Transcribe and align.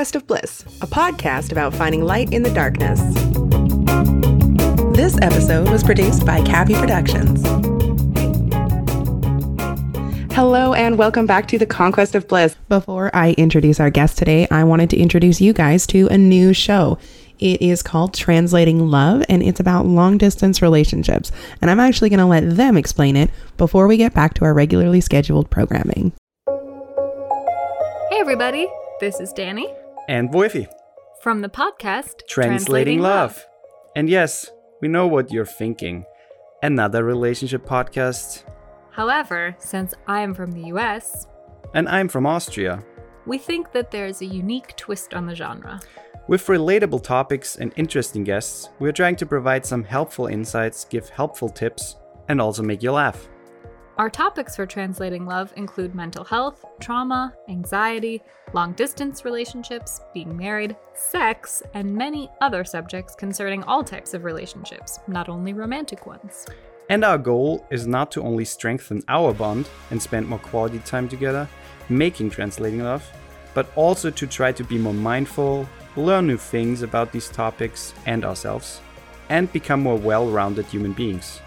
Conquest 0.00 0.16
of 0.16 0.26
Bliss, 0.26 0.62
a 0.80 0.86
podcast 0.86 1.52
about 1.52 1.74
finding 1.74 2.02
light 2.02 2.32
in 2.32 2.42
the 2.42 2.48
darkness. 2.54 2.98
This 4.96 5.14
episode 5.20 5.68
was 5.68 5.84
produced 5.84 6.24
by 6.24 6.40
Cappy 6.40 6.72
Productions. 6.72 7.44
Hello, 10.32 10.72
and 10.72 10.96
welcome 10.96 11.26
back 11.26 11.48
to 11.48 11.58
the 11.58 11.66
Conquest 11.66 12.14
of 12.14 12.26
Bliss. 12.28 12.56
Before 12.70 13.14
I 13.14 13.32
introduce 13.32 13.78
our 13.78 13.90
guest 13.90 14.16
today, 14.16 14.48
I 14.50 14.64
wanted 14.64 14.88
to 14.88 14.96
introduce 14.96 15.38
you 15.38 15.52
guys 15.52 15.86
to 15.88 16.06
a 16.06 16.16
new 16.16 16.54
show. 16.54 16.96
It 17.38 17.60
is 17.60 17.82
called 17.82 18.14
Translating 18.14 18.88
Love, 18.88 19.22
and 19.28 19.42
it's 19.42 19.60
about 19.60 19.84
long 19.84 20.16
distance 20.16 20.62
relationships. 20.62 21.30
And 21.60 21.70
I'm 21.70 21.78
actually 21.78 22.08
going 22.08 22.20
to 22.20 22.24
let 22.24 22.56
them 22.56 22.78
explain 22.78 23.16
it 23.16 23.30
before 23.58 23.86
we 23.86 23.98
get 23.98 24.14
back 24.14 24.32
to 24.36 24.46
our 24.46 24.54
regularly 24.54 25.02
scheduled 25.02 25.50
programming. 25.50 26.12
Hey, 28.08 28.18
everybody. 28.18 28.66
This 28.98 29.20
is 29.20 29.32
Danny 29.32 29.66
and 30.10 30.28
Voifi 30.28 30.66
from 31.22 31.40
the 31.40 31.48
podcast 31.48 32.26
Translating, 32.26 32.26
Translating 32.28 32.98
Love. 32.98 33.36
Love. 33.36 33.46
And 33.94 34.10
yes, 34.10 34.50
we 34.80 34.88
know 34.88 35.06
what 35.06 35.30
you're 35.30 35.46
thinking. 35.46 36.04
Another 36.64 37.04
relationship 37.04 37.64
podcast. 37.64 38.42
However, 38.90 39.54
since 39.60 39.94
I 40.08 40.22
am 40.22 40.34
from 40.34 40.50
the 40.50 40.64
US 40.74 41.28
and 41.74 41.88
I'm 41.88 42.08
from 42.08 42.26
Austria, 42.26 42.82
we 43.24 43.38
think 43.38 43.70
that 43.70 43.92
there's 43.92 44.20
a 44.20 44.26
unique 44.26 44.74
twist 44.76 45.14
on 45.14 45.26
the 45.26 45.34
genre. 45.36 45.80
With 46.26 46.44
relatable 46.46 47.04
topics 47.04 47.54
and 47.54 47.72
interesting 47.76 48.24
guests, 48.24 48.70
we're 48.80 48.92
trying 48.92 49.14
to 49.16 49.26
provide 49.26 49.64
some 49.64 49.84
helpful 49.84 50.26
insights, 50.26 50.86
give 50.86 51.08
helpful 51.08 51.48
tips, 51.48 51.96
and 52.28 52.40
also 52.40 52.64
make 52.64 52.82
you 52.82 52.90
laugh. 52.90 53.28
Our 54.00 54.08
topics 54.08 54.56
for 54.56 54.64
Translating 54.64 55.26
Love 55.26 55.52
include 55.56 55.94
mental 55.94 56.24
health, 56.24 56.64
trauma, 56.80 57.34
anxiety, 57.50 58.22
long 58.54 58.72
distance 58.72 59.26
relationships, 59.26 60.00
being 60.14 60.34
married, 60.34 60.74
sex, 60.94 61.62
and 61.74 61.94
many 61.94 62.30
other 62.40 62.64
subjects 62.64 63.14
concerning 63.14 63.62
all 63.64 63.84
types 63.84 64.14
of 64.14 64.24
relationships, 64.24 65.00
not 65.06 65.28
only 65.28 65.52
romantic 65.52 66.06
ones. 66.06 66.46
And 66.88 67.04
our 67.04 67.18
goal 67.18 67.66
is 67.70 67.86
not 67.86 68.10
to 68.12 68.22
only 68.22 68.46
strengthen 68.46 69.02
our 69.06 69.34
bond 69.34 69.68
and 69.90 70.00
spend 70.00 70.26
more 70.26 70.38
quality 70.38 70.78
time 70.78 71.06
together, 71.06 71.46
making 71.90 72.30
Translating 72.30 72.82
Love, 72.82 73.06
but 73.52 73.70
also 73.76 74.10
to 74.10 74.26
try 74.26 74.50
to 74.50 74.64
be 74.64 74.78
more 74.78 74.94
mindful, 74.94 75.68
learn 75.94 76.26
new 76.26 76.38
things 76.38 76.80
about 76.80 77.12
these 77.12 77.28
topics 77.28 77.92
and 78.06 78.24
ourselves, 78.24 78.80
and 79.28 79.52
become 79.52 79.82
more 79.82 79.98
well 79.98 80.30
rounded 80.30 80.64
human 80.64 80.94
beings. 80.94 81.42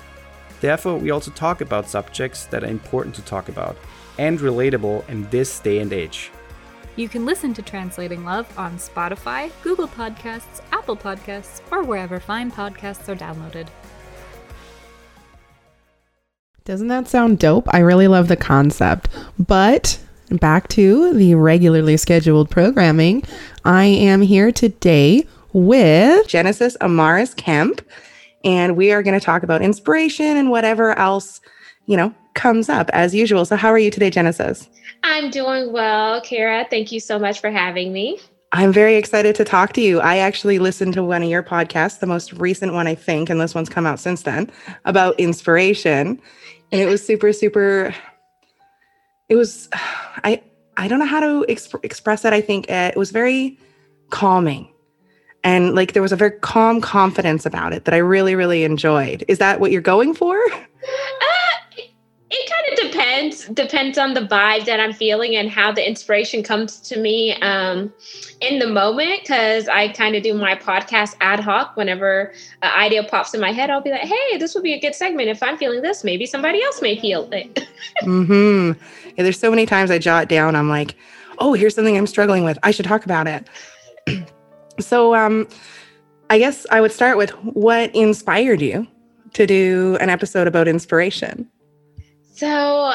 Therefore, 0.63 0.97
we 0.97 1.11
also 1.11 1.29
talk 1.29 1.59
about 1.59 1.89
subjects 1.89 2.45
that 2.45 2.63
are 2.63 2.67
important 2.67 3.13
to 3.15 3.21
talk 3.23 3.49
about 3.49 3.75
and 4.17 4.39
relatable 4.39 5.05
in 5.09 5.29
this 5.29 5.59
day 5.59 5.79
and 5.79 5.91
age. 5.91 6.31
You 6.95 7.09
can 7.09 7.25
listen 7.25 7.53
to 7.55 7.61
Translating 7.61 8.23
Love 8.23 8.47
on 8.57 8.77
Spotify, 8.77 9.51
Google 9.61 9.89
Podcasts, 9.89 10.61
Apple 10.71 10.95
Podcasts, 10.95 11.59
or 11.69 11.83
wherever 11.83 12.17
fine 12.17 12.49
podcasts 12.49 13.09
are 13.09 13.15
downloaded. 13.17 13.67
Doesn't 16.63 16.87
that 16.87 17.09
sound 17.09 17.39
dope? 17.39 17.67
I 17.73 17.79
really 17.79 18.07
love 18.07 18.29
the 18.29 18.37
concept. 18.37 19.09
But 19.37 19.99
back 20.31 20.69
to 20.69 21.13
the 21.13 21.35
regularly 21.35 21.97
scheduled 21.97 22.49
programming. 22.49 23.23
I 23.65 23.83
am 23.83 24.21
here 24.21 24.53
today 24.53 25.27
with 25.51 26.25
Genesis 26.29 26.77
Amaris 26.79 27.35
Kemp 27.35 27.81
and 28.43 28.75
we 28.75 28.91
are 28.91 29.03
going 29.03 29.17
to 29.17 29.23
talk 29.23 29.43
about 29.43 29.61
inspiration 29.61 30.37
and 30.37 30.49
whatever 30.49 30.97
else, 30.97 31.41
you 31.85 31.97
know, 31.97 32.13
comes 32.33 32.69
up 32.69 32.89
as 32.93 33.13
usual. 33.13 33.45
So, 33.45 33.55
how 33.55 33.69
are 33.69 33.79
you 33.79 33.91
today, 33.91 34.09
Genesis? 34.09 34.69
I'm 35.03 35.29
doing 35.29 35.71
well, 35.71 36.21
Kara. 36.21 36.65
Thank 36.69 36.91
you 36.91 36.99
so 36.99 37.19
much 37.19 37.39
for 37.39 37.51
having 37.51 37.93
me. 37.93 38.19
I'm 38.51 38.71
very 38.71 38.95
excited 38.95 39.35
to 39.35 39.43
talk 39.43 39.73
to 39.73 39.81
you. 39.81 39.99
I 39.99 40.17
actually 40.17 40.59
listened 40.59 40.93
to 40.93 41.03
one 41.03 41.23
of 41.23 41.29
your 41.29 41.41
podcasts, 41.41 41.99
the 41.99 42.05
most 42.05 42.33
recent 42.33 42.73
one, 42.73 42.85
I 42.85 42.93
think, 42.93 43.29
and 43.29 43.41
this 43.41 43.55
one's 43.55 43.69
come 43.69 43.87
out 43.87 43.99
since 43.99 44.21
then, 44.21 44.51
about 44.85 45.19
inspiration. 45.19 46.21
And 46.71 46.81
it 46.81 46.85
was 46.85 47.05
super, 47.05 47.33
super, 47.33 47.95
it 49.27 49.35
was, 49.35 49.69
I, 49.73 50.41
I 50.77 50.87
don't 50.87 50.99
know 50.99 51.05
how 51.05 51.19
to 51.19 51.45
exp- 51.49 51.83
express 51.83 52.25
it. 52.25 52.33
I 52.33 52.41
think 52.41 52.69
it 52.69 52.95
was 52.95 53.11
very 53.11 53.57
calming 54.11 54.72
and 55.43 55.75
like 55.75 55.93
there 55.93 56.01
was 56.01 56.11
a 56.11 56.15
very 56.15 56.31
calm 56.39 56.81
confidence 56.81 57.45
about 57.45 57.73
it 57.73 57.85
that 57.85 57.93
I 57.93 57.97
really 57.97 58.35
really 58.35 58.63
enjoyed. 58.63 59.23
Is 59.27 59.37
that 59.39 59.59
what 59.59 59.71
you're 59.71 59.81
going 59.81 60.13
for? 60.13 60.35
Uh, 60.35 61.53
it 62.35 62.49
kind 62.49 62.73
of 62.73 62.91
depends 62.91 63.47
depends 63.49 63.97
on 63.97 64.13
the 64.13 64.21
vibe 64.21 64.65
that 64.65 64.79
I'm 64.79 64.93
feeling 64.93 65.35
and 65.35 65.49
how 65.49 65.71
the 65.71 65.87
inspiration 65.87 66.41
comes 66.41 66.79
to 66.81 66.99
me 66.99 67.33
um, 67.41 67.93
in 68.41 68.59
the 68.59 68.67
moment 68.67 69.21
because 69.21 69.67
I 69.67 69.89
kind 69.89 70.15
of 70.15 70.23
do 70.23 70.33
my 70.33 70.55
podcast 70.55 71.15
ad 71.21 71.39
hoc 71.39 71.75
whenever 71.75 72.33
an 72.61 72.71
idea 72.71 73.03
pops 73.03 73.33
in 73.33 73.41
my 73.41 73.51
head. 73.51 73.69
I'll 73.69 73.81
be 73.81 73.91
like, 73.91 74.01
"Hey, 74.01 74.37
this 74.37 74.55
would 74.55 74.63
be 74.63 74.73
a 74.73 74.79
good 74.79 74.95
segment. 74.95 75.29
If 75.29 75.43
I'm 75.43 75.57
feeling 75.57 75.81
this, 75.81 76.03
maybe 76.03 76.25
somebody 76.25 76.63
else 76.63 76.81
may 76.81 76.99
feel 76.99 77.29
it." 77.31 77.67
hmm. 78.01 78.71
Yeah, 79.15 79.23
there's 79.23 79.39
so 79.39 79.51
many 79.51 79.65
times 79.65 79.91
I 79.91 79.99
jot 79.99 80.27
down. 80.27 80.55
I'm 80.55 80.69
like, 80.69 80.95
"Oh, 81.37 81.53
here's 81.53 81.75
something 81.75 81.97
I'm 81.97 82.07
struggling 82.07 82.43
with. 82.43 82.57
I 82.63 82.71
should 82.71 82.85
talk 82.85 83.05
about 83.05 83.27
it." 83.27 83.47
So, 84.79 85.15
um, 85.15 85.47
I 86.29 86.39
guess 86.39 86.65
I 86.71 86.81
would 86.81 86.91
start 86.91 87.17
with 87.17 87.31
what 87.43 87.93
inspired 87.95 88.61
you 88.61 88.87
to 89.33 89.45
do 89.45 89.97
an 89.99 90.09
episode 90.09 90.47
about 90.47 90.67
inspiration? 90.67 91.49
So, 92.33 92.93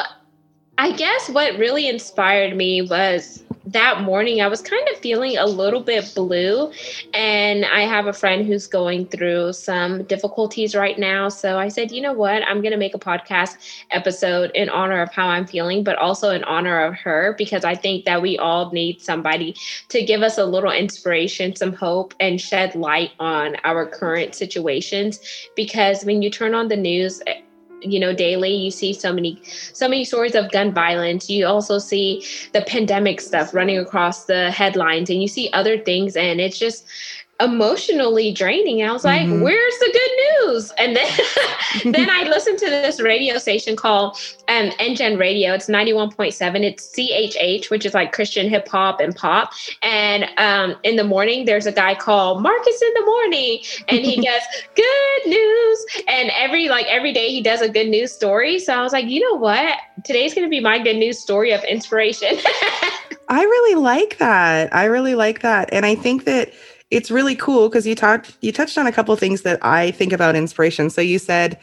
I 0.77 0.91
guess 0.93 1.29
what 1.29 1.57
really 1.57 1.87
inspired 1.87 2.55
me 2.55 2.81
was 2.81 3.43
that 3.71 4.01
morning 4.01 4.41
I 4.41 4.47
was 4.47 4.61
kind 4.61 4.87
of 4.89 4.97
feeling 4.97 5.37
a 5.37 5.45
little 5.45 5.81
bit 5.81 6.11
blue. 6.15 6.71
And 7.13 7.65
I 7.65 7.81
have 7.81 8.07
a 8.07 8.13
friend 8.13 8.45
who's 8.45 8.67
going 8.67 9.07
through 9.07 9.53
some 9.53 10.03
difficulties 10.03 10.75
right 10.75 10.97
now. 10.97 11.29
So 11.29 11.57
I 11.57 11.67
said, 11.67 11.91
you 11.91 12.01
know 12.01 12.13
what? 12.13 12.43
I'm 12.43 12.61
going 12.61 12.71
to 12.71 12.77
make 12.77 12.95
a 12.95 12.99
podcast 12.99 13.83
episode 13.91 14.51
in 14.55 14.69
honor 14.69 15.01
of 15.01 15.11
how 15.11 15.27
I'm 15.27 15.45
feeling, 15.45 15.83
but 15.83 15.97
also 15.97 16.31
in 16.31 16.43
honor 16.45 16.83
of 16.83 16.95
her, 16.95 17.35
because 17.37 17.63
I 17.63 17.75
think 17.75 18.05
that 18.05 18.21
we 18.21 18.37
all 18.37 18.71
need 18.71 19.01
somebody 19.01 19.55
to 19.89 20.03
give 20.03 20.21
us 20.21 20.37
a 20.37 20.45
little 20.45 20.71
inspiration, 20.71 21.55
some 21.55 21.73
hope, 21.73 22.13
and 22.19 22.39
shed 22.39 22.75
light 22.75 23.11
on 23.19 23.55
our 23.63 23.85
current 23.85 24.35
situations. 24.35 25.19
Because 25.55 26.03
when 26.05 26.21
you 26.21 26.29
turn 26.29 26.53
on 26.53 26.67
the 26.67 26.77
news, 26.77 27.21
you 27.81 27.99
know 27.99 28.13
daily 28.13 28.53
you 28.53 28.71
see 28.71 28.93
so 28.93 29.13
many 29.13 29.39
so 29.73 29.87
many 29.87 30.03
stories 30.03 30.35
of 30.35 30.51
gun 30.51 30.73
violence. 30.73 31.29
You 31.29 31.45
also 31.45 31.79
see 31.79 32.23
the 32.53 32.61
pandemic 32.61 33.21
stuff 33.21 33.53
running 33.53 33.77
across 33.77 34.25
the 34.25 34.51
headlines 34.51 35.09
and 35.09 35.21
you 35.21 35.27
see 35.27 35.49
other 35.53 35.77
things 35.77 36.15
and 36.15 36.39
it's 36.39 36.59
just 36.59 36.85
emotionally 37.39 38.31
draining. 38.31 38.83
I 38.83 38.91
was 38.91 39.05
like, 39.05 39.21
mm-hmm. 39.21 39.41
where's 39.41 39.77
the 39.79 39.89
good 39.91 40.47
news? 40.47 40.71
And 40.77 40.95
then 40.95 41.09
then 41.93 42.09
I 42.09 42.23
listened 42.23 42.57
to 42.59 42.65
this 42.65 42.99
radio 42.99 43.37
station 43.37 43.75
called 43.75 44.17
um 44.47 44.71
NGen 44.71 45.19
Radio. 45.19 45.53
It's 45.53 45.67
91.7. 45.67 46.63
It's 46.63 46.93
CHH, 46.95 47.69
which 47.69 47.85
is 47.85 47.93
like 47.93 48.11
Christian 48.11 48.49
hip 48.49 48.67
hop 48.67 48.99
and 48.99 49.15
pop. 49.15 49.53
And 49.81 50.25
um 50.37 50.75
in 50.83 50.95
the 50.97 51.03
morning 51.03 51.45
there's 51.45 51.65
a 51.65 51.71
guy 51.71 51.95
called 51.95 52.41
Marcus 52.41 52.81
in 52.81 52.93
the 52.95 53.05
morning 53.05 53.59
and 53.87 53.99
he 53.99 54.17
gets 54.21 54.45
good 54.75 55.27
news. 55.27 55.85
And 56.07 56.31
every 56.35 56.67
like 56.67 56.87
every 56.87 57.13
day 57.13 57.29
he 57.29 57.41
does 57.41 57.61
a 57.61 57.69
good 57.69 57.87
news 57.87 58.11
story. 58.11 58.59
So 58.59 58.73
I 58.73 58.83
was 58.83 58.93
like, 58.93 59.05
you 59.05 59.21
know 59.21 59.37
what? 59.37 59.77
Today's 60.03 60.33
gonna 60.33 60.49
be 60.49 60.59
my 60.59 60.77
good 60.79 60.97
news 60.97 61.19
story 61.19 61.51
of 61.51 61.63
inspiration. 61.63 62.37
I 63.29 63.43
really 63.43 63.75
like 63.75 64.17
that. 64.17 64.73
I 64.73 64.85
really 64.85 65.13
like 65.13 65.41
that. 65.41 65.69
And 65.71 65.85
I 65.85 65.93
think 65.93 66.25
that 66.25 66.51
it's 66.91 67.11
really 67.11 67.35
cool 67.35 67.69
because 67.69 67.85
you 67.85 67.95
talked 67.95 68.35
you 68.41 68.51
touched 68.51 68.77
on 68.77 68.87
a 68.87 68.91
couple 68.91 69.15
things 69.15 69.43
that 69.43 69.63
I 69.63 69.91
think 69.91 70.11
about 70.11 70.35
inspiration. 70.35 70.89
So 70.89 71.01
you 71.01 71.19
said, 71.19 71.59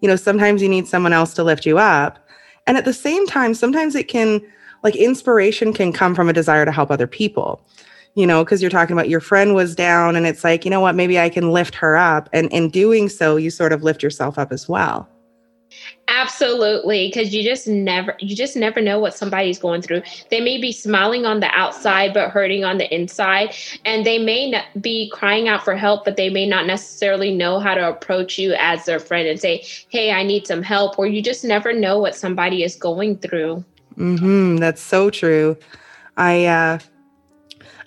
you 0.00 0.08
know, 0.08 0.16
sometimes 0.16 0.62
you 0.62 0.68
need 0.68 0.86
someone 0.86 1.12
else 1.12 1.34
to 1.34 1.44
lift 1.44 1.64
you 1.64 1.78
up. 1.78 2.18
And 2.66 2.76
at 2.76 2.84
the 2.84 2.92
same 2.92 3.26
time, 3.26 3.54
sometimes 3.54 3.94
it 3.94 4.08
can 4.08 4.42
like 4.82 4.96
inspiration 4.96 5.72
can 5.72 5.92
come 5.92 6.14
from 6.14 6.28
a 6.28 6.32
desire 6.32 6.64
to 6.64 6.72
help 6.72 6.90
other 6.90 7.06
people. 7.06 7.64
You 8.14 8.26
know, 8.26 8.44
because 8.44 8.62
you're 8.62 8.70
talking 8.70 8.94
about 8.94 9.10
your 9.10 9.20
friend 9.20 9.54
was 9.54 9.74
down 9.74 10.16
and 10.16 10.26
it's 10.26 10.42
like, 10.42 10.64
you 10.64 10.70
know 10.70 10.80
what, 10.80 10.94
maybe 10.94 11.20
I 11.20 11.28
can 11.28 11.52
lift 11.52 11.74
her 11.74 11.96
up. 11.96 12.30
And 12.32 12.50
in 12.50 12.70
doing 12.70 13.10
so, 13.10 13.36
you 13.36 13.50
sort 13.50 13.74
of 13.74 13.82
lift 13.82 14.02
yourself 14.02 14.38
up 14.38 14.52
as 14.52 14.66
well. 14.66 15.06
Absolutely, 16.18 17.08
because 17.08 17.34
you 17.34 17.42
just 17.42 17.68
never 17.68 18.16
you 18.20 18.34
just 18.34 18.56
never 18.56 18.80
know 18.80 18.98
what 18.98 19.14
somebody's 19.14 19.58
going 19.58 19.82
through. 19.82 20.00
They 20.30 20.40
may 20.40 20.58
be 20.58 20.72
smiling 20.72 21.26
on 21.26 21.40
the 21.40 21.50
outside 21.50 22.14
but 22.14 22.30
hurting 22.30 22.64
on 22.64 22.78
the 22.78 22.92
inside, 22.94 23.54
and 23.84 24.06
they 24.06 24.18
may 24.18 24.50
not 24.50 24.64
be 24.80 25.10
crying 25.12 25.46
out 25.46 25.62
for 25.62 25.76
help, 25.76 26.06
but 26.06 26.16
they 26.16 26.30
may 26.30 26.46
not 26.46 26.66
necessarily 26.66 27.34
know 27.34 27.58
how 27.58 27.74
to 27.74 27.86
approach 27.86 28.38
you 28.38 28.54
as 28.58 28.86
their 28.86 28.98
friend 28.98 29.28
and 29.28 29.38
say, 29.38 29.62
"Hey, 29.90 30.10
I 30.10 30.22
need 30.22 30.46
some 30.46 30.62
help," 30.62 30.98
or 30.98 31.06
you 31.06 31.20
just 31.20 31.44
never 31.44 31.74
know 31.74 31.98
what 31.98 32.14
somebody 32.14 32.62
is 32.62 32.76
going 32.76 33.18
through. 33.18 33.62
Mhm, 33.98 34.58
that's 34.58 34.80
so 34.80 35.10
true. 35.10 35.54
I 36.16 36.46
uh 36.46 36.78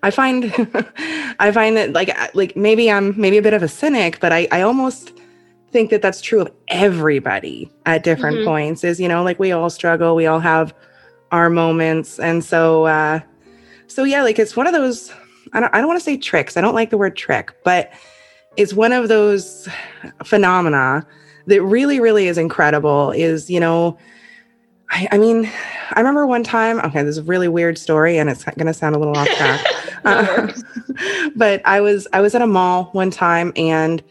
I 0.04 0.12
find 0.12 0.54
I 1.40 1.52
find 1.52 1.76
that 1.78 1.94
like 1.94 2.16
like 2.36 2.56
maybe 2.56 2.92
I'm 2.92 3.20
maybe 3.20 3.40
a 3.40 3.42
bit 3.42 3.54
of 3.56 3.64
a 3.64 3.68
cynic, 3.68 4.20
but 4.20 4.31
I 4.31 4.48
I 4.52 4.62
almost 4.62 5.14
think 5.71 5.89
that 5.89 6.01
that's 6.01 6.21
true 6.21 6.42
of 6.42 6.51
everybody 6.68 7.71
at 7.86 8.04
different 8.04 8.38
mm-hmm. 8.38 8.48
points 8.48 8.83
is 8.83 9.00
you 9.00 9.07
know 9.07 9.24
like 9.24 9.39
we 9.39 9.51
all 9.51 9.69
struggle 9.69 10.16
we 10.16 10.25
all 10.25 10.39
have 10.39 10.74
our 11.31 11.50
moments 11.50 12.19
and 12.19 12.44
so 12.44 12.86
uh 12.86 13.19
so 13.88 14.04
yeah 14.04 14.24
like 14.24 14.39
it's 14.39 14.56
one 14.56 14.68
of 14.68 14.74
those 14.74 15.13
I 15.54 15.60
don't, 15.60 15.74
I 15.74 15.80
don't 15.80 15.88
want 15.88 16.00
to 16.00 16.04
say 16.04 16.18
tricks. 16.18 16.57
I 16.57 16.62
don't 16.62 16.75
like 16.75 16.89
the 16.89 16.98
word 16.98 17.16
trick, 17.16 17.54
but 17.63 17.92
it's 18.57 18.74
one 18.74 18.92
of 18.92 19.07
those 19.07 19.68
phenomena 20.24 21.06
that 21.48 21.62
really, 21.63 22.00
really 22.00 22.27
is 22.27 22.38
incredible. 22.38 23.12
Is, 23.12 23.50
you 23.50 23.60
know, 23.60 23.98
I, 24.89 25.07
I 25.12 25.18
mean, 25.18 25.50
I 25.92 26.00
remember 26.00 26.25
one 26.25 26.44
time, 26.44 26.80
okay, 26.80 27.04
this 27.04 27.18
is 27.18 27.19
a 27.19 27.24
really 27.24 27.48
weird 27.48 27.77
story 27.77 28.18
and 28.18 28.30
it's 28.30 28.44
going 28.44 28.68
to 28.68 28.74
sound 28.74 28.95
a 28.95 29.00
little 29.00 29.18
off 29.18 29.27
track. 29.30 29.66
uh, 30.06 30.51
but 31.36 31.62
I 31.66 31.81
was, 31.81 32.07
I 32.13 32.21
was 32.21 32.36
at 32.36 32.42
a 32.42 32.48
mall 32.48 32.86
one 32.92 33.12
time 33.12 33.51
and 33.56 34.04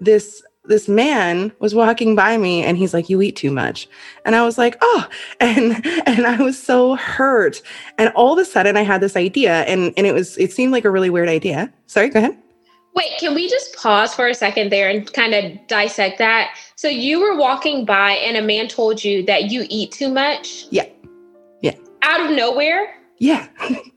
this 0.00 0.42
this 0.68 0.88
man 0.88 1.52
was 1.58 1.74
walking 1.74 2.14
by 2.14 2.36
me 2.36 2.62
and 2.62 2.76
he's 2.76 2.94
like 2.94 3.08
you 3.08 3.22
eat 3.22 3.36
too 3.36 3.50
much. 3.50 3.88
And 4.24 4.34
i 4.34 4.44
was 4.44 4.58
like 4.58 4.76
oh 4.80 5.08
and 5.40 5.84
and 6.06 6.26
i 6.26 6.36
was 6.42 6.60
so 6.60 6.96
hurt. 6.96 7.62
And 7.98 8.10
all 8.14 8.32
of 8.32 8.38
a 8.38 8.44
sudden 8.44 8.76
i 8.76 8.82
had 8.82 9.00
this 9.00 9.16
idea 9.16 9.62
and 9.62 9.92
and 9.96 10.06
it 10.06 10.12
was 10.12 10.36
it 10.38 10.52
seemed 10.52 10.72
like 10.72 10.84
a 10.84 10.90
really 10.90 11.10
weird 11.10 11.28
idea. 11.28 11.72
Sorry 11.86 12.08
go 12.08 12.18
ahead. 12.18 12.38
Wait 12.94 13.10
can 13.18 13.34
we 13.34 13.48
just 13.48 13.76
pause 13.76 14.14
for 14.14 14.28
a 14.28 14.34
second 14.34 14.70
there 14.70 14.88
and 14.88 15.12
kind 15.12 15.34
of 15.34 15.66
dissect 15.66 16.18
that? 16.18 16.56
So 16.76 16.88
you 16.88 17.20
were 17.20 17.36
walking 17.36 17.84
by 17.84 18.12
and 18.12 18.36
a 18.36 18.42
man 18.42 18.68
told 18.68 19.02
you 19.02 19.24
that 19.26 19.50
you 19.50 19.66
eat 19.68 19.92
too 19.92 20.08
much? 20.08 20.66
Yeah. 20.70 20.86
Yeah. 21.62 21.74
Out 22.02 22.20
of 22.20 22.36
nowhere? 22.36 22.94
Yeah 23.18 23.48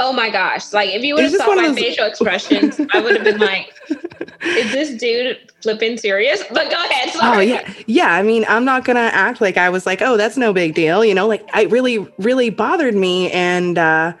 Oh 0.00 0.12
my 0.12 0.30
gosh. 0.30 0.72
Like 0.72 0.90
if 0.90 1.02
you 1.02 1.14
would 1.14 1.24
have 1.24 1.34
saw 1.34 1.54
my 1.54 1.68
those... 1.68 1.76
facial 1.76 2.06
expressions, 2.06 2.80
I 2.92 3.00
would 3.00 3.14
have 3.16 3.24
been 3.24 3.38
like, 3.38 3.72
is 4.42 4.72
this 4.72 5.00
dude 5.00 5.38
flipping 5.62 5.96
serious? 5.96 6.42
But 6.50 6.70
go 6.70 6.76
ahead. 6.76 7.10
Oh, 7.14 7.18
sorry. 7.18 7.36
Oh 7.36 7.40
yeah. 7.40 7.74
Yeah. 7.86 8.14
I 8.14 8.22
mean, 8.22 8.44
I'm 8.48 8.64
not 8.64 8.84
gonna 8.84 9.00
act 9.00 9.40
like 9.40 9.56
I 9.56 9.70
was 9.70 9.86
like, 9.86 10.02
oh, 10.02 10.16
that's 10.16 10.36
no 10.36 10.52
big 10.52 10.74
deal. 10.74 11.04
You 11.04 11.14
know, 11.14 11.26
like 11.26 11.48
it 11.54 11.70
really, 11.70 11.98
really 12.18 12.50
bothered 12.50 12.94
me. 12.94 13.30
And 13.30 13.78
uh 13.78 14.12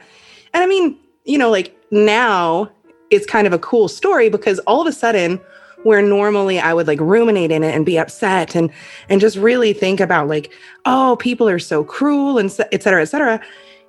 and 0.52 0.62
I 0.62 0.66
mean, 0.66 0.96
you 1.24 1.38
know, 1.38 1.50
like 1.50 1.76
now 1.90 2.70
it's 3.10 3.26
kind 3.26 3.46
of 3.46 3.52
a 3.52 3.58
cool 3.58 3.88
story 3.88 4.28
because 4.28 4.58
all 4.60 4.80
of 4.80 4.86
a 4.86 4.92
sudden 4.92 5.40
where 5.82 6.00
normally 6.00 6.58
I 6.58 6.72
would 6.72 6.86
like 6.86 6.98
ruminate 6.98 7.50
in 7.50 7.62
it 7.62 7.74
and 7.74 7.84
be 7.84 7.98
upset 7.98 8.54
and 8.54 8.70
and 9.08 9.20
just 9.20 9.36
really 9.36 9.72
think 9.72 10.00
about 10.00 10.28
like, 10.28 10.52
oh, 10.86 11.16
people 11.20 11.48
are 11.48 11.58
so 11.58 11.84
cruel 11.84 12.38
and 12.38 12.46
et 12.72 12.82
cetera, 12.82 13.02
et 13.02 13.06
cetera 13.06 13.40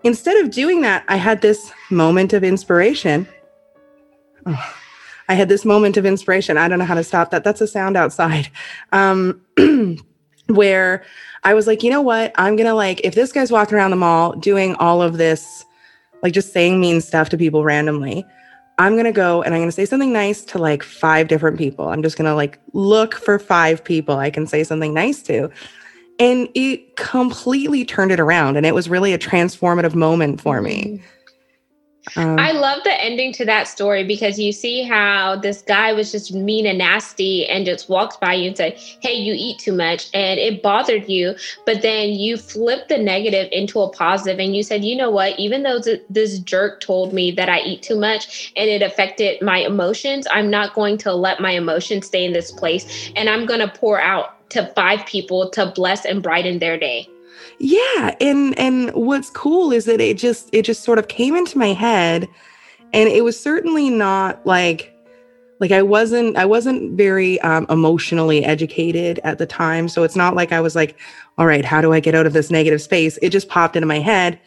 Instead 0.06 0.38
of 0.38 0.52
doing 0.52 0.82
that, 0.82 1.04
I 1.08 1.16
had 1.16 1.42
this 1.42 1.74
moment 1.90 2.32
of 2.32 2.44
inspiration. 2.44 3.28
Oh, 4.46 4.74
I 5.28 5.34
had 5.34 5.50
this 5.50 5.66
moment 5.66 5.98
of 5.98 6.06
inspiration. 6.06 6.56
I 6.56 6.68
don't 6.68 6.78
know 6.78 6.86
how 6.86 6.94
to 6.94 7.04
stop 7.04 7.32
that. 7.32 7.44
That's 7.44 7.60
a 7.60 7.66
sound 7.66 7.98
outside. 7.98 8.48
Um, 8.92 9.42
where 10.46 11.04
I 11.44 11.56
was 11.56 11.66
like, 11.66 11.82
you 11.82 11.90
know 11.90 12.02
what? 12.02 12.32
I'm 12.36 12.56
going 12.56 12.68
to 12.68 12.76
like, 12.76 13.02
if 13.04 13.16
this 13.16 13.32
guy's 13.32 13.52
walking 13.52 13.76
around 13.76 13.90
the 13.90 13.98
mall 13.98 14.34
doing 14.34 14.76
all 14.76 15.02
of 15.02 15.18
this, 15.18 15.66
like 16.22 16.34
just 16.34 16.54
saying 16.54 16.80
mean 16.80 17.02
stuff 17.02 17.30
to 17.30 17.38
people 17.40 17.64
randomly, 17.64 18.24
I'm 18.78 18.94
going 18.94 19.06
to 19.06 19.12
go 19.12 19.42
and 19.42 19.56
I'm 19.56 19.62
going 19.62 19.70
to 19.70 19.76
say 19.76 19.86
something 19.86 20.14
nice 20.14 20.44
to 20.46 20.60
like 20.60 20.84
five 20.84 21.28
different 21.28 21.58
people. 21.58 21.90
I'm 21.90 22.04
just 22.04 22.16
going 22.16 22.30
to 22.30 22.36
like 22.36 22.60
look 22.74 23.16
for 23.16 23.40
five 23.40 23.84
people 23.84 24.18
I 24.18 24.30
can 24.30 24.46
say 24.46 24.64
something 24.64 24.94
nice 24.94 25.24
to. 25.24 25.50
And 26.20 26.50
it 26.56 26.96
completely 26.96 27.84
turned 27.84 28.12
it 28.12 28.20
around. 28.20 28.58
And 28.58 28.66
it 28.66 28.74
was 28.74 28.90
really 28.90 29.14
a 29.14 29.18
transformative 29.18 29.96
moment 29.96 30.40
for 30.40 30.62
me. 30.62 31.02
Um, 32.16 32.38
I 32.38 32.52
love 32.52 32.84
the 32.84 33.02
ending 33.02 33.34
to 33.34 33.46
that 33.46 33.68
story 33.68 34.04
because 34.04 34.38
you 34.38 34.52
see 34.52 34.84
how 34.84 35.36
this 35.38 35.64
guy 35.64 35.92
was 35.92 36.12
just 36.12 36.34
mean 36.34 36.66
and 36.66 36.78
nasty 36.78 37.48
and 37.48 37.66
just 37.66 37.90
walked 37.90 38.22
by 38.22 38.34
you 38.34 38.48
and 38.48 38.58
said, 38.58 38.78
Hey, 39.02 39.14
you 39.14 39.34
eat 39.36 39.60
too 39.60 39.74
much. 39.74 40.10
And 40.14 40.40
it 40.40 40.62
bothered 40.62 41.10
you. 41.10 41.36
But 41.66 41.82
then 41.82 42.10
you 42.10 42.38
flipped 42.38 42.90
the 42.90 42.98
negative 42.98 43.50
into 43.52 43.82
a 43.82 43.90
positive 43.90 44.40
and 44.40 44.56
you 44.56 44.62
said, 44.62 44.86
You 44.86 44.96
know 44.96 45.10
what? 45.10 45.38
Even 45.40 45.64
though 45.64 45.80
this 46.10 46.40
jerk 46.40 46.80
told 46.80 47.12
me 47.12 47.32
that 47.32 47.50
I 47.50 47.62
eat 47.62 47.82
too 47.82 48.00
much 48.00 48.54
and 48.56 48.70
it 48.70 48.82
affected 48.82 49.42
my 49.42 49.60
emotions, 49.60 50.28
I'm 50.32 50.50
not 50.50 50.76
going 50.76 50.98
to 51.00 51.14
let 51.14 51.40
my 51.40 51.52
emotions 51.52 52.06
stay 52.06 52.24
in 52.24 52.34
this 52.34 52.52
place. 52.52 53.12
And 53.16 53.30
I'm 53.30 53.46
going 53.46 53.62
to 53.62 53.68
pour 53.68 54.00
out 54.00 54.35
to 54.56 54.66
five 54.76 55.06
people 55.06 55.50
to 55.52 55.72
bless 55.76 56.06
and 56.06 56.24
brighten 56.24 56.60
their 56.60 56.78
day. 56.78 57.08
Yeah, 57.60 58.16
and 58.20 58.58
and 58.60 58.92
what's 58.94 59.30
cool 59.30 59.72
is 59.72 59.86
that 59.86 60.02
it 60.02 60.18
just 60.18 60.50
it 60.52 60.64
just 60.64 60.84
sort 60.84 61.00
of 61.00 61.08
came 61.08 61.36
into 61.36 61.58
my 61.58 61.74
head 61.74 62.28
and 62.94 63.10
it 63.10 63.24
was 63.24 63.40
certainly 63.40 63.90
not 63.90 64.46
like 64.46 64.92
like 65.60 65.72
I 65.72 65.82
wasn't 65.82 66.38
I 66.38 66.46
wasn't 66.46 66.98
very 66.98 67.40
um, 67.42 67.66
emotionally 67.70 68.44
educated 68.44 69.20
at 69.24 69.38
the 69.38 69.46
time, 69.46 69.88
so 69.88 70.04
it's 70.04 70.16
not 70.16 70.36
like 70.36 70.52
I 70.52 70.60
was 70.60 70.76
like, 70.76 70.98
all 71.38 71.46
right, 71.46 71.64
how 71.64 71.82
do 71.82 71.94
I 71.94 72.00
get 72.00 72.16
out 72.16 72.26
of 72.26 72.34
this 72.34 72.52
negative 72.52 72.82
space? 72.82 73.18
It 73.22 73.30
just 73.30 73.48
popped 73.48 73.76
into 73.76 73.88
my 73.88 74.00
head 74.00 74.40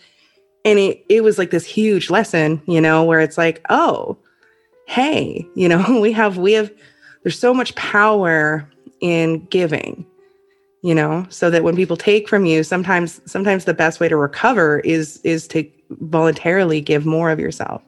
and 0.64 0.78
it 0.78 1.04
it 1.08 1.22
was 1.22 1.38
like 1.38 1.50
this 1.50 1.64
huge 1.64 2.10
lesson, 2.10 2.60
you 2.66 2.80
know, 2.80 3.04
where 3.04 3.20
it's 3.20 3.38
like, 3.38 3.64
oh, 3.70 4.18
hey, 4.86 5.46
you 5.54 5.68
know, 5.68 6.00
we 6.00 6.12
have 6.12 6.36
we 6.38 6.52
have 6.52 6.72
there's 7.22 7.38
so 7.38 7.54
much 7.54 7.74
power 7.74 8.68
in 9.00 9.44
giving 9.46 10.06
you 10.82 10.94
know 10.94 11.26
so 11.28 11.50
that 11.50 11.64
when 11.64 11.76
people 11.76 11.96
take 11.96 12.28
from 12.28 12.44
you 12.44 12.62
sometimes 12.62 13.20
sometimes 13.24 13.64
the 13.64 13.74
best 13.74 14.00
way 14.00 14.08
to 14.08 14.16
recover 14.16 14.80
is 14.80 15.20
is 15.24 15.48
to 15.48 15.68
voluntarily 15.90 16.80
give 16.80 17.06
more 17.06 17.30
of 17.30 17.40
yourself. 17.40 17.82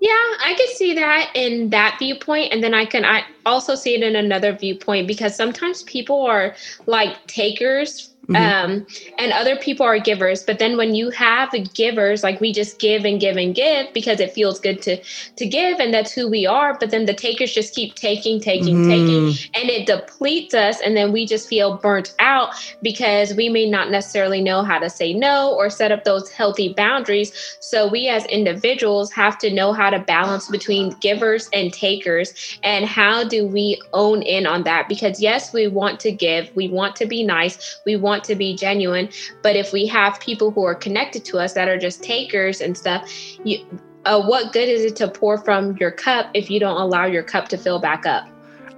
Yeah 0.00 0.12
i 0.44 0.54
could 0.56 0.68
see 0.76 0.94
that 0.94 1.30
in 1.34 1.70
that 1.70 1.96
viewpoint. 1.98 2.52
And 2.52 2.62
then 2.62 2.74
i 2.74 2.84
can 2.84 3.04
i 3.04 3.24
also 3.46 3.74
see 3.74 3.94
it 3.94 4.02
in 4.02 4.16
another 4.16 4.52
viewpoint 4.52 5.06
because 5.06 5.34
sometimes 5.34 5.82
people 5.84 6.22
are 6.22 6.54
like 6.86 7.26
takers 7.26 8.10
Mm-hmm. 8.28 8.70
Um, 8.72 8.86
and 9.18 9.32
other 9.32 9.56
people 9.56 9.86
are 9.86 10.00
givers. 10.00 10.42
But 10.42 10.58
then 10.58 10.76
when 10.76 10.94
you 10.96 11.10
have 11.10 11.54
givers, 11.74 12.24
like 12.24 12.40
we 12.40 12.52
just 12.52 12.80
give 12.80 13.04
and 13.04 13.20
give 13.20 13.36
and 13.36 13.54
give 13.54 13.92
because 13.94 14.18
it 14.18 14.32
feels 14.32 14.58
good 14.58 14.82
to 14.82 15.00
to 15.36 15.46
give, 15.46 15.78
and 15.78 15.94
that's 15.94 16.12
who 16.12 16.28
we 16.28 16.44
are. 16.44 16.76
But 16.78 16.90
then 16.90 17.06
the 17.06 17.14
takers 17.14 17.54
just 17.54 17.74
keep 17.74 17.94
taking, 17.94 18.40
taking, 18.40 18.78
mm-hmm. 18.78 18.90
taking, 18.90 19.26
and 19.54 19.70
it 19.70 19.86
depletes 19.86 20.54
us, 20.54 20.80
and 20.80 20.96
then 20.96 21.12
we 21.12 21.24
just 21.24 21.48
feel 21.48 21.76
burnt 21.76 22.14
out 22.18 22.50
because 22.82 23.34
we 23.34 23.48
may 23.48 23.68
not 23.70 23.90
necessarily 23.90 24.40
know 24.40 24.62
how 24.62 24.78
to 24.78 24.90
say 24.90 25.12
no 25.12 25.54
or 25.54 25.70
set 25.70 25.92
up 25.92 26.02
those 26.02 26.28
healthy 26.30 26.72
boundaries. 26.72 27.32
So 27.60 27.86
we 27.88 28.08
as 28.08 28.24
individuals 28.26 29.12
have 29.12 29.38
to 29.38 29.52
know 29.52 29.72
how 29.72 29.90
to 29.90 30.00
balance 30.00 30.48
between 30.48 30.90
givers 31.00 31.48
and 31.52 31.72
takers, 31.72 32.58
and 32.64 32.86
how 32.86 33.22
do 33.22 33.46
we 33.46 33.80
own 33.92 34.22
in 34.22 34.46
on 34.46 34.64
that? 34.64 34.88
Because 34.88 35.20
yes, 35.20 35.52
we 35.52 35.68
want 35.68 36.00
to 36.00 36.10
give, 36.10 36.50
we 36.56 36.68
want 36.68 36.96
to 36.96 37.06
be 37.06 37.22
nice, 37.22 37.80
we 37.86 37.94
want 37.94 38.15
want 38.16 38.24
to 38.24 38.34
be 38.34 38.56
genuine. 38.56 39.08
But 39.42 39.56
if 39.56 39.72
we 39.72 39.86
have 39.86 40.18
people 40.20 40.50
who 40.50 40.64
are 40.64 40.74
connected 40.74 41.24
to 41.26 41.38
us 41.38 41.52
that 41.52 41.68
are 41.68 41.78
just 41.78 42.02
takers 42.02 42.60
and 42.60 42.76
stuff, 42.76 43.10
you, 43.44 43.58
uh, 44.04 44.22
what 44.22 44.52
good 44.52 44.68
is 44.68 44.84
it 44.84 44.96
to 44.96 45.08
pour 45.08 45.38
from 45.38 45.76
your 45.76 45.90
cup 45.90 46.30
if 46.34 46.50
you 46.50 46.58
don't 46.58 46.80
allow 46.80 47.04
your 47.04 47.22
cup 47.22 47.48
to 47.48 47.58
fill 47.58 47.78
back 47.78 48.06
up? 48.06 48.26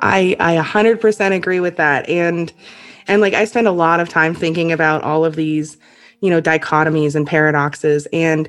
I 0.00 0.36
I 0.40 0.56
100% 0.56 1.32
agree 1.32 1.60
with 1.60 1.76
that. 1.76 2.08
And 2.08 2.52
and 3.06 3.20
like 3.20 3.34
I 3.34 3.44
spend 3.44 3.68
a 3.68 3.72
lot 3.72 4.00
of 4.00 4.08
time 4.08 4.34
thinking 4.34 4.72
about 4.72 5.02
all 5.02 5.24
of 5.24 5.36
these, 5.36 5.76
you 6.20 6.30
know, 6.30 6.42
dichotomies 6.42 7.14
and 7.14 7.26
paradoxes 7.26 8.06
and 8.12 8.48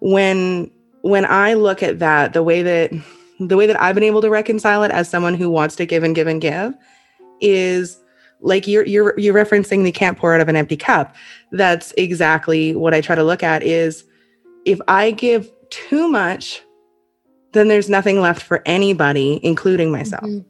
when 0.00 0.70
when 1.02 1.24
I 1.24 1.54
look 1.54 1.82
at 1.82 1.98
that, 1.98 2.32
the 2.32 2.42
way 2.42 2.62
that 2.62 2.92
the 3.40 3.56
way 3.56 3.66
that 3.66 3.80
I've 3.80 3.94
been 3.94 4.04
able 4.04 4.22
to 4.22 4.30
reconcile 4.30 4.82
it 4.84 4.92
as 4.92 5.08
someone 5.08 5.34
who 5.34 5.50
wants 5.50 5.76
to 5.76 5.86
give 5.86 6.02
and 6.02 6.14
give 6.14 6.26
and 6.26 6.40
give 6.40 6.74
is 7.40 8.01
like 8.42 8.66
you're 8.66 8.84
you're 8.84 9.18
you're 9.18 9.34
referencing 9.34 9.84
the 9.84 9.92
can't 9.92 10.18
pour 10.18 10.34
out 10.34 10.40
of 10.40 10.48
an 10.48 10.56
empty 10.56 10.76
cup 10.76 11.14
that's 11.52 11.92
exactly 11.96 12.74
what 12.74 12.92
i 12.92 13.00
try 13.00 13.14
to 13.14 13.24
look 13.24 13.42
at 13.42 13.62
is 13.62 14.04
if 14.64 14.80
i 14.88 15.10
give 15.10 15.50
too 15.70 16.08
much 16.08 16.62
then 17.52 17.68
there's 17.68 17.88
nothing 17.88 18.20
left 18.20 18.42
for 18.42 18.62
anybody 18.66 19.40
including 19.42 19.90
myself 19.90 20.22
mm-hmm. 20.22 20.48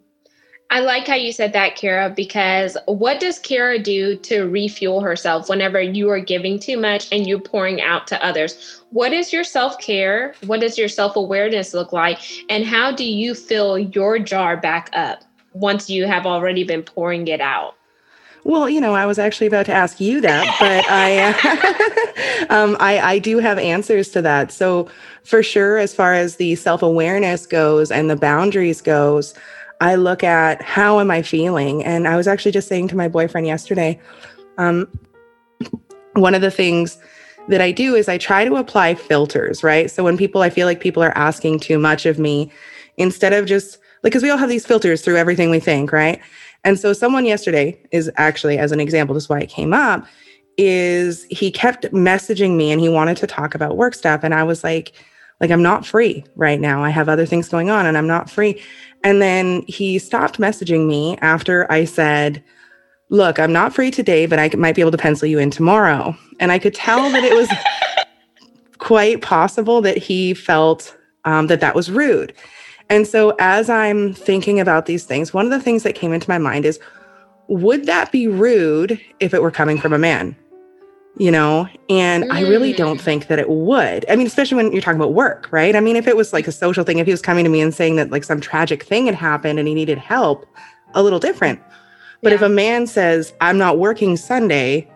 I 0.73 0.81
like 0.81 1.07
how 1.07 1.17
you 1.17 1.33
said 1.33 1.53
that, 1.53 1.77
Kara, 1.77 2.09
because 2.09 2.79
what 2.87 3.21
does 3.21 3.39
Kara 3.39 3.79
do 3.79 4.17
to 4.17 4.45
refuel 4.45 5.03
herself 5.03 5.51
whenever 5.51 5.83
you 5.83 6.09
are 6.09 6.19
giving 6.19 6.59
too 6.59 6.79
much 6.79 7.09
and 7.13 7.27
you're 7.27 7.41
pouring 7.41 7.83
out 7.83 8.07
to 8.07 8.25
others? 8.25 8.81
What 8.89 9.13
is 9.13 9.35
your 9.35 9.45
self 9.45 9.79
care? 9.79 10.35
What 10.47 10.61
does 10.61 10.79
your 10.79 10.89
self 10.89 11.15
awareness 11.17 11.75
look 11.75 11.93
like? 11.93 12.21
And 12.49 12.65
how 12.65 12.91
do 12.91 13.05
you 13.05 13.35
fill 13.35 13.79
your 13.79 14.19
jar 14.19 14.57
back 14.57 14.89
up 14.95 15.25
once 15.53 15.91
you 15.91 16.07
have 16.07 16.25
already 16.25 16.65
been 16.65 16.83
pouring 16.83 17.29
it 17.29 17.43
out? 17.43 17.75
Well, 18.45 18.69
you 18.69 18.81
know, 18.81 18.95
I 18.95 19.07
was 19.07 19.19
actually 19.19 19.47
about 19.47 19.67
to 19.67 19.73
ask 19.73 20.01
you 20.01 20.21
that, 20.21 20.45
but 20.59 20.85
I, 20.89 22.47
um, 22.51 22.77
I, 22.81 22.99
I 22.99 23.19
do 23.19 23.39
have 23.39 23.57
answers 23.59 24.09
to 24.11 24.23
that. 24.23 24.51
So, 24.51 24.89
for 25.23 25.43
sure, 25.43 25.79
as 25.79 25.95
far 25.95 26.15
as 26.15 26.37
the 26.37 26.57
self 26.57 26.83
awareness 26.83 27.47
goes 27.47 27.93
and 27.93 28.11
the 28.11 28.17
boundaries 28.17 28.81
goes, 28.81 29.35
I 29.81 29.95
look 29.95 30.25
at 30.25 30.61
how 30.61 30.99
am 30.99 31.11
I 31.11 31.23
feeling, 31.23 31.85
and 31.85 32.09
I 32.09 32.17
was 32.17 32.27
actually 32.27 32.53
just 32.53 32.69
saying 32.69 32.89
to 32.89 32.97
my 32.97 33.07
boyfriend 33.07 33.47
yesterday, 33.47 34.01
um, 34.59 34.89
one 36.15 36.35
of 36.35 36.43
the 36.43 36.51
things 36.51 36.99
that 37.49 37.61
I 37.61 37.71
do 37.71 37.95
is 37.95 38.09
I 38.09 38.19
try 38.19 38.45
to 38.45 38.57
apply 38.57 38.95
filters, 38.95 39.63
right? 39.63 39.91
So 39.91 40.03
when 40.05 40.17
people, 40.17 40.43
I 40.43 40.51
feel 40.51 40.67
like 40.67 40.81
people 40.81 41.03
are 41.03 41.17
asking 41.17 41.61
too 41.61 41.79
much 41.79 42.07
of 42.07 42.19
me, 42.19 42.51
instead 42.97 43.33
of 43.33 43.47
just 43.47 43.79
like, 44.03 44.13
because 44.13 44.23
we 44.23 44.31
all 44.31 44.39
have 44.39 44.49
these 44.49 44.67
filters 44.67 45.03
through 45.03 45.17
everything 45.17 45.51
we 45.51 45.61
think, 45.61 45.93
right? 45.93 46.21
And 46.65 46.79
so 46.79 46.93
someone 46.93 47.25
yesterday 47.25 47.81
is 47.91 48.11
actually, 48.17 48.59
as 48.59 48.73
an 48.73 48.81
example, 48.81 49.15
this 49.15 49.25
is 49.25 49.29
why 49.29 49.41
it 49.41 49.49
came 49.49 49.73
up, 49.73 50.07
is 50.57 51.25
he 51.25 51.51
kept 51.51 51.85
messaging 51.93 52.57
me 52.57 52.71
and 52.71 52.81
he 52.81 52.89
wanted 52.89 53.17
to 53.19 53.27
talk 53.27 53.55
about 53.55 53.77
work 53.77 53.95
stuff. 53.95 54.21
And 54.23 54.35
I 54.35 54.45
was 54.45 54.63
like, 54.63 54.93
like 55.41 55.51
I'm 55.51 55.63
not 55.63 55.85
free 55.85 56.25
right 56.37 56.61
now. 56.61 56.85
I 56.85 56.91
have 56.91 57.09
other 57.09 57.27
things 57.27 57.49
going 57.49 57.69
on 57.69 57.85
and 57.85 57.99
I'm 57.99 58.07
not 58.07 58.31
free. 58.31 58.63
And 59.03 59.21
then 59.21 59.63
he 59.67 59.99
stopped 59.99 60.39
messaging 60.39 60.87
me 60.87 61.19
after 61.19 61.71
I 61.71 61.85
said, 61.85 62.43
Look, 63.09 63.39
I'm 63.39 63.53
not 63.53 63.75
free 63.75 63.91
today, 63.91 64.25
but 64.25 64.39
I 64.39 64.49
might 64.57 64.75
be 64.75 64.81
able 64.81 64.91
to 64.93 64.97
pencil 64.97 65.29
you 65.29 65.39
in 65.39 65.51
tomorrow. 65.51 66.17
And 66.41 66.51
I 66.51 66.59
could 66.59 66.75
tell 66.75 67.11
that 67.11 67.23
it 67.23 67.35
was 67.35 67.51
quite 68.79 69.21
possible 69.21 69.83
that 69.83 69.99
he 69.99 70.33
felt 70.33 70.97
um, 71.27 71.47
that 71.49 71.61
that 71.61 71.75
was 71.75 71.91
rude. 71.91 72.33
And 72.89 73.07
so, 73.07 73.35
as 73.39 73.71
I'm 73.71 74.13
thinking 74.13 74.61
about 74.61 74.87
these 74.87 75.05
things, 75.05 75.33
one 75.33 75.45
of 75.45 75.51
the 75.51 75.61
things 75.61 75.83
that 75.83 75.95
came 75.95 76.13
into 76.13 76.29
my 76.29 76.39
mind 76.39 76.65
is 76.65 76.79
would 77.49 77.87
that 77.87 78.13
be 78.13 78.29
rude 78.29 79.01
if 79.21 79.35
it 79.35 79.43
were 79.43 79.51
coming 79.51 79.79
from 79.79 79.93
a 79.93 79.99
man? 79.99 80.37
You 81.19 81.31
know, 81.31 81.69
and 81.91 82.25
mm. 82.25 82.33
I 82.33 82.41
really 82.43 82.73
don't 82.73 82.99
mm. 82.99 83.03
think 83.03 83.27
that 83.27 83.39
it 83.39 83.51
would. 83.51 84.07
I 84.09 84.17
mean, 84.17 84.27
especially 84.27 84.57
when 84.57 84.73
you're 84.73 84.81
talking 84.81 84.99
about 84.99 85.13
work, 85.13 85.49
right? 85.51 85.77
I 85.77 85.81
mean, 85.81 85.97
if 85.97 86.07
it 86.07 86.17
was 86.17 86.33
like 86.33 86.47
a 86.47 86.53
social 86.53 86.85
thing, 86.85 86.99
if 86.99 87.07
he 87.07 87.13
was 87.13 87.21
coming 87.21 87.45
to 87.45 87.51
me 87.51 87.61
and 87.61 87.75
saying 87.75 87.97
that 87.97 88.11
like 88.11 88.25
some 88.25 88.41
tragic 88.41 88.83
thing 88.85 89.07
had 89.07 89.15
happened 89.15 89.59
and 89.59 89.69
he 89.69 89.75
needed 89.75 89.99
help, 89.99 90.47
a 90.95 91.03
little 91.03 91.19
different. 91.19 91.61
But 92.23 92.31
yeah. 92.31 92.37
if 92.37 92.43
a 92.43 92.49
man 92.49 92.87
says, 92.87 93.35
I'm 93.41 93.59
not 93.59 93.79
working 93.79 94.17
Sunday, 94.17 94.89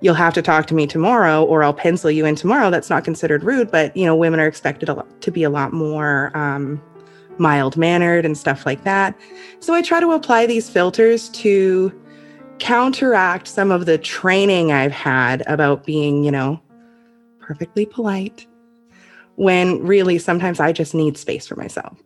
you'll 0.00 0.14
have 0.14 0.34
to 0.34 0.42
talk 0.42 0.66
to 0.66 0.74
me 0.74 0.86
tomorrow 0.86 1.44
or 1.44 1.62
I'll 1.62 1.74
pencil 1.74 2.10
you 2.10 2.26
in 2.26 2.34
tomorrow, 2.34 2.70
that's 2.70 2.90
not 2.90 3.04
considered 3.04 3.44
rude. 3.44 3.70
But, 3.70 3.96
you 3.96 4.04
know, 4.04 4.16
women 4.16 4.40
are 4.40 4.46
expected 4.48 4.88
a 4.88 4.94
lot, 4.94 5.20
to 5.20 5.30
be 5.30 5.44
a 5.44 5.50
lot 5.50 5.72
more 5.72 6.36
um, 6.36 6.82
mild 7.38 7.76
mannered 7.76 8.24
and 8.24 8.36
stuff 8.36 8.66
like 8.66 8.84
that. 8.84 9.18
So 9.60 9.74
I 9.74 9.82
try 9.82 10.00
to 10.00 10.12
apply 10.12 10.46
these 10.46 10.68
filters 10.68 11.28
to 11.30 11.92
counteract 12.58 13.48
some 13.48 13.70
of 13.70 13.86
the 13.86 13.98
training 13.98 14.72
I've 14.72 14.92
had 14.92 15.42
about 15.46 15.84
being, 15.84 16.24
you 16.24 16.30
know, 16.30 16.60
perfectly 17.40 17.86
polite 17.86 18.46
when 19.36 19.84
really 19.84 20.18
sometimes 20.18 20.60
I 20.60 20.72
just 20.72 20.94
need 20.94 21.16
space 21.16 21.46
for 21.46 21.56
myself. 21.56 21.98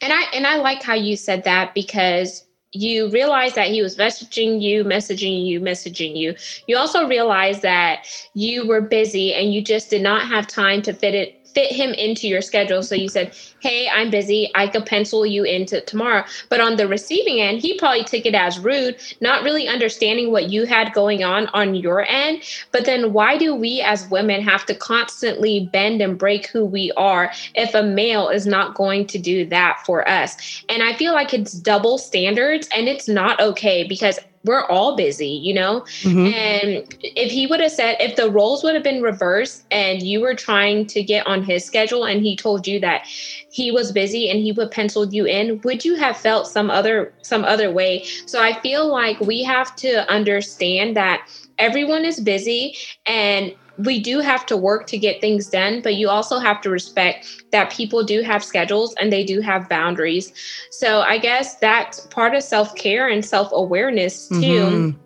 And 0.00 0.12
I 0.12 0.22
and 0.32 0.46
I 0.46 0.56
like 0.56 0.82
how 0.82 0.94
you 0.94 1.16
said 1.16 1.44
that 1.44 1.74
because 1.74 2.46
you 2.72 3.08
realize 3.10 3.54
that 3.54 3.68
he 3.68 3.82
was 3.82 3.96
messaging 3.96 4.60
you, 4.60 4.84
messaging 4.84 5.46
you, 5.46 5.60
messaging 5.60 6.16
you. 6.16 6.34
You 6.66 6.76
also 6.76 7.06
realize 7.06 7.62
that 7.62 8.06
you 8.34 8.66
were 8.66 8.80
busy 8.80 9.32
and 9.32 9.54
you 9.54 9.62
just 9.62 9.90
did 9.90 10.02
not 10.02 10.26
have 10.28 10.46
time 10.46 10.82
to 10.82 10.92
fit 10.92 11.14
it 11.14 11.45
fit 11.56 11.72
him 11.72 11.94
into 11.94 12.28
your 12.28 12.42
schedule. 12.42 12.82
So 12.82 12.94
you 12.94 13.08
said, 13.08 13.34
Hey, 13.60 13.88
I'm 13.88 14.10
busy. 14.10 14.50
I 14.54 14.68
could 14.68 14.84
pencil 14.84 15.24
you 15.24 15.42
into 15.42 15.80
tomorrow. 15.80 16.22
But 16.50 16.60
on 16.60 16.76
the 16.76 16.86
receiving 16.86 17.40
end, 17.40 17.62
he 17.62 17.78
probably 17.78 18.04
took 18.04 18.26
it 18.26 18.34
as 18.34 18.58
rude, 18.58 19.00
not 19.22 19.42
really 19.42 19.66
understanding 19.66 20.30
what 20.30 20.50
you 20.50 20.66
had 20.66 20.92
going 20.92 21.24
on 21.24 21.46
on 21.54 21.74
your 21.74 22.04
end. 22.06 22.42
But 22.72 22.84
then 22.84 23.14
why 23.14 23.38
do 23.38 23.54
we 23.54 23.80
as 23.80 24.06
women 24.10 24.42
have 24.42 24.66
to 24.66 24.74
constantly 24.74 25.70
bend 25.72 26.02
and 26.02 26.18
break 26.18 26.46
who 26.48 26.62
we 26.66 26.92
are 26.98 27.32
if 27.54 27.74
a 27.74 27.82
male 27.82 28.28
is 28.28 28.46
not 28.46 28.74
going 28.74 29.06
to 29.06 29.18
do 29.18 29.46
that 29.46 29.82
for 29.86 30.06
us? 30.06 30.62
And 30.68 30.82
I 30.82 30.92
feel 30.92 31.14
like 31.14 31.32
it's 31.32 31.52
double 31.52 31.96
standards 31.96 32.68
and 32.74 32.86
it's 32.86 33.08
not 33.08 33.40
okay 33.40 33.82
because 33.82 34.18
we're 34.46 34.64
all 34.66 34.96
busy, 34.96 35.28
you 35.28 35.52
know? 35.52 35.80
Mm-hmm. 36.00 36.26
And 36.26 36.96
if 37.02 37.30
he 37.30 37.46
would 37.46 37.60
have 37.60 37.72
said, 37.72 37.96
if 38.00 38.16
the 38.16 38.30
roles 38.30 38.62
would 38.62 38.74
have 38.74 38.82
been 38.82 39.02
reversed 39.02 39.66
and 39.70 40.02
you 40.02 40.20
were 40.20 40.34
trying 40.34 40.86
to 40.86 41.02
get 41.02 41.26
on 41.26 41.42
his 41.42 41.64
schedule 41.64 42.04
and 42.04 42.22
he 42.22 42.36
told 42.36 42.66
you 42.66 42.80
that 42.80 43.06
he 43.06 43.70
was 43.70 43.92
busy 43.92 44.30
and 44.30 44.40
he 44.40 44.52
would 44.52 44.70
pencil 44.70 45.06
you 45.12 45.26
in, 45.26 45.60
would 45.62 45.84
you 45.84 45.96
have 45.96 46.16
felt 46.16 46.46
some 46.46 46.70
other 46.70 47.12
some 47.22 47.44
other 47.44 47.70
way? 47.70 48.04
So 48.26 48.42
I 48.42 48.58
feel 48.60 48.86
like 48.90 49.20
we 49.20 49.42
have 49.42 49.74
to 49.76 50.08
understand 50.10 50.96
that 50.96 51.28
everyone 51.58 52.04
is 52.04 52.20
busy 52.20 52.76
and 53.04 53.54
we 53.78 54.00
do 54.00 54.20
have 54.20 54.46
to 54.46 54.56
work 54.56 54.86
to 54.88 54.98
get 54.98 55.20
things 55.20 55.48
done, 55.48 55.80
but 55.82 55.94
you 55.94 56.08
also 56.08 56.38
have 56.38 56.60
to 56.62 56.70
respect 56.70 57.44
that 57.52 57.70
people 57.70 58.02
do 58.02 58.22
have 58.22 58.42
schedules 58.42 58.94
and 59.00 59.12
they 59.12 59.24
do 59.24 59.40
have 59.40 59.68
boundaries. 59.68 60.32
So 60.70 61.00
I 61.00 61.18
guess 61.18 61.56
that's 61.56 62.00
part 62.06 62.34
of 62.34 62.42
self 62.42 62.74
care 62.74 63.08
and 63.08 63.24
self 63.24 63.50
awareness 63.52 64.28
too. 64.28 64.34
Mm-hmm. 64.36 65.00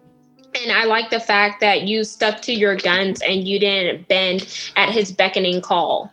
And 0.62 0.72
I 0.72 0.84
like 0.84 1.10
the 1.10 1.20
fact 1.20 1.60
that 1.60 1.82
you 1.82 2.02
stuck 2.04 2.42
to 2.42 2.52
your 2.52 2.76
guns 2.76 3.22
and 3.22 3.46
you 3.46 3.58
didn't 3.58 4.08
bend 4.08 4.46
at 4.76 4.90
his 4.90 5.12
beckoning 5.12 5.60
call. 5.60 6.12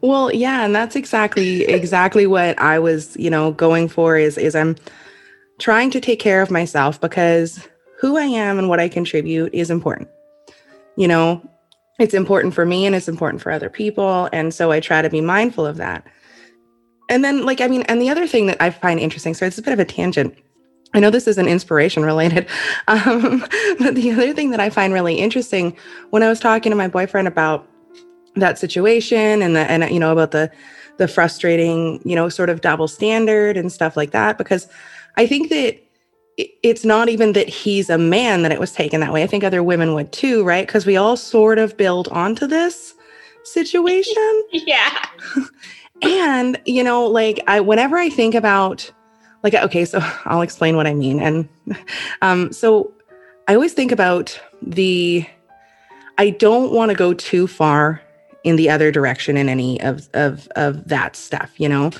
Well, 0.00 0.34
yeah, 0.34 0.64
and 0.64 0.74
that's 0.74 0.96
exactly 0.96 1.62
exactly 1.68 2.26
what 2.26 2.58
I 2.58 2.78
was, 2.78 3.16
you 3.16 3.30
know, 3.30 3.52
going 3.52 3.88
for 3.88 4.16
is 4.16 4.38
is 4.38 4.54
I'm 4.54 4.76
trying 5.58 5.90
to 5.92 6.00
take 6.00 6.18
care 6.18 6.42
of 6.42 6.50
myself 6.50 7.00
because 7.00 7.68
who 7.98 8.16
I 8.16 8.24
am 8.24 8.58
and 8.58 8.68
what 8.68 8.80
I 8.80 8.88
contribute 8.88 9.54
is 9.54 9.70
important. 9.70 10.08
You 10.96 11.08
know, 11.08 11.48
it's 11.98 12.14
important 12.14 12.54
for 12.54 12.64
me 12.64 12.86
and 12.86 12.94
it's 12.94 13.08
important 13.08 13.42
for 13.42 13.52
other 13.52 13.68
people. 13.68 14.28
And 14.32 14.52
so 14.52 14.72
I 14.72 14.80
try 14.80 15.02
to 15.02 15.10
be 15.10 15.20
mindful 15.20 15.66
of 15.66 15.76
that. 15.76 16.06
And 17.08 17.24
then, 17.24 17.44
like, 17.44 17.60
I 17.60 17.68
mean, 17.68 17.82
and 17.82 18.00
the 18.00 18.08
other 18.08 18.26
thing 18.26 18.46
that 18.46 18.60
I 18.60 18.70
find 18.70 18.98
interesting, 18.98 19.34
so 19.34 19.44
it's 19.44 19.58
a 19.58 19.62
bit 19.62 19.72
of 19.72 19.78
a 19.78 19.84
tangent. 19.84 20.36
I 20.94 21.00
know 21.00 21.10
this 21.10 21.26
isn't 21.26 21.48
inspiration 21.48 22.04
related, 22.04 22.48
um, 22.88 23.44
but 23.78 23.94
the 23.94 24.12
other 24.12 24.32
thing 24.32 24.50
that 24.50 24.60
I 24.60 24.70
find 24.70 24.92
really 24.92 25.16
interesting 25.16 25.76
when 26.10 26.22
I 26.22 26.28
was 26.28 26.40
talking 26.40 26.70
to 26.70 26.76
my 26.76 26.88
boyfriend 26.88 27.28
about 27.28 27.68
that 28.36 28.58
situation 28.58 29.42
and 29.42 29.54
the 29.54 29.60
and 29.70 29.90
you 29.92 30.00
know 30.00 30.10
about 30.10 30.30
the 30.30 30.50
the 30.96 31.06
frustrating 31.06 32.00
you 32.04 32.16
know 32.16 32.30
sort 32.30 32.48
of 32.48 32.62
double 32.62 32.88
standard 32.88 33.58
and 33.58 33.70
stuff 33.70 33.94
like 33.94 34.10
that 34.12 34.38
because 34.38 34.68
I 35.16 35.26
think 35.26 35.50
that 35.50 35.78
it's 36.36 36.84
not 36.84 37.08
even 37.08 37.32
that 37.32 37.48
he's 37.48 37.90
a 37.90 37.98
man 37.98 38.42
that 38.42 38.52
it 38.52 38.60
was 38.60 38.72
taken 38.72 39.00
that 39.00 39.12
way. 39.12 39.22
I 39.22 39.26
think 39.26 39.44
other 39.44 39.62
women 39.62 39.94
would 39.94 40.12
too, 40.12 40.44
right? 40.44 40.66
Because 40.66 40.86
we 40.86 40.96
all 40.96 41.16
sort 41.16 41.58
of 41.58 41.76
build 41.76 42.08
onto 42.08 42.46
this 42.46 42.94
situation. 43.44 44.44
yeah. 44.52 45.06
and, 46.02 46.60
you 46.64 46.82
know, 46.82 47.06
like 47.06 47.42
I 47.46 47.60
whenever 47.60 47.96
I 47.96 48.08
think 48.08 48.34
about 48.34 48.90
like 49.42 49.54
okay, 49.54 49.84
so 49.84 50.00
I'll 50.24 50.42
explain 50.42 50.76
what 50.76 50.86
I 50.86 50.94
mean. 50.94 51.20
And 51.20 51.48
um 52.22 52.52
so 52.52 52.92
I 53.48 53.54
always 53.54 53.74
think 53.74 53.92
about 53.92 54.38
the 54.62 55.26
I 56.18 56.30
don't 56.30 56.72
want 56.72 56.90
to 56.90 56.96
go 56.96 57.12
too 57.12 57.46
far 57.46 58.00
in 58.44 58.56
the 58.56 58.68
other 58.68 58.90
direction 58.90 59.36
in 59.36 59.48
any 59.48 59.80
of 59.82 60.08
of 60.14 60.48
of 60.56 60.88
that 60.88 61.14
stuff, 61.14 61.52
you 61.58 61.68
know. 61.68 61.90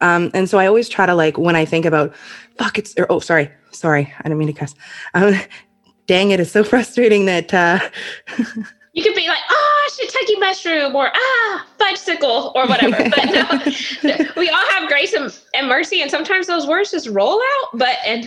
Um, 0.00 0.30
and 0.34 0.48
so 0.48 0.58
I 0.58 0.66
always 0.66 0.88
try 0.88 1.06
to 1.06 1.14
like 1.14 1.38
when 1.38 1.56
I 1.56 1.64
think 1.64 1.86
about 1.86 2.14
fuck 2.58 2.78
it's 2.78 2.94
or, 2.98 3.06
oh 3.08 3.20
sorry 3.20 3.50
sorry 3.70 4.12
I 4.18 4.22
didn't 4.22 4.38
mean 4.38 4.48
to 4.48 4.54
cuss. 4.54 4.74
Um, 5.14 5.34
dang 6.06 6.30
it, 6.30 6.40
it's 6.40 6.50
so 6.50 6.64
frustrating 6.64 7.26
that 7.26 7.52
uh, 7.52 7.78
you 8.94 9.02
could 9.02 9.14
be 9.14 9.28
like 9.28 9.38
ah 9.48 9.90
shiitake 9.90 10.40
mushroom 10.40 10.96
or 10.96 11.10
ah 11.14 11.66
fudgesicle 11.78 12.54
or 12.54 12.66
whatever. 12.66 12.96
but 13.10 13.24
no, 14.02 14.26
we 14.36 14.48
all 14.48 14.66
have 14.70 14.88
grace 14.88 15.12
and, 15.12 15.36
and 15.54 15.68
mercy, 15.68 16.02
and 16.02 16.10
sometimes 16.10 16.46
those 16.46 16.66
words 16.66 16.90
just 16.90 17.08
roll 17.08 17.40
out. 17.40 17.68
But 17.74 17.96
and 18.04 18.26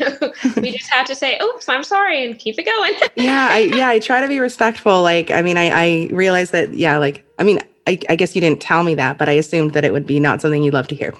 we 0.58 0.72
just 0.72 0.92
have 0.92 1.06
to 1.08 1.16
say, 1.16 1.40
"Oops, 1.42 1.68
I'm 1.68 1.84
sorry," 1.84 2.26
and 2.26 2.38
keep 2.38 2.58
it 2.58 2.64
going. 2.64 2.94
yeah, 3.16 3.50
I 3.52 3.60
yeah 3.76 3.90
I 3.90 4.00
try 4.00 4.22
to 4.22 4.28
be 4.28 4.40
respectful. 4.40 5.02
Like 5.02 5.32
I 5.32 5.42
mean, 5.42 5.58
I 5.58 5.70
I 5.70 6.10
realize 6.12 6.52
that 6.52 6.74
yeah, 6.74 6.98
like 6.98 7.26
I 7.40 7.44
mean, 7.44 7.60
I, 7.88 8.00
I, 8.10 8.16
guess 8.16 8.36
you 8.36 8.42
didn't 8.42 8.62
tell 8.62 8.84
me 8.84 8.96
that, 8.96 9.18
but 9.18 9.28
I 9.28 9.34
assumed 9.34 9.74
that 9.74 9.84
it 9.84 9.92
would 9.92 10.06
be 10.06 10.20
not 10.20 10.42
something 10.42 10.64
you'd 10.64 10.74
love 10.74 10.88
to 10.90 10.96
hear. 10.96 11.14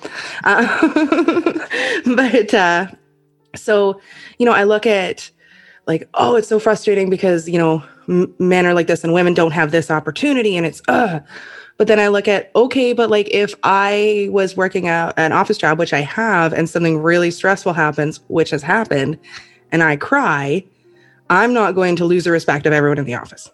Uh, 0.44 0.90
but 2.16 2.54
uh, 2.54 2.88
so, 3.56 4.00
you 4.38 4.46
know, 4.46 4.54
I 4.54 4.64
look 4.64 4.86
at 4.86 5.30
like, 5.88 6.08
oh, 6.14 6.36
it's 6.36 6.48
so 6.48 6.60
frustrating 6.60 7.10
because, 7.10 7.50
you 7.50 7.58
know, 7.58 7.84
m- 8.08 8.34
men 8.40 8.66
are 8.66 8.74
like 8.74 8.88
this 8.88 9.04
and 9.04 9.14
women 9.14 9.34
don't 9.34 9.52
have 9.52 9.72
this 9.72 9.92
opportunity 9.92 10.58
and 10.58 10.66
it's, 10.66 10.82
uh. 10.88 11.20
But 11.78 11.88
then 11.88 12.00
I 12.00 12.10
look 12.10 12.28
at, 12.28 12.52
okay, 12.56 12.94
but 12.94 13.10
like 13.10 13.28
if 13.32 13.56
I 13.64 14.28
was 14.32 14.56
working 14.56 14.88
out 14.88 15.16
an 15.18 15.32
office 15.32 15.58
job, 15.58 15.80
which 15.80 15.94
I 15.94 16.02
have, 16.02 16.54
and 16.54 16.70
something 16.70 17.00
really 17.00 17.32
stressful 17.32 17.74
happens, 17.74 18.20
which 18.28 18.52
has 18.52 18.62
happened, 18.62 19.18
and 19.72 19.82
I 19.82 19.96
cry, 19.96 20.64
I'm 21.32 21.54
not 21.54 21.74
going 21.74 21.96
to 21.96 22.06
lose 22.06 22.26
the 22.26 22.32
respect 22.32 22.68
of 22.68 22.74
everyone 22.74 23.00
in 23.00 23.06
the 23.06 23.16
office. 23.16 23.50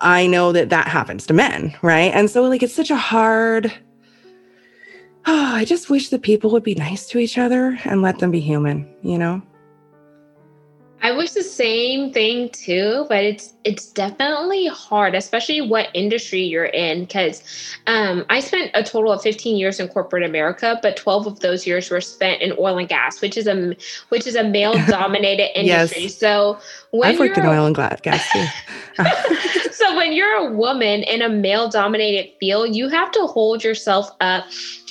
I 0.00 0.26
know 0.26 0.52
that 0.52 0.70
that 0.70 0.88
happens 0.88 1.26
to 1.26 1.34
men, 1.34 1.76
right? 1.82 2.14
And 2.14 2.30
so, 2.30 2.44
like, 2.44 2.62
it's 2.62 2.74
such 2.74 2.90
a 2.90 2.96
hard. 2.96 3.72
Oh, 5.28 5.52
I 5.54 5.64
just 5.64 5.90
wish 5.90 6.08
the 6.08 6.18
people 6.18 6.50
would 6.52 6.62
be 6.62 6.74
nice 6.74 7.06
to 7.08 7.18
each 7.18 7.38
other 7.38 7.78
and 7.84 8.02
let 8.02 8.18
them 8.18 8.30
be 8.30 8.40
human, 8.40 8.88
you 9.02 9.18
know? 9.18 9.42
I 11.00 11.12
wish 11.12 11.30
the 11.30 11.44
same 11.44 12.12
thing 12.12 12.50
too, 12.50 13.06
but 13.08 13.22
it's 13.22 13.54
it's 13.62 13.86
definitely 13.92 14.66
hard, 14.66 15.14
especially 15.14 15.60
what 15.60 15.88
industry 15.94 16.42
you're 16.42 16.64
in. 16.64 17.04
Because 17.04 17.42
um, 17.86 18.26
I 18.28 18.40
spent 18.40 18.72
a 18.74 18.82
total 18.82 19.12
of 19.12 19.22
15 19.22 19.56
years 19.56 19.78
in 19.78 19.86
corporate 19.88 20.24
America, 20.24 20.78
but 20.82 20.96
12 20.96 21.26
of 21.28 21.40
those 21.40 21.68
years 21.68 21.88
were 21.88 22.00
spent 22.00 22.42
in 22.42 22.52
oil 22.58 22.78
and 22.78 22.88
gas, 22.88 23.20
which 23.20 23.36
is 23.36 23.46
a 23.46 23.76
which 24.08 24.26
is 24.26 24.34
a 24.34 24.42
male 24.42 24.74
dominated 24.88 25.56
industry. 25.56 26.02
yes. 26.02 26.18
So 26.18 26.58
when 26.90 27.12
I've 27.12 27.18
worked 27.20 27.38
in 27.38 27.46
oil 27.46 27.64
and 27.64 27.76
gas 27.76 28.32
too. 28.32 28.44
so 29.70 29.94
when 29.96 30.12
you're 30.12 30.48
a 30.48 30.52
woman 30.52 31.04
in 31.04 31.22
a 31.22 31.28
male 31.28 31.68
dominated 31.68 32.32
field, 32.40 32.74
you 32.74 32.88
have 32.88 33.12
to 33.12 33.20
hold 33.20 33.62
yourself 33.62 34.10
up 34.20 34.46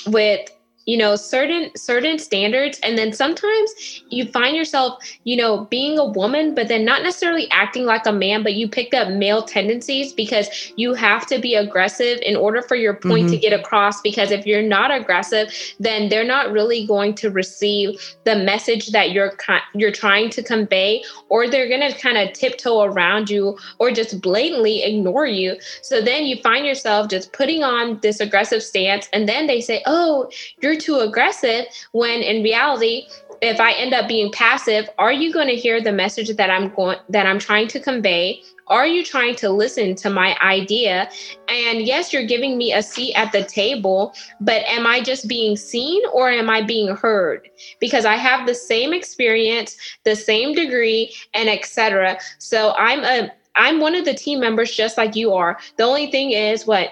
with 0.07 0.49
you 0.87 0.97
know 0.97 1.15
certain 1.15 1.69
certain 1.75 2.17
standards. 2.17 2.79
And 2.81 2.97
then 2.97 3.13
sometimes 3.13 4.03
you 4.09 4.25
find 4.25 4.55
yourself 4.55 5.03
you 5.25 5.35
know 5.35 5.65
being 5.65 5.99
a 5.99 6.05
woman 6.05 6.55
but 6.55 6.69
then 6.69 6.85
not 6.85 7.03
necessarily 7.03 7.47
acting 7.51 7.85
like 7.85 8.07
a 8.07 8.11
man 8.11 8.41
but 8.41 8.55
you 8.55 8.67
picked 8.67 8.95
up 8.95 9.09
male 9.09 9.43
tendencies 9.43 10.13
because 10.13 10.71
you 10.77 10.93
have 10.93 11.27
to 11.27 11.39
be 11.39 11.53
aggressive 11.55 12.19
in 12.21 12.35
order 12.35 12.61
for 12.61 12.75
your 12.75 12.95
point 12.95 13.25
mm-hmm. 13.25 13.33
to 13.33 13.37
get 13.37 13.53
across. 13.53 14.01
Because 14.01 14.31
if 14.31 14.47
you're 14.47 14.63
not 14.63 14.89
aggressive 14.89 15.53
then 15.79 16.09
they're 16.09 16.23
not 16.25 16.51
really 16.51 16.87
going 16.87 17.13
to 17.15 17.29
receive 17.29 17.99
the 18.23 18.35
message 18.35 18.87
that 18.87 19.11
you're 19.11 19.37
you're 19.75 19.91
trying 19.91 20.29
to 20.29 20.41
convey 20.41 21.03
or 21.27 21.49
they're 21.49 21.67
going 21.67 21.91
to 21.91 21.97
kind 21.99 22.17
of 22.17 22.31
tiptoe 22.33 22.83
around 22.83 23.29
you 23.29 23.57
or 23.79 23.91
just 23.91 24.21
blatantly 24.21 24.83
ignore 24.83 25.25
you. 25.25 25.57
So 25.81 26.01
then 26.01 26.23
you 26.23 26.41
find 26.41 26.65
yourself 26.65 27.09
just 27.09 27.33
putting 27.33 27.61
on 27.63 27.99
this 27.99 28.21
aggressive 28.21 28.63
stance 28.63 29.09
and 29.11 29.27
then 29.27 29.47
they 29.47 29.59
say 29.59 29.83
oh 29.85 30.29
you're 30.61 30.76
too 30.77 30.99
aggressive 30.99 31.65
when 31.91 32.21
in 32.21 32.43
reality 32.43 33.07
if 33.41 33.59
i 33.59 33.71
end 33.73 33.93
up 33.93 34.07
being 34.07 34.31
passive 34.31 34.89
are 34.97 35.13
you 35.13 35.31
going 35.31 35.47
to 35.47 35.55
hear 35.55 35.81
the 35.81 35.91
message 35.91 36.35
that 36.35 36.49
i'm 36.49 36.69
going 36.75 36.97
that 37.09 37.25
i'm 37.25 37.39
trying 37.39 37.67
to 37.67 37.79
convey? 37.79 38.41
Are 38.69 38.85
you 38.85 39.01
trying 39.05 39.35
to 39.35 39.49
listen 39.49 39.95
to 39.95 40.09
my 40.09 40.37
idea? 40.41 41.09
And 41.47 41.83
yes 41.83 42.11
you're 42.11 42.25
giving 42.25 42.57
me 42.57 42.73
a 42.73 42.83
seat 42.83 43.13
at 43.13 43.31
the 43.31 43.43
table 43.43 44.13
but 44.41 44.63
am 44.67 44.85
i 44.85 45.01
just 45.01 45.27
being 45.27 45.55
seen 45.55 46.01
or 46.13 46.29
am 46.29 46.49
i 46.49 46.61
being 46.61 46.95
heard? 46.95 47.47
Because 47.79 48.05
i 48.05 48.15
have 48.15 48.45
the 48.45 48.55
same 48.55 48.93
experience 48.93 49.77
the 50.03 50.15
same 50.15 50.53
degree 50.53 51.13
and 51.33 51.47
etc 51.49 52.19
so 52.39 52.73
i'm 52.77 53.03
a 53.03 53.31
i'm 53.55 53.79
one 53.79 53.95
of 53.95 54.05
the 54.05 54.13
team 54.13 54.39
members 54.39 54.73
just 54.75 54.97
like 54.97 55.15
you 55.15 55.33
are. 55.33 55.57
The 55.77 55.83
only 55.83 56.09
thing 56.11 56.31
is 56.31 56.65
what 56.65 56.89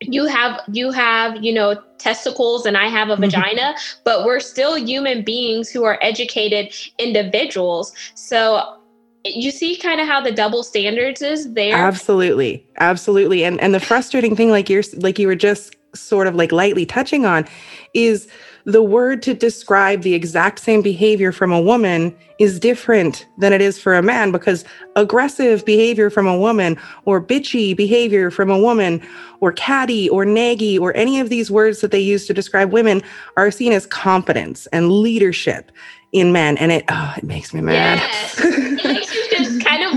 you 0.00 0.26
have 0.26 0.60
you 0.72 0.90
have 0.90 1.36
you 1.44 1.52
know 1.52 1.80
testicles 1.98 2.64
and 2.64 2.76
i 2.76 2.86
have 2.86 3.10
a 3.10 3.12
mm-hmm. 3.12 3.24
vagina 3.24 3.74
but 4.04 4.24
we're 4.24 4.40
still 4.40 4.76
human 4.76 5.22
beings 5.22 5.70
who 5.70 5.84
are 5.84 5.98
educated 6.02 6.74
individuals. 6.98 7.92
So 8.14 8.76
you 9.24 9.50
see 9.50 9.76
kind 9.76 10.00
of 10.00 10.06
how 10.06 10.20
the 10.20 10.32
double 10.32 10.62
standards 10.62 11.20
is 11.20 11.52
there? 11.52 11.76
Absolutely. 11.76 12.66
Absolutely. 12.78 13.44
And 13.44 13.60
and 13.60 13.74
the 13.74 13.80
frustrating 13.80 14.34
thing 14.34 14.50
like 14.50 14.70
you're 14.70 14.82
like 14.96 15.18
you 15.18 15.26
were 15.26 15.34
just 15.34 15.76
sort 15.94 16.26
of 16.26 16.34
like 16.34 16.52
lightly 16.52 16.86
touching 16.86 17.26
on 17.26 17.46
is 17.94 18.28
the 18.70 18.82
word 18.82 19.22
to 19.22 19.34
describe 19.34 20.02
the 20.02 20.14
exact 20.14 20.58
same 20.58 20.82
behavior 20.82 21.32
from 21.32 21.52
a 21.52 21.60
woman 21.60 22.16
is 22.38 22.58
different 22.58 23.26
than 23.38 23.52
it 23.52 23.60
is 23.60 23.78
for 23.78 23.94
a 23.94 24.02
man 24.02 24.32
because 24.32 24.64
aggressive 24.96 25.64
behavior 25.64 26.10
from 26.10 26.26
a 26.26 26.38
woman 26.38 26.78
or 27.04 27.20
bitchy 27.20 27.76
behavior 27.76 28.30
from 28.30 28.50
a 28.50 28.58
woman 28.58 29.02
or 29.40 29.52
catty 29.52 30.08
or 30.08 30.24
naggy 30.24 30.78
or 30.80 30.96
any 30.96 31.20
of 31.20 31.28
these 31.28 31.50
words 31.50 31.80
that 31.80 31.90
they 31.90 32.00
use 32.00 32.26
to 32.26 32.34
describe 32.34 32.72
women 32.72 33.02
are 33.36 33.50
seen 33.50 33.72
as 33.72 33.86
confidence 33.86 34.66
and 34.68 34.90
leadership 34.90 35.70
in 36.12 36.32
men 36.32 36.56
and 36.58 36.72
it 36.72 36.84
oh 36.88 37.14
it 37.16 37.24
makes 37.24 37.54
me 37.54 37.60
mad 37.60 37.98
yes. 37.98 39.26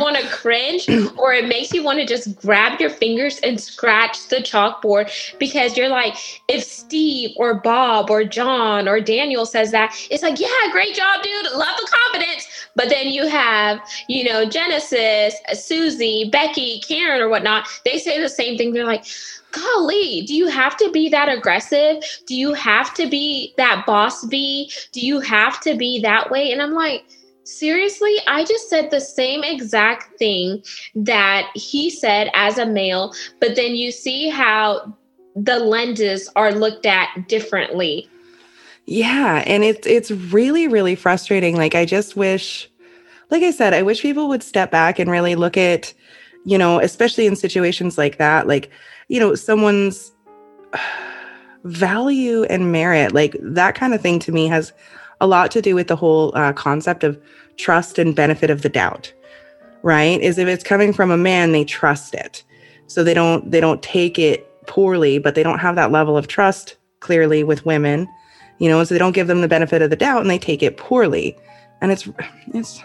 Want 0.03 0.17
to 0.17 0.27
cringe 0.27 0.87
or 1.17 1.33
it 1.33 1.47
makes 1.47 1.73
you 1.73 1.81
want 1.83 1.99
to 1.99 2.05
just 2.05 2.39
grab 2.39 2.79
your 2.79 2.89
fingers 2.89 3.39
and 3.39 3.59
scratch 3.59 4.27
the 4.27 4.37
chalkboard 4.37 5.09
because 5.39 5.75
you're 5.75 5.89
like, 5.89 6.13
if 6.47 6.63
Steve 6.63 7.31
or 7.37 7.55
Bob 7.55 8.11
or 8.11 8.23
John 8.23 8.87
or 8.87 8.99
Daniel 8.99 9.45
says 9.45 9.71
that, 9.71 9.95
it's 10.11 10.21
like, 10.21 10.39
yeah, 10.39 10.47
great 10.71 10.95
job, 10.95 11.23
dude. 11.23 11.51
Love 11.53 11.77
the 11.77 11.91
confidence. 12.03 12.45
But 12.75 12.89
then 12.89 13.07
you 13.07 13.27
have, 13.27 13.79
you 14.07 14.23
know, 14.23 14.45
Genesis, 14.45 15.35
Susie, 15.53 16.29
Becky, 16.31 16.81
Karen, 16.81 17.21
or 17.21 17.29
whatnot. 17.29 17.67
They 17.85 17.97
say 17.97 18.19
the 18.19 18.29
same 18.29 18.57
thing. 18.57 18.73
They're 18.73 18.85
like, 18.85 19.05
golly, 19.51 20.23
do 20.27 20.35
you 20.35 20.47
have 20.47 20.75
to 20.77 20.91
be 20.91 21.09
that 21.09 21.29
aggressive? 21.29 22.03
Do 22.27 22.35
you 22.35 22.53
have 22.53 22.93
to 22.95 23.07
be 23.07 23.53
that 23.57 23.85
boss 23.85 24.25
bee? 24.25 24.71
Do 24.91 25.05
you 25.05 25.19
have 25.19 25.59
to 25.61 25.75
be 25.75 26.01
that 26.01 26.29
way? 26.31 26.51
And 26.51 26.61
I'm 26.61 26.73
like, 26.73 27.05
Seriously, 27.43 28.15
I 28.27 28.45
just 28.45 28.69
said 28.69 28.89
the 28.89 29.01
same 29.01 29.43
exact 29.43 30.17
thing 30.17 30.63
that 30.95 31.49
he 31.55 31.89
said 31.89 32.29
as 32.33 32.57
a 32.57 32.65
male, 32.65 33.13
but 33.39 33.55
then 33.55 33.75
you 33.75 33.91
see 33.91 34.29
how 34.29 34.95
the 35.35 35.59
lenses 35.59 36.29
are 36.35 36.53
looked 36.53 36.85
at 36.85 37.27
differently. 37.27 38.09
Yeah, 38.85 39.43
and 39.45 39.63
it's 39.63 39.87
it's 39.87 40.11
really 40.11 40.67
really 40.67 40.95
frustrating. 40.95 41.55
Like 41.55 41.75
I 41.75 41.85
just 41.85 42.15
wish 42.15 42.69
like 43.33 43.41
I 43.41 43.49
said, 43.49 43.73
I 43.73 43.81
wish 43.81 44.03
people 44.03 44.27
would 44.27 44.43
step 44.43 44.69
back 44.69 44.99
and 44.99 45.09
really 45.09 45.33
look 45.33 45.57
at, 45.57 45.91
you 46.45 46.55
know, 46.55 46.79
especially 46.79 47.25
in 47.25 47.35
situations 47.35 47.97
like 47.97 48.19
that, 48.19 48.47
like, 48.47 48.69
you 49.07 49.19
know, 49.19 49.33
someone's 49.33 50.11
value 51.63 52.43
and 52.43 52.71
merit, 52.71 53.11
like 53.11 53.35
that 53.41 53.73
kind 53.73 53.95
of 53.95 54.01
thing 54.01 54.19
to 54.19 54.31
me 54.31 54.47
has 54.47 54.71
a 55.23 55.27
lot 55.27 55.49
to 55.51 55.61
do 55.61 55.73
with 55.73 55.87
the 55.87 55.95
whole 55.95 56.31
uh, 56.35 56.53
concept 56.53 57.03
of 57.03 57.19
trust 57.57 57.97
and 57.97 58.15
benefit 58.15 58.49
of 58.49 58.61
the 58.61 58.69
doubt 58.69 59.11
right? 59.83 60.21
Is 60.21 60.37
if 60.37 60.47
it's 60.47 60.63
coming 60.63 60.93
from 60.93 61.11
a 61.11 61.17
man 61.17 61.51
they 61.51 61.65
trust 61.65 62.15
it. 62.15 62.43
So 62.87 63.03
they 63.03 63.13
don't 63.13 63.51
they 63.51 63.59
don't 63.59 63.83
take 63.83 64.17
it 64.17 64.49
poorly 64.65 65.19
but 65.19 65.35
they 65.35 65.43
don't 65.43 65.59
have 65.59 65.75
that 65.75 65.91
level 65.91 66.17
of 66.17 66.27
trust 66.27 66.77
clearly 67.01 67.43
with 67.43 67.65
women 67.65 68.07
you 68.59 68.69
know 68.69 68.81
so 68.83 68.95
they 68.95 68.99
don't 68.99 69.11
give 69.11 69.27
them 69.27 69.41
the 69.41 69.47
benefit 69.47 69.81
of 69.81 69.89
the 69.89 69.95
doubt 69.97 70.21
and 70.21 70.29
they 70.29 70.39
take 70.39 70.63
it 70.63 70.77
poorly. 70.77 71.37
And 71.81 71.91
it's 71.91 72.07
it's 72.53 72.81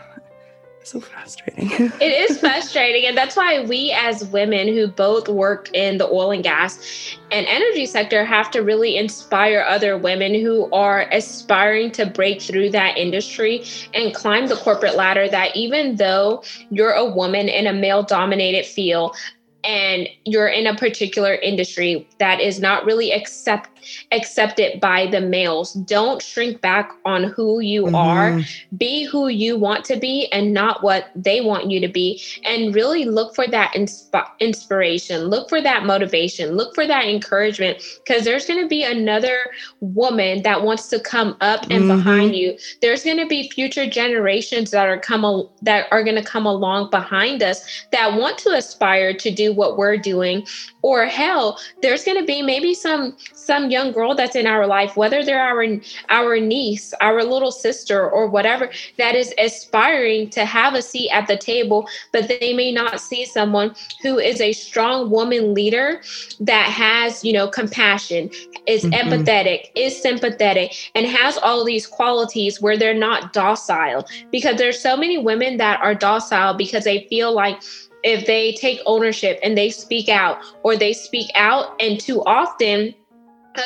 so 0.89 1.01
frustrating. 1.01 1.71
it 2.01 2.31
is 2.31 2.39
frustrating. 2.39 3.07
And 3.07 3.17
that's 3.17 3.37
why 3.37 3.65
we, 3.65 3.93
as 3.93 4.25
women 4.27 4.69
who 4.69 4.89
both 4.89 5.29
work 5.29 5.71
in 5.75 5.99
the 5.99 6.07
oil 6.07 6.31
and 6.31 6.43
gas 6.43 7.17
and 7.31 7.47
energy 7.47 7.87
sector, 7.87 8.25
have 8.25 8.51
to 8.53 8.61
really 8.61 8.97
inspire 8.97 9.65
other 9.69 9.99
women 9.99 10.35
who 10.35 10.71
are 10.73 11.03
aspiring 11.13 11.91
to 11.93 12.07
break 12.07 12.41
through 12.41 12.71
that 12.71 12.97
industry 12.97 13.65
and 13.95 14.15
climb 14.15 14.47
the 14.47 14.57
corporate 14.57 14.97
ladder. 14.97 15.29
That 15.29 15.55
even 15.55 15.97
though 15.97 16.43
you're 16.71 16.93
a 16.93 17.05
woman 17.05 17.49
in 17.49 17.67
a 17.67 17.73
male 17.73 18.03
dominated 18.03 18.67
field, 18.67 19.17
and 19.65 20.09
you're 20.25 20.49
in 20.49 20.67
a 20.67 20.77
particular 20.77 21.35
industry 21.35 22.07
that 22.19 22.41
is 22.41 22.61
not 22.61 22.85
really 22.85 23.13
accept 23.13 23.69
accepted 24.13 24.81
by 24.81 25.07
the 25.07 25.21
males 25.21 25.73
don't 25.73 26.23
shrink 26.23 26.61
back 26.61 26.93
on 27.05 27.25
who 27.25 27.61
you 27.61 27.85
mm-hmm. 27.85 27.95
are. 27.95 28.41
Be 28.77 29.05
who 29.05 29.29
you 29.29 29.57
want 29.57 29.85
to 29.87 29.97
be 29.97 30.31
and 30.33 30.53
not 30.53 30.83
what 30.83 31.11
they 31.15 31.41
want 31.41 31.71
you 31.71 31.81
to 31.81 31.89
be. 31.89 32.23
And 32.45 32.75
really 32.75 33.05
look 33.05 33.35
for 33.35 33.47
that 33.49 33.73
insp- 33.75 34.31
inspiration. 34.41 35.25
Look 35.25 35.49
for 35.49 35.61
that 35.61 35.85
motivation. 35.85 36.53
Look 36.53 36.75
for 36.75 36.87
that 36.87 37.07
encouragement. 37.07 37.83
Because 38.05 38.25
there's 38.25 38.47
going 38.47 38.63
to 38.63 38.69
be 38.69 38.85
another 38.85 39.39
woman 39.81 40.43
that 40.43 40.63
wants 40.63 40.89
to 40.89 41.01
come 41.01 41.37
up 41.41 41.63
and 41.65 41.85
mm-hmm. 41.85 41.97
behind 41.97 42.35
you. 42.35 42.57
There's 42.83 43.05
going 43.05 43.19
to 43.19 43.27
be 43.27 43.51
future 43.51 43.89
generations 43.89 44.71
that 44.71 44.89
are 44.89 44.99
come 44.99 45.25
al- 45.25 45.53
that 45.63 45.87
are 45.91 46.03
going 46.03 46.17
to 46.17 46.25
come 46.25 46.47
along 46.47 46.91
behind 46.91 47.43
us 47.43 47.87
that 47.93 48.19
want 48.19 48.39
to 48.39 48.51
aspire 48.51 49.15
to 49.15 49.31
do 49.49 49.55
what 49.55 49.77
we're 49.77 49.97
doing 49.97 50.47
or 50.83 51.07
hell 51.07 51.59
there's 51.83 52.05
going 52.05 52.19
to 52.19 52.25
be 52.25 52.43
maybe 52.43 52.75
some 52.75 53.17
some 53.33 53.71
young 53.71 53.93
girl 53.93 54.15
that's 54.15 54.37
in 54.37 54.47
our 54.47 54.67
life 54.67 54.97
whether 54.97 55.25
they're 55.25 55.41
our 55.41 55.65
our 56.11 56.39
niece 56.39 56.95
our 57.01 57.23
little 57.25 57.53
sister 57.53 58.09
or 58.09 58.27
whatever 58.27 58.71
that 58.97 59.15
is 59.15 59.35
aspiring 59.39 60.29
to 60.31 60.45
have 60.45 60.75
a 60.75 60.83
seat 60.83 61.11
at 61.11 61.27
the 61.27 61.37
table 61.37 61.89
but 62.13 62.29
they 62.29 62.53
may 62.53 62.73
not 62.73 63.01
see 63.01 63.25
someone 63.25 63.75
who 64.03 64.19
is 64.19 64.41
a 64.41 64.53
strong 64.53 65.11
woman 65.11 65.55
leader 65.55 66.01
that 66.41 66.69
has 66.71 67.25
you 67.25 67.33
know 67.33 67.49
compassion 67.49 68.31
is 68.67 68.85
mm-hmm. 68.85 69.09
empathetic 69.09 69.71
is 69.75 70.01
sympathetic 70.01 70.91
and 70.95 71.07
has 71.07 71.39
all 71.39 71.65
these 71.65 71.87
qualities 71.87 72.61
where 72.61 72.77
they're 72.77 72.95
not 72.95 73.33
docile 73.33 74.05
because 74.31 74.57
there's 74.57 74.81
so 74.81 74.97
many 74.97 75.19
women 75.19 75.57
that 75.57 75.81
are 75.81 75.95
docile 75.95 76.55
because 76.55 76.85
they 76.85 77.07
feel 77.09 77.33
like 77.33 77.61
if 78.05 78.27
they 78.27 78.53
take 78.53 78.81
ownership 78.87 79.39
and 79.43 79.57
they 79.57 79.71
speak 79.71 80.09
out 80.09 80.39
or 80.63 80.77
they 80.77 80.93
speak 80.93 81.31
out 81.35 81.75
and 81.81 82.01
too 82.01 82.23
often 82.25 82.95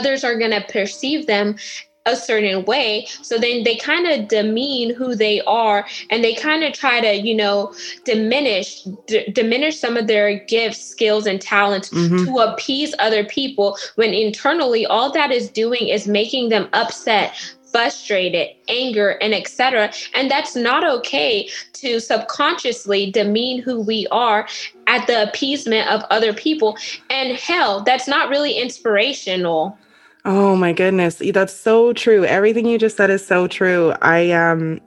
others 0.00 0.24
are 0.24 0.38
going 0.38 0.50
to 0.50 0.64
perceive 0.72 1.26
them 1.26 1.56
a 2.04 2.16
certain 2.16 2.64
way 2.64 3.06
so 3.22 3.38
then 3.38 3.62
they 3.62 3.76
kind 3.76 4.08
of 4.08 4.26
demean 4.26 4.92
who 4.92 5.14
they 5.14 5.40
are 5.42 5.86
and 6.10 6.24
they 6.24 6.34
kind 6.34 6.64
of 6.64 6.72
try 6.72 7.00
to 7.00 7.14
you 7.14 7.34
know 7.34 7.72
diminish 8.04 8.82
d- 9.06 9.30
diminish 9.30 9.78
some 9.78 9.96
of 9.96 10.08
their 10.08 10.44
gifts 10.46 10.84
skills 10.84 11.26
and 11.26 11.40
talents 11.40 11.90
mm-hmm. 11.90 12.24
to 12.24 12.38
appease 12.38 12.92
other 12.98 13.24
people 13.24 13.76
when 13.94 14.12
internally 14.12 14.84
all 14.84 15.12
that 15.12 15.30
is 15.30 15.48
doing 15.48 15.88
is 15.88 16.08
making 16.08 16.48
them 16.48 16.68
upset 16.72 17.54
frustrated, 17.72 18.48
anger, 18.68 19.10
and 19.20 19.34
etc. 19.34 19.92
And 20.14 20.30
that's 20.30 20.54
not 20.54 20.88
okay 20.88 21.48
to 21.74 21.98
subconsciously 21.98 23.10
demean 23.10 23.62
who 23.62 23.80
we 23.80 24.06
are 24.10 24.46
at 24.86 25.06
the 25.06 25.28
appeasement 25.28 25.88
of 25.88 26.04
other 26.10 26.32
people. 26.32 26.76
And 27.10 27.36
hell, 27.36 27.82
that's 27.82 28.06
not 28.06 28.28
really 28.28 28.52
inspirational. 28.52 29.76
Oh 30.24 30.54
my 30.54 30.72
goodness, 30.72 31.20
that's 31.32 31.52
so 31.52 31.92
true. 31.92 32.24
Everything 32.24 32.66
you 32.66 32.78
just 32.78 32.96
said 32.96 33.10
is 33.10 33.26
so 33.26 33.48
true. 33.48 33.92
I 34.02 34.30
um 34.30 34.80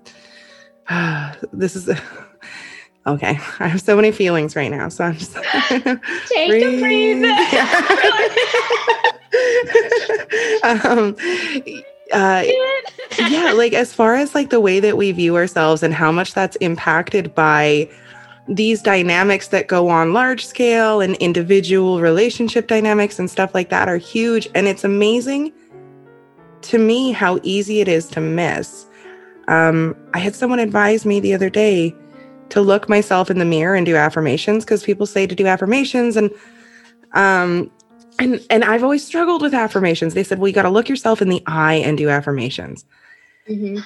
this 1.52 1.76
is 1.76 1.90
okay. 3.08 3.40
I 3.60 3.68
have 3.68 3.82
so 3.82 3.96
many 3.96 4.12
feelings 4.12 4.56
right 4.56 4.70
now, 4.70 4.90
so 4.90 5.04
I'm 5.06 5.18
just 5.18 5.36
take 6.28 6.50
breathe. 6.50 6.78
a 6.78 6.80
breathe. 6.80 7.26
um, 10.64 11.16
uh, 12.12 12.44
yeah, 13.20 13.54
like 13.56 13.74
as 13.74 13.94
far 13.94 14.16
as 14.16 14.36
like 14.36 14.50
the 14.50 14.60
way 14.60 14.80
that 14.80 14.98
we 14.98 15.12
view 15.12 15.36
ourselves 15.36 15.84
and 15.84 15.94
how 15.94 16.12
much 16.12 16.34
that's 16.34 16.56
impacted 16.58 17.34
by 17.34 17.90
these 18.48 18.82
dynamics 18.82 19.48
that 19.48 19.68
go 19.68 19.90
on 19.90 20.14
large 20.14 20.46
scale 20.46 21.02
and 21.02 21.16
individual 21.16 22.00
relationship 22.00 22.68
dynamics 22.68 23.18
and 23.18 23.30
stuff 23.30 23.56
like 23.56 23.70
that 23.70 23.88
are 23.88 23.98
huge. 23.98 24.48
And 24.54 24.68
it's 24.68 24.84
amazing 24.84 25.52
to 26.64 26.78
me 26.78 27.12
how 27.12 27.40
easy 27.44 27.80
it 27.82 27.88
is 27.88 28.08
to 28.10 28.22
miss. 28.22 28.86
Um, 29.48 29.96
I 30.14 30.20
had 30.20 30.36
someone 30.36 30.60
advise 30.60 31.06
me 31.06 31.20
the 31.20 31.34
other 31.34 31.50
day 31.50 31.96
to 32.50 32.62
look 32.62 32.88
myself 32.88 33.32
in 33.32 33.40
the 33.40 33.46
mirror 33.46 33.76
and 33.76 33.86
do 33.86 33.96
affirmations 33.96 34.64
because 34.64 34.84
people 34.84 35.06
say 35.06 35.26
to 35.26 35.36
do 35.36 35.48
affirmations 35.48 36.16
and 36.16 36.30
um 37.14 37.72
and 38.20 38.46
and 38.50 38.64
I've 38.64 38.84
always 38.84 39.06
struggled 39.06 39.42
with 39.42 39.54
affirmations. 39.54 40.14
They 40.14 40.24
said, 40.24 40.40
"Well, 40.40 40.48
you 40.48 40.54
got 40.54 40.64
to 40.64 40.70
look 40.70 40.90
yourself 40.90 41.22
in 41.22 41.30
the 41.30 41.44
eye 41.48 41.76
and 41.76 41.98
do 41.98 42.10
affirmations." 42.10 42.86
Mm-hmm. 43.50 43.80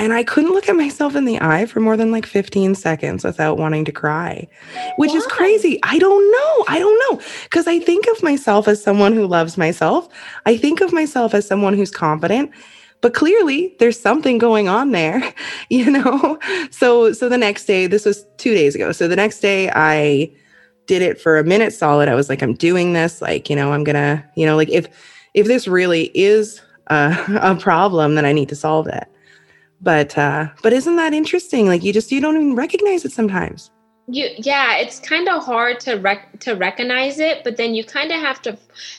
And 0.00 0.12
I 0.12 0.22
couldn't 0.22 0.52
look 0.52 0.68
at 0.68 0.76
myself 0.76 1.16
in 1.16 1.24
the 1.24 1.40
eye 1.40 1.66
for 1.66 1.80
more 1.80 1.96
than 1.96 2.12
like 2.12 2.24
15 2.24 2.76
seconds 2.76 3.24
without 3.24 3.58
wanting 3.58 3.84
to 3.84 3.90
cry, 3.90 4.46
which 4.96 5.10
Why? 5.10 5.16
is 5.16 5.26
crazy. 5.26 5.80
I 5.82 5.98
don't 5.98 6.30
know. 6.30 6.64
I 6.68 6.78
don't 6.78 7.00
know. 7.10 7.20
Because 7.42 7.66
I 7.66 7.80
think 7.80 8.06
of 8.06 8.22
myself 8.22 8.68
as 8.68 8.80
someone 8.80 9.12
who 9.12 9.26
loves 9.26 9.58
myself. 9.58 10.08
I 10.46 10.56
think 10.56 10.80
of 10.80 10.92
myself 10.92 11.34
as 11.34 11.48
someone 11.48 11.74
who's 11.74 11.90
confident 11.90 12.52
but 13.00 13.14
clearly 13.14 13.76
there's 13.78 13.98
something 13.98 14.38
going 14.38 14.68
on 14.68 14.90
there 14.90 15.22
you 15.70 15.90
know 15.90 16.38
so 16.70 17.12
so 17.12 17.28
the 17.28 17.38
next 17.38 17.64
day 17.64 17.86
this 17.86 18.04
was 18.04 18.24
2 18.38 18.54
days 18.54 18.74
ago 18.74 18.92
so 18.92 19.08
the 19.08 19.16
next 19.16 19.40
day 19.40 19.70
i 19.74 20.30
did 20.88 21.00
it 21.00 21.20
for 21.20 21.38
a 21.38 21.44
minute 21.44 21.72
solid 21.72 22.08
i 22.08 22.14
was 22.14 22.28
like 22.28 22.42
i'm 22.42 22.54
doing 22.54 22.92
this 22.92 23.22
like 23.22 23.48
you 23.48 23.54
know 23.54 23.72
i'm 23.72 23.84
gonna 23.84 24.24
you 24.34 24.44
know 24.44 24.56
like 24.56 24.68
if 24.70 24.88
if 25.34 25.46
this 25.46 25.68
really 25.68 26.10
is 26.14 26.60
a, 26.88 27.16
a 27.42 27.54
problem 27.54 28.16
then 28.16 28.24
i 28.24 28.32
need 28.32 28.48
to 28.48 28.56
solve 28.56 28.88
it. 28.88 29.06
But 29.80 30.18
uh 30.18 30.48
but 30.62 30.72
isn't 30.72 30.96
that 30.96 31.14
interesting? 31.14 31.68
Like 31.68 31.84
you 31.84 31.92
just 31.92 32.10
you 32.10 32.20
don't 32.20 32.34
even 32.34 32.56
recognize 32.56 33.04
it 33.04 33.12
sometimes 33.12 33.70
you 34.10 34.28
yeah 34.38 34.76
it's 34.78 34.98
kind 34.98 35.28
of 35.28 35.44
hard 35.44 35.78
to 35.80 35.96
rec- 35.96 36.40
to 36.40 36.54
recognize 36.54 37.18
it 37.18 37.44
but 37.44 37.58
then 37.58 37.74
you 37.74 37.84
kind 37.84 38.10
of 38.10 38.18
have 38.18 38.40
to 38.40 38.56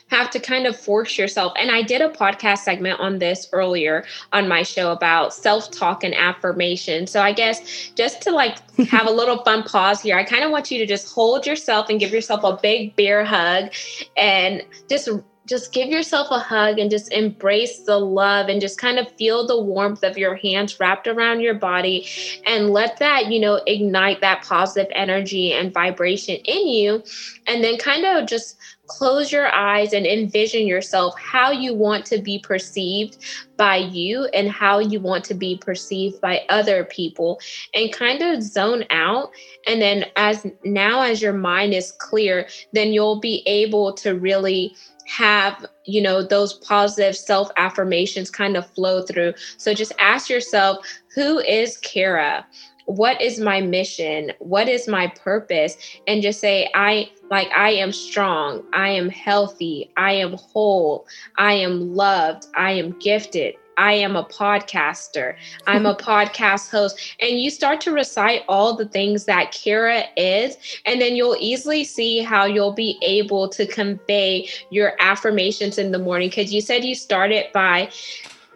have 0.08 0.30
to 0.30 0.40
kind 0.40 0.66
of 0.68 0.76
force 0.76 1.18
yourself. 1.18 1.52
And 1.58 1.72
i 1.72 1.82
did 1.82 2.02
a 2.02 2.10
podcast 2.10 2.60
segment 2.60 3.00
on 3.00 3.18
this 3.18 3.50
earlier 3.52 4.06
on 4.34 4.48
my 4.48 4.62
show 4.62 4.92
about 4.92 5.34
self-talk 5.34 6.04
and 6.04 6.14
affirmation. 6.14 7.08
So 7.08 7.22
i 7.22 7.32
guess 7.32 7.92
just 7.96 8.22
to 8.24 8.32
like 8.32 8.58
have 8.90 9.08
a 9.08 9.12
little 9.12 9.44
fun 9.44 9.64
pause 9.64 10.02
here 10.02 10.18
i 10.18 10.24
kind 10.24 10.44
of 10.44 10.52
want 10.52 10.70
you 10.70 10.78
to 10.78 10.86
just 10.86 11.12
hold 11.14 11.46
yourself 11.46 11.90
and 11.90 12.00
give 12.00 12.12
yourself 12.12 12.44
a 12.44 12.60
big 12.62 12.96
bear 12.96 13.26
hug 13.26 13.72
and 14.16 14.64
just 14.88 15.10
just 15.50 15.74
give 15.74 15.90
yourself 15.90 16.28
a 16.30 16.38
hug 16.38 16.78
and 16.78 16.92
just 16.92 17.12
embrace 17.12 17.80
the 17.80 17.98
love 17.98 18.48
and 18.48 18.62
just 18.62 18.80
kind 18.80 19.00
of 19.00 19.12
feel 19.14 19.48
the 19.48 19.60
warmth 19.60 20.04
of 20.04 20.16
your 20.16 20.36
hands 20.36 20.80
wrapped 20.80 21.08
around 21.08 21.42
your 21.42 21.56
body 21.56 22.08
and 22.46 22.70
let 22.70 22.98
that, 22.98 23.26
you 23.26 23.40
know, 23.40 23.56
ignite 23.66 24.22
that 24.22 24.44
positive 24.44 24.92
energy 24.96 25.52
and 25.52 25.74
vibration 25.74 26.36
in 26.46 26.68
you. 26.68 27.04
And 27.48 27.64
then 27.64 27.78
kind 27.80 28.06
of 28.06 28.28
just 28.28 28.58
close 28.90 29.32
your 29.32 29.48
eyes 29.54 29.94
and 29.94 30.06
envision 30.06 30.68
yourself 30.68 31.18
how 31.18 31.52
you 31.52 31.74
want 31.74 32.06
to 32.08 32.22
be 32.22 32.40
perceived 32.40 33.24
by 33.56 33.78
you 33.78 34.26
and 34.34 34.50
how 34.50 34.80
you 34.80 35.00
want 35.00 35.24
to 35.24 35.34
be 35.34 35.58
perceived 35.58 36.20
by 36.20 36.42
other 36.50 36.84
people 36.86 37.40
and 37.74 37.94
kind 37.94 38.22
of 38.22 38.44
zone 38.44 38.84
out. 38.90 39.32
And 39.68 39.82
then 39.82 40.06
as 40.18 40.46
now 40.66 41.02
as 41.02 41.22
your 41.22 41.34
mind 41.34 41.74
is 41.74 41.94
clear 41.94 42.48
then 42.74 42.92
you'll 42.92 43.20
be 43.20 43.44
able 43.46 43.94
to 43.94 44.16
really 44.16 44.76
have 45.08 45.66
you 45.86 46.02
know 46.02 46.22
those 46.22 46.54
positive 46.54 47.16
self 47.16 47.50
affirmations 47.58 48.30
kind 48.30 48.56
of 48.56 48.70
flow 48.72 49.02
through. 49.02 49.34
So 49.58 49.74
just 49.74 49.92
ask 50.00 50.30
yourself 50.30 50.86
who 51.16 51.40
is 51.40 51.78
kara 51.78 52.46
what 52.90 53.22
is 53.22 53.40
my 53.40 53.62
mission? 53.62 54.32
What 54.40 54.68
is 54.68 54.88
my 54.88 55.08
purpose? 55.08 55.78
And 56.08 56.24
just 56.24 56.40
say 56.40 56.72
i 56.74 57.08
like 57.30 57.48
i 57.56 57.70
am 57.70 57.92
strong. 57.92 58.64
I 58.74 58.90
am 58.90 59.10
healthy. 59.10 59.92
I 59.96 60.14
am 60.14 60.34
whole. 60.34 61.06
I 61.38 61.54
am 61.54 61.94
loved. 61.96 62.48
I 62.56 62.72
am 62.72 62.98
gifted. 62.98 63.54
I 63.78 63.94
am 63.94 64.16
a 64.16 64.24
podcaster. 64.24 65.36
I'm 65.68 65.86
a 65.86 65.96
podcast 66.10 66.72
host. 66.72 67.16
And 67.22 67.40
you 67.40 67.52
start 67.52 67.80
to 67.82 67.92
recite 67.92 68.42
all 68.50 68.76
the 68.76 68.88
things 68.88 69.26
that 69.26 69.54
Kira 69.54 70.06
is, 70.18 70.58
and 70.86 71.00
then 71.00 71.16
you'll 71.16 71.38
easily 71.40 71.84
see 71.84 72.20
how 72.20 72.46
you'll 72.46 72.74
be 72.74 72.98
able 73.04 73.48
to 73.50 73.68
convey 73.68 74.50
your 74.72 74.94
affirmations 75.00 75.78
in 75.78 75.92
the 75.92 76.00
morning. 76.00 76.30
Because 76.30 76.52
you 76.52 76.60
said 76.60 76.84
you 76.84 76.96
started 76.96 77.46
by 77.54 77.90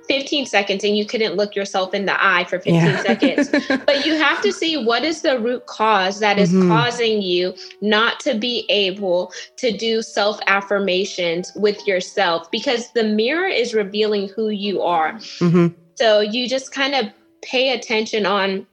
15 0.08 0.46
seconds 0.46 0.84
and 0.84 0.98
you 0.98 1.06
couldn't 1.06 1.36
look 1.36 1.56
yourself 1.56 1.94
in 1.94 2.06
the 2.06 2.24
eye 2.24 2.44
for 2.46 2.60
15 2.60 2.76
yeah. 2.76 3.02
seconds. 3.02 3.50
But 3.86 4.06
you 4.06 4.16
have 4.16 4.42
to 4.42 4.52
see 4.52 4.84
what 4.84 5.04
is 5.04 5.22
the 5.22 5.40
root 5.40 5.66
cause 5.66 6.20
that 6.20 6.38
is 6.38 6.52
mm-hmm. 6.52 6.70
causing 6.70 7.22
you 7.22 7.54
not 7.82 8.20
to 8.22 8.38
be 8.38 8.66
able 8.70 9.32
to 9.58 9.76
do 9.76 10.02
self 10.02 10.40
affirmations 10.48 11.52
with 11.56 11.86
yourself 11.88 12.50
because 12.52 12.92
the 12.92 13.04
mirror 13.04 13.48
is 13.48 13.74
revealing 13.74 14.30
who 14.30 14.50
you 14.50 14.82
are. 14.82 15.14
Mm-hmm. 15.14 15.68
So 15.96 16.22
you 16.22 16.48
just 16.48 16.72
kind 16.72 16.96
of 16.96 17.08
pay 17.42 17.74
attention 17.74 18.26
on 18.26 18.66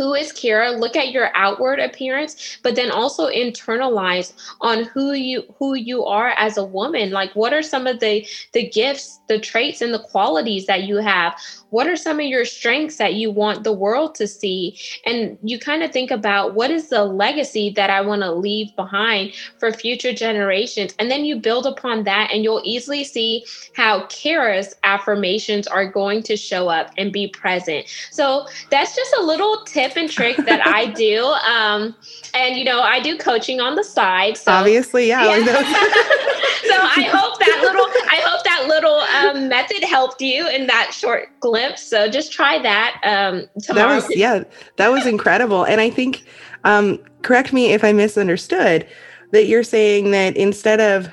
who 0.00 0.14
is 0.14 0.32
Kara, 0.32 0.70
look 0.70 0.96
at 0.96 1.10
your 1.10 1.28
outward 1.34 1.78
appearance, 1.78 2.56
but 2.62 2.74
then 2.74 2.90
also 2.90 3.28
internalize 3.28 4.32
on 4.62 4.84
who 4.84 5.12
you 5.12 5.42
who 5.58 5.74
you 5.74 6.06
are 6.06 6.30
as 6.38 6.56
a 6.56 6.64
woman. 6.64 7.10
Like 7.10 7.36
what 7.36 7.52
are 7.52 7.62
some 7.62 7.86
of 7.86 8.00
the 8.00 8.26
the 8.52 8.66
gifts, 8.66 9.20
the 9.28 9.38
traits 9.38 9.82
and 9.82 9.92
the 9.92 9.98
qualities 9.98 10.64
that 10.64 10.84
you 10.84 10.96
have? 10.96 11.38
What 11.70 11.86
are 11.86 11.96
some 11.96 12.18
of 12.18 12.26
your 12.26 12.44
strengths 12.44 12.96
that 12.96 13.14
you 13.14 13.30
want 13.30 13.64
the 13.64 13.72
world 13.72 14.14
to 14.16 14.26
see? 14.26 14.78
And 15.06 15.38
you 15.42 15.58
kind 15.58 15.82
of 15.82 15.92
think 15.92 16.10
about 16.10 16.54
what 16.54 16.70
is 16.70 16.88
the 16.88 17.04
legacy 17.04 17.70
that 17.70 17.90
I 17.90 18.00
want 18.00 18.22
to 18.22 18.32
leave 18.32 18.74
behind 18.76 19.34
for 19.58 19.72
future 19.72 20.12
generations. 20.12 20.94
And 20.98 21.10
then 21.10 21.24
you 21.24 21.36
build 21.36 21.66
upon 21.66 22.04
that, 22.04 22.30
and 22.32 22.42
you'll 22.42 22.62
easily 22.64 23.04
see 23.04 23.44
how 23.74 24.06
Kara's 24.06 24.74
affirmations 24.82 25.66
are 25.66 25.86
going 25.86 26.22
to 26.24 26.36
show 26.36 26.68
up 26.68 26.90
and 26.98 27.12
be 27.12 27.28
present. 27.28 27.86
So 28.10 28.46
that's 28.70 28.94
just 28.94 29.14
a 29.18 29.22
little 29.22 29.64
tip 29.64 29.96
and 29.96 30.10
trick 30.10 30.36
that 30.38 30.66
I 30.66 30.86
do. 30.92 31.24
Um, 31.24 31.94
and, 32.34 32.56
you 32.56 32.64
know, 32.64 32.80
I 32.80 33.00
do 33.00 33.16
coaching 33.16 33.60
on 33.60 33.76
the 33.76 33.84
side. 33.84 34.36
So, 34.36 34.52
Obviously, 34.52 35.08
yeah. 35.08 35.36
yeah. 35.36 35.44
so 35.44 36.76
I 36.76 37.08
hope 37.10 37.38
that 37.38 37.60
little, 37.62 37.86
I 38.10 38.20
hope 38.24 38.44
that 38.44 38.64
little 38.66 39.40
um, 39.40 39.48
method 39.48 39.84
helped 39.84 40.20
you 40.20 40.48
in 40.48 40.66
that 40.66 40.92
short 40.92 41.28
glimpse 41.40 41.59
So 41.76 42.08
just 42.08 42.32
try 42.32 42.58
that 42.62 43.00
um, 43.04 43.46
tomorrow. 43.62 43.88
That 43.88 44.08
was, 44.08 44.16
yeah, 44.16 44.44
that 44.76 44.88
was 44.88 45.06
incredible. 45.06 45.64
And 45.64 45.80
I 45.80 45.90
think, 45.90 46.24
um, 46.64 46.98
correct 47.22 47.52
me 47.52 47.72
if 47.72 47.84
I 47.84 47.92
misunderstood, 47.92 48.86
that 49.32 49.46
you're 49.46 49.62
saying 49.62 50.10
that 50.10 50.36
instead 50.36 50.80
of 50.80 51.08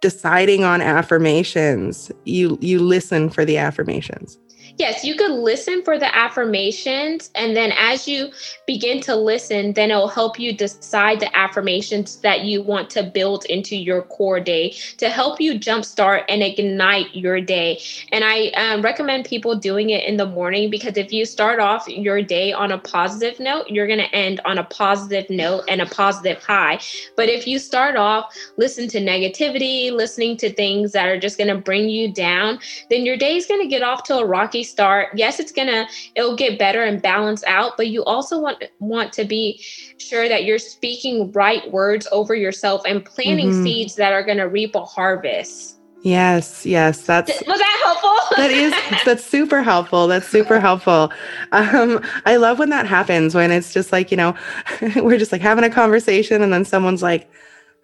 deciding 0.00 0.64
on 0.64 0.80
affirmations, 0.80 2.10
you 2.24 2.58
you 2.60 2.78
listen 2.78 3.28
for 3.30 3.44
the 3.44 3.58
affirmations 3.58 4.38
yes, 4.80 5.04
you 5.04 5.14
could 5.14 5.30
listen 5.30 5.82
for 5.84 5.98
the 5.98 6.16
affirmations. 6.16 7.30
And 7.34 7.54
then 7.54 7.70
as 7.76 8.08
you 8.08 8.30
begin 8.66 9.02
to 9.02 9.14
listen, 9.14 9.74
then 9.74 9.90
it'll 9.90 10.08
help 10.08 10.40
you 10.40 10.54
decide 10.56 11.20
the 11.20 11.36
affirmations 11.36 12.16
that 12.22 12.44
you 12.44 12.62
want 12.62 12.88
to 12.90 13.02
build 13.02 13.44
into 13.44 13.76
your 13.76 14.00
core 14.02 14.40
day 14.40 14.70
to 14.96 15.10
help 15.10 15.38
you 15.38 15.60
jumpstart 15.60 16.24
and 16.30 16.42
ignite 16.42 17.14
your 17.14 17.42
day. 17.42 17.78
And 18.10 18.24
I 18.24 18.48
um, 18.56 18.80
recommend 18.80 19.26
people 19.26 19.54
doing 19.54 19.90
it 19.90 20.04
in 20.04 20.16
the 20.16 20.24
morning 20.24 20.70
because 20.70 20.96
if 20.96 21.12
you 21.12 21.26
start 21.26 21.60
off 21.60 21.86
your 21.86 22.22
day 22.22 22.54
on 22.54 22.72
a 22.72 22.78
positive 22.78 23.38
note, 23.38 23.68
you're 23.68 23.86
going 23.86 23.98
to 23.98 24.14
end 24.14 24.40
on 24.46 24.56
a 24.56 24.64
positive 24.64 25.28
note 25.28 25.64
and 25.68 25.82
a 25.82 25.86
positive 25.86 26.42
high. 26.42 26.80
But 27.16 27.28
if 27.28 27.46
you 27.46 27.58
start 27.58 27.96
off, 27.96 28.34
listen 28.56 28.88
to 28.88 28.98
negativity, 28.98 29.92
listening 29.92 30.38
to 30.38 30.50
things 30.50 30.92
that 30.92 31.06
are 31.06 31.20
just 31.20 31.36
going 31.36 31.54
to 31.54 31.60
bring 31.60 31.90
you 31.90 32.10
down, 32.10 32.60
then 32.88 33.04
your 33.04 33.18
day 33.18 33.36
is 33.36 33.44
going 33.44 33.60
to 33.60 33.68
get 33.68 33.82
off 33.82 34.04
to 34.04 34.16
a 34.16 34.24
rocky 34.24 34.64
start 34.70 35.08
yes 35.14 35.40
it's 35.40 35.52
gonna 35.52 35.86
it'll 36.14 36.36
get 36.36 36.58
better 36.58 36.82
and 36.82 37.02
balance 37.02 37.42
out 37.44 37.76
but 37.76 37.88
you 37.88 38.04
also 38.04 38.38
want 38.38 38.62
want 38.78 39.12
to 39.12 39.24
be 39.24 39.62
sure 39.98 40.28
that 40.28 40.44
you're 40.44 40.58
speaking 40.58 41.30
right 41.32 41.70
words 41.70 42.06
over 42.12 42.34
yourself 42.34 42.82
and 42.86 43.04
planting 43.04 43.50
mm-hmm. 43.50 43.64
seeds 43.64 43.94
that 43.96 44.12
are 44.12 44.22
gonna 44.22 44.48
reap 44.48 44.74
a 44.74 44.84
harvest 44.84 45.76
Yes, 46.02 46.64
yes, 46.64 47.02
that's 47.02 47.28
was 47.46 47.58
that 47.58 47.82
helpful? 47.84 48.36
that 48.36 48.50
is 48.50 48.72
that's 49.04 49.24
super 49.24 49.62
helpful. 49.62 50.06
That's 50.06 50.26
super 50.26 50.58
helpful. 50.58 51.12
Um, 51.52 52.02
I 52.24 52.36
love 52.36 52.58
when 52.58 52.70
that 52.70 52.86
happens 52.86 53.34
when 53.34 53.50
it's 53.50 53.74
just 53.74 53.92
like 53.92 54.10
you 54.10 54.16
know, 54.16 54.34
we're 54.96 55.18
just 55.18 55.30
like 55.30 55.42
having 55.42 55.64
a 55.64 55.70
conversation 55.70 56.40
and 56.40 56.52
then 56.52 56.64
someone's 56.64 57.02
like, 57.02 57.30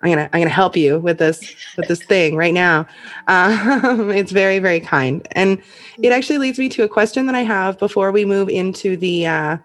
I'm 0.07 0.12
gonna 0.12 0.31
I'm 0.33 0.40
gonna 0.40 0.51
help 0.51 0.77
you 0.77 0.99
with 0.99 1.19
this 1.19 1.55
with 1.77 1.88
this 1.88 2.03
thing 2.03 2.37
right 2.37 2.55
now. 2.55 2.87
Um, 3.27 4.11
it's 4.11 4.33
very 4.33 4.59
very 4.59 4.81
kind, 4.81 5.27
and 5.33 5.61
it 6.01 6.12
actually 6.12 6.38
leads 6.38 6.59
me 6.59 6.69
to 6.71 6.85
a 6.85 6.88
question 6.88 7.27
that 7.27 7.35
I 7.35 7.42
have 7.42 7.79
before 7.79 8.12
we 8.12 8.25
move 8.25 8.49
into 8.49 8.97
the 8.97 9.27
uh, 9.27 9.57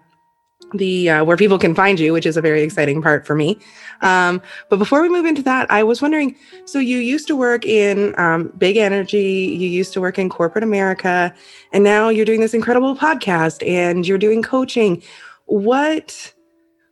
the 0.74 1.10
uh, 1.10 1.24
where 1.24 1.36
people 1.36 1.58
can 1.58 1.74
find 1.74 2.00
you, 2.00 2.12
which 2.12 2.26
is 2.26 2.36
a 2.36 2.40
very 2.40 2.62
exciting 2.62 3.00
part 3.00 3.24
for 3.24 3.36
me. 3.36 3.56
Um, 4.00 4.42
but 4.68 4.78
before 4.78 5.00
we 5.00 5.08
move 5.08 5.26
into 5.26 5.42
that, 5.42 5.70
I 5.70 5.84
was 5.84 6.02
wondering. 6.02 6.34
So 6.64 6.80
you 6.80 6.98
used 6.98 7.28
to 7.28 7.36
work 7.36 7.64
in 7.64 8.18
um, 8.18 8.52
big 8.58 8.76
energy, 8.76 9.56
you 9.56 9.68
used 9.68 9.92
to 9.92 10.00
work 10.00 10.18
in 10.18 10.28
corporate 10.28 10.64
America, 10.64 11.32
and 11.72 11.84
now 11.84 12.08
you're 12.08 12.26
doing 12.26 12.40
this 12.40 12.54
incredible 12.54 12.96
podcast 12.96 13.66
and 13.66 14.06
you're 14.08 14.18
doing 14.18 14.42
coaching. 14.42 15.02
What 15.46 16.32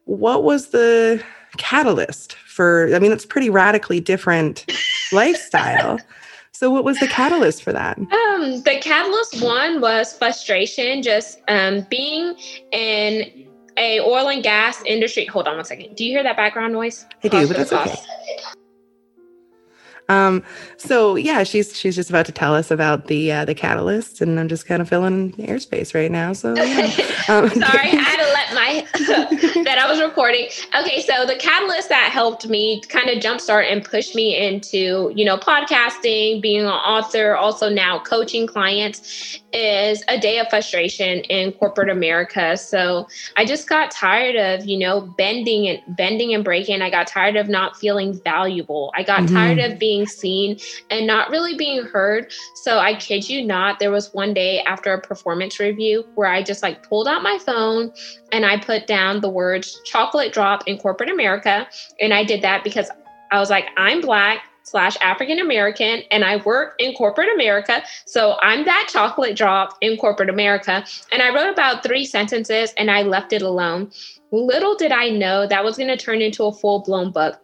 what 0.05 0.45
was 0.45 0.69
the 0.69 1.23
catalyst 1.61 2.35
for? 2.35 2.93
I 2.95 2.99
mean, 2.99 3.13
it's 3.13 3.27
pretty 3.27 3.51
radically 3.51 4.01
different 4.01 4.67
lifestyle. 5.13 6.01
So, 6.53 6.71
what 6.71 6.85
was 6.85 6.99
the 6.99 7.07
catalyst 7.07 7.63
for 7.63 7.73
that? 7.73 7.97
Um, 7.99 8.63
the 8.63 8.79
catalyst 8.83 9.43
one 9.43 9.81
was 9.81 10.17
frustration, 10.17 11.03
just 11.03 11.41
um, 11.49 11.87
being 11.89 12.35
in 12.73 13.47
a 13.77 14.01
oil 14.01 14.29
and 14.29 14.43
gas 14.43 14.83
industry. 14.85 15.25
Hold 15.27 15.49
on 15.49 15.57
one 15.57 15.65
second. 15.65 15.95
Do 15.97 16.05
you 16.05 16.13
hear 16.13 16.23
that 16.23 16.37
background 16.37 16.73
noise? 16.73 17.07
I 17.23 17.29
do, 17.29 17.47
but 17.47 17.57
that's 17.57 17.73
okay. 17.73 17.97
Um, 20.11 20.43
so 20.77 21.15
yeah, 21.15 21.45
she's 21.45 21.79
she's 21.79 21.95
just 21.95 22.11
about 22.11 22.27
to 22.27 22.33
tell 22.33 22.55
us 22.55 22.71
about 22.71 23.07
the 23.07 23.31
uh, 23.31 23.45
the 23.45 23.55
catalyst, 23.55 24.21
and 24.21 24.41
I'm 24.41 24.49
just 24.49 24.67
kind 24.67 24.83
of 24.83 24.89
filling 24.89 25.33
airspace 25.35 25.95
right 25.95 26.11
now. 26.11 26.33
So 26.33 26.55
yeah. 26.57 26.87
um, 27.29 27.49
sorry, 27.49 27.91
I 27.91 28.03
had 28.03 28.17
to 28.17 28.33
let 28.33 28.55
my 28.55 28.87
that 29.65 29.79
I 29.79 29.89
was 29.89 30.01
recording. 30.01 30.49
Okay, 30.81 31.01
so 31.03 31.25
the 31.25 31.37
catalyst 31.37 31.89
that 31.91 32.11
helped 32.13 32.49
me 32.49 32.83
kind 32.89 33.09
of 33.09 33.23
jumpstart 33.23 33.71
and 33.71 33.85
push 33.85 34.15
me 34.17 34.37
into 34.37 35.13
you 35.15 35.25
know 35.25 35.37
podcasting, 35.37 36.43
being 36.43 36.63
an 36.63 36.67
author, 36.67 37.37
also 37.37 37.69
now 37.69 38.01
coaching 38.01 38.49
clients 38.49 39.41
is 39.53 40.03
a 40.09 40.19
day 40.19 40.39
of 40.39 40.49
frustration 40.49 41.21
in 41.25 41.53
corporate 41.53 41.91
America. 41.91 42.57
So 42.57 43.09
I 43.37 43.45
just 43.45 43.69
got 43.69 43.91
tired 43.91 44.37
of, 44.37 44.67
you 44.67 44.79
know, 44.79 45.01
bending 45.01 45.69
and 45.69 45.97
bending 45.97 46.35
and 46.35 46.45
breaking. 46.45 46.83
I 46.83 46.91
got 46.91 47.07
tired 47.07 47.37
of 47.37 47.49
not 47.49 47.77
feeling 47.77 48.21
valuable. 48.23 48.93
I 48.97 49.03
got 49.03 49.23
mm-hmm. 49.23 49.35
tired 49.35 49.59
of 49.59 49.79
being 49.79 50.00
seen 50.07 50.59
and 50.91 51.07
not 51.07 51.31
really 51.31 51.57
being 51.57 51.85
heard. 51.85 52.33
So 52.55 52.79
I 52.79 52.95
kid 52.95 53.29
you 53.29 53.45
not, 53.45 53.79
there 53.79 53.91
was 53.91 54.13
one 54.13 54.35
day 54.35 54.61
after 54.61 54.93
a 54.93 55.01
performance 55.01 55.61
review 55.61 56.05
where 56.15 56.29
I 56.29 56.43
just 56.43 56.63
like 56.63 56.89
pulled 56.89 57.09
out 57.09 57.23
my 57.23 57.39
phone 57.39 57.93
and 58.33 58.45
I 58.45 58.59
put 58.59 58.87
down 58.87 59.21
the 59.21 59.31
words 59.31 59.81
chocolate 59.85 60.33
drop 60.33 60.67
in 60.67 60.79
corporate 60.79 61.11
America. 61.11 61.69
And 62.01 62.15
I 62.15 62.25
did 62.25 62.43
that 62.43 62.65
because 62.65 62.91
I 63.31 63.39
was 63.39 63.51
like, 63.51 63.67
I'm 63.77 64.01
black 64.01 64.43
slash 64.63 64.97
African 65.01 65.41
American, 65.41 66.03
and 66.11 66.25
I 66.25 66.37
work 66.37 66.75
in 66.79 66.95
corporate 66.95 67.29
America. 67.35 67.83
So 68.07 68.37
I'm 68.41 68.65
that 68.67 68.89
chocolate 68.93 69.37
drop 69.37 69.77
in 69.81 69.97
corporate 69.97 70.31
America. 70.31 70.85
And 71.13 71.23
I 71.23 71.35
wrote 71.35 71.53
about 71.53 71.83
three 71.83 72.05
sentences 72.05 72.73
and 72.77 72.91
I 72.91 73.03
left 73.03 73.33
it 73.33 73.43
alone. 73.43 73.91
Little 74.33 74.77
did 74.77 74.93
I 74.93 75.09
know 75.09 75.47
that 75.47 75.65
was 75.65 75.77
going 75.77 75.89
to 75.89 75.97
turn 75.97 76.23
into 76.23 76.45
a 76.45 76.53
full 76.53 76.81
blown 76.81 77.11
book. 77.11 77.41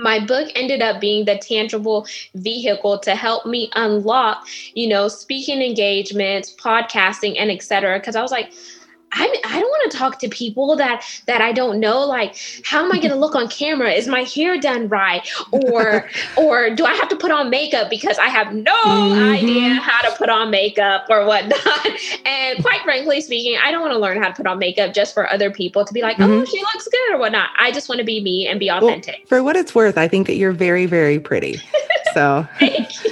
My 0.00 0.24
book 0.24 0.50
ended 0.54 0.82
up 0.82 1.00
being 1.00 1.24
the 1.24 1.36
tangible 1.36 2.06
vehicle 2.34 2.98
to 3.00 3.14
help 3.14 3.46
me 3.46 3.70
unlock, 3.74 4.46
you 4.74 4.88
know, 4.88 5.08
speaking 5.08 5.62
engagements, 5.62 6.54
podcasting, 6.54 7.36
and 7.38 7.50
etc. 7.50 7.98
Because 7.98 8.16
I 8.16 8.22
was 8.22 8.30
like, 8.30 8.52
I, 9.12 9.40
I 9.44 9.60
don't 9.60 9.68
want 9.68 9.90
to 9.90 9.98
talk 9.98 10.18
to 10.20 10.28
people 10.28 10.76
that 10.76 11.04
that 11.26 11.40
I 11.40 11.52
don't 11.52 11.80
know. 11.80 12.04
Like, 12.04 12.36
how 12.64 12.84
am 12.84 12.92
I 12.92 12.96
going 12.96 13.10
to 13.10 13.16
look 13.16 13.34
on 13.34 13.48
camera? 13.48 13.90
Is 13.90 14.06
my 14.06 14.22
hair 14.22 14.58
done 14.58 14.88
right, 14.88 15.28
or 15.50 16.08
or 16.36 16.70
do 16.70 16.84
I 16.84 16.94
have 16.94 17.08
to 17.08 17.16
put 17.16 17.30
on 17.30 17.50
makeup 17.50 17.90
because 17.90 18.18
I 18.18 18.28
have 18.28 18.54
no 18.54 18.74
mm-hmm. 18.84 19.32
idea 19.32 19.74
how 19.74 20.08
to 20.08 20.16
put 20.16 20.28
on 20.28 20.50
makeup 20.50 21.06
or 21.08 21.26
whatnot? 21.26 21.86
and 22.24 22.62
quite 22.62 22.82
frankly 22.82 23.20
speaking, 23.20 23.58
I 23.62 23.70
don't 23.70 23.80
want 23.80 23.92
to 23.92 23.98
learn 23.98 24.22
how 24.22 24.28
to 24.28 24.34
put 24.34 24.46
on 24.46 24.58
makeup 24.58 24.94
just 24.94 25.14
for 25.14 25.30
other 25.30 25.50
people 25.50 25.84
to 25.84 25.92
be 25.92 26.02
like, 26.02 26.18
oh, 26.20 26.24
mm-hmm. 26.24 26.42
oh, 26.42 26.44
she 26.44 26.60
looks 26.60 26.86
good 26.86 27.14
or 27.14 27.18
whatnot. 27.18 27.50
I 27.58 27.72
just 27.72 27.88
want 27.88 27.98
to 27.98 28.04
be 28.04 28.22
me 28.22 28.46
and 28.46 28.60
be 28.60 28.70
authentic. 28.70 29.26
Well, 29.30 29.40
for 29.40 29.42
what 29.42 29.56
it's 29.56 29.74
worth, 29.74 29.98
I 29.98 30.08
think 30.08 30.26
that 30.28 30.36
you're 30.36 30.52
very 30.52 30.86
very 30.86 31.18
pretty. 31.18 31.60
So. 32.12 32.48
Thank 32.58 33.04
you. 33.04 33.10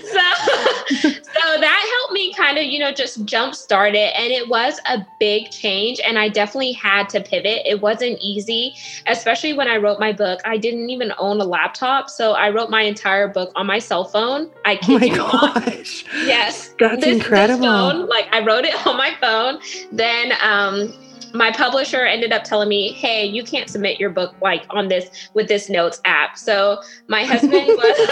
so 0.00 1.10
so 1.58 1.62
that 1.62 1.98
helped 1.98 2.12
me 2.12 2.32
kind 2.34 2.56
of, 2.56 2.64
you 2.64 2.78
know, 2.78 2.92
just 2.92 3.24
jump 3.24 3.52
start 3.52 3.96
it. 3.96 4.14
And 4.14 4.30
it 4.30 4.48
was 4.48 4.78
a 4.86 5.04
big 5.18 5.50
change. 5.50 6.00
And 6.04 6.16
I 6.16 6.28
definitely 6.28 6.70
had 6.70 7.08
to 7.08 7.20
pivot. 7.20 7.62
It 7.66 7.80
wasn't 7.80 8.16
easy, 8.20 8.74
especially 9.08 9.54
when 9.54 9.66
I 9.66 9.76
wrote 9.76 9.98
my 9.98 10.12
book. 10.12 10.40
I 10.44 10.56
didn't 10.56 10.88
even 10.90 11.12
own 11.18 11.40
a 11.40 11.44
laptop. 11.44 12.10
So 12.10 12.34
I 12.34 12.50
wrote 12.50 12.70
my 12.70 12.82
entire 12.82 13.26
book 13.26 13.50
on 13.56 13.66
my 13.66 13.80
cell 13.80 14.04
phone. 14.04 14.50
I 14.64 14.76
kid 14.76 15.02
oh 15.02 15.06
you 15.06 15.16
gosh. 15.16 16.04
Not. 16.04 16.26
Yes. 16.26 16.74
That's 16.78 17.04
this, 17.04 17.16
incredible. 17.16 17.58
This 17.58 17.68
phone, 17.68 18.06
like 18.06 18.28
I 18.30 18.44
wrote 18.44 18.64
it 18.64 18.86
on 18.86 18.96
my 18.96 19.16
phone. 19.20 19.58
Then 19.90 20.34
um 20.40 20.94
my 21.34 21.50
publisher 21.52 22.04
ended 22.04 22.32
up 22.32 22.44
telling 22.44 22.68
me, 22.68 22.92
"Hey, 22.92 23.24
you 23.24 23.42
can't 23.42 23.68
submit 23.68 24.00
your 24.00 24.10
book 24.10 24.34
like 24.40 24.64
on 24.70 24.88
this 24.88 25.28
with 25.34 25.48
this 25.48 25.68
notes 25.68 26.00
app." 26.04 26.38
So 26.38 26.80
my 27.08 27.24
husband 27.24 27.52
was, 27.68 28.10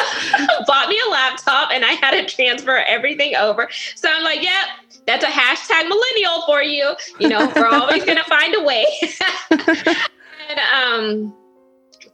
bought 0.67 0.89
me 0.89 1.01
a 1.07 1.11
laptop, 1.11 1.71
and 1.73 1.85
I 1.85 1.93
had 1.93 2.13
to 2.13 2.35
transfer 2.35 2.79
everything 2.87 3.35
over. 3.37 3.69
So 3.95 4.09
I'm 4.11 4.23
like, 4.23 4.43
"Yep, 4.43 5.05
that's 5.07 5.25
a 5.25 5.29
hashtag 5.29 5.89
millennial 5.89 6.43
for 6.47 6.63
you. 6.63 6.95
You 7.19 7.29
know, 7.29 7.53
we're 7.55 7.67
always 7.67 8.05
gonna 8.05 8.25
find 8.25 8.55
a 8.55 8.63
way." 8.63 8.87
and 9.51 10.61
um 10.75 11.35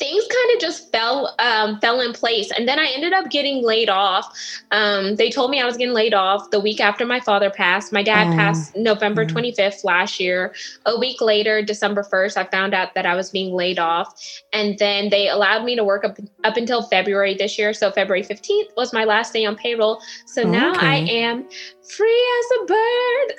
things 0.03 0.25
kind 0.27 0.55
of 0.55 0.61
just 0.61 0.91
fell 0.91 1.33
um, 1.39 1.79
fell 1.79 2.01
in 2.01 2.13
place 2.13 2.51
and 2.51 2.67
then 2.67 2.79
i 2.79 2.87
ended 2.87 3.13
up 3.13 3.31
getting 3.31 3.63
laid 3.63 3.89
off 3.89 4.37
um, 4.73 5.15
they 5.15 5.31
told 5.31 5.49
me 5.51 5.61
i 5.61 5.65
was 5.65 5.77
getting 5.77 5.95
laid 5.95 6.13
off 6.13 6.51
the 6.51 6.59
week 6.59 6.81
after 6.81 7.07
my 7.07 7.21
father 7.21 7.51
passed 7.51 7.93
my 7.93 8.03
dad 8.03 8.33
oh. 8.33 8.37
passed 8.37 8.75
november 8.75 9.25
25th 9.25 9.57
mm-hmm. 9.57 9.87
last 9.87 10.19
year 10.19 10.53
a 10.87 10.99
week 10.99 11.21
later 11.21 11.63
december 11.63 12.03
1st 12.03 12.37
i 12.37 12.45
found 12.45 12.75
out 12.75 12.95
that 12.95 13.07
i 13.07 13.15
was 13.15 13.31
being 13.31 13.55
laid 13.55 13.79
off 13.79 14.21
and 14.53 14.77
then 14.79 15.09
they 15.09 15.29
allowed 15.29 15.65
me 15.65 15.77
to 15.77 15.85
work 15.85 16.05
up, 16.05 16.19
up 16.43 16.57
until 16.57 16.83
february 16.83 17.35
this 17.35 17.57
year 17.57 17.73
so 17.73 17.93
february 17.93 18.25
15th 18.25 18.77
was 18.77 18.93
my 18.93 19.05
last 19.05 19.33
day 19.33 19.45
on 19.45 19.55
payroll 19.55 20.01
so 20.27 20.43
now 20.43 20.73
okay. 20.73 20.87
i 20.87 20.97
am 20.97 21.47
free 21.89 22.27
as 22.39 22.47
a 22.61 22.67
bird. 22.67 23.33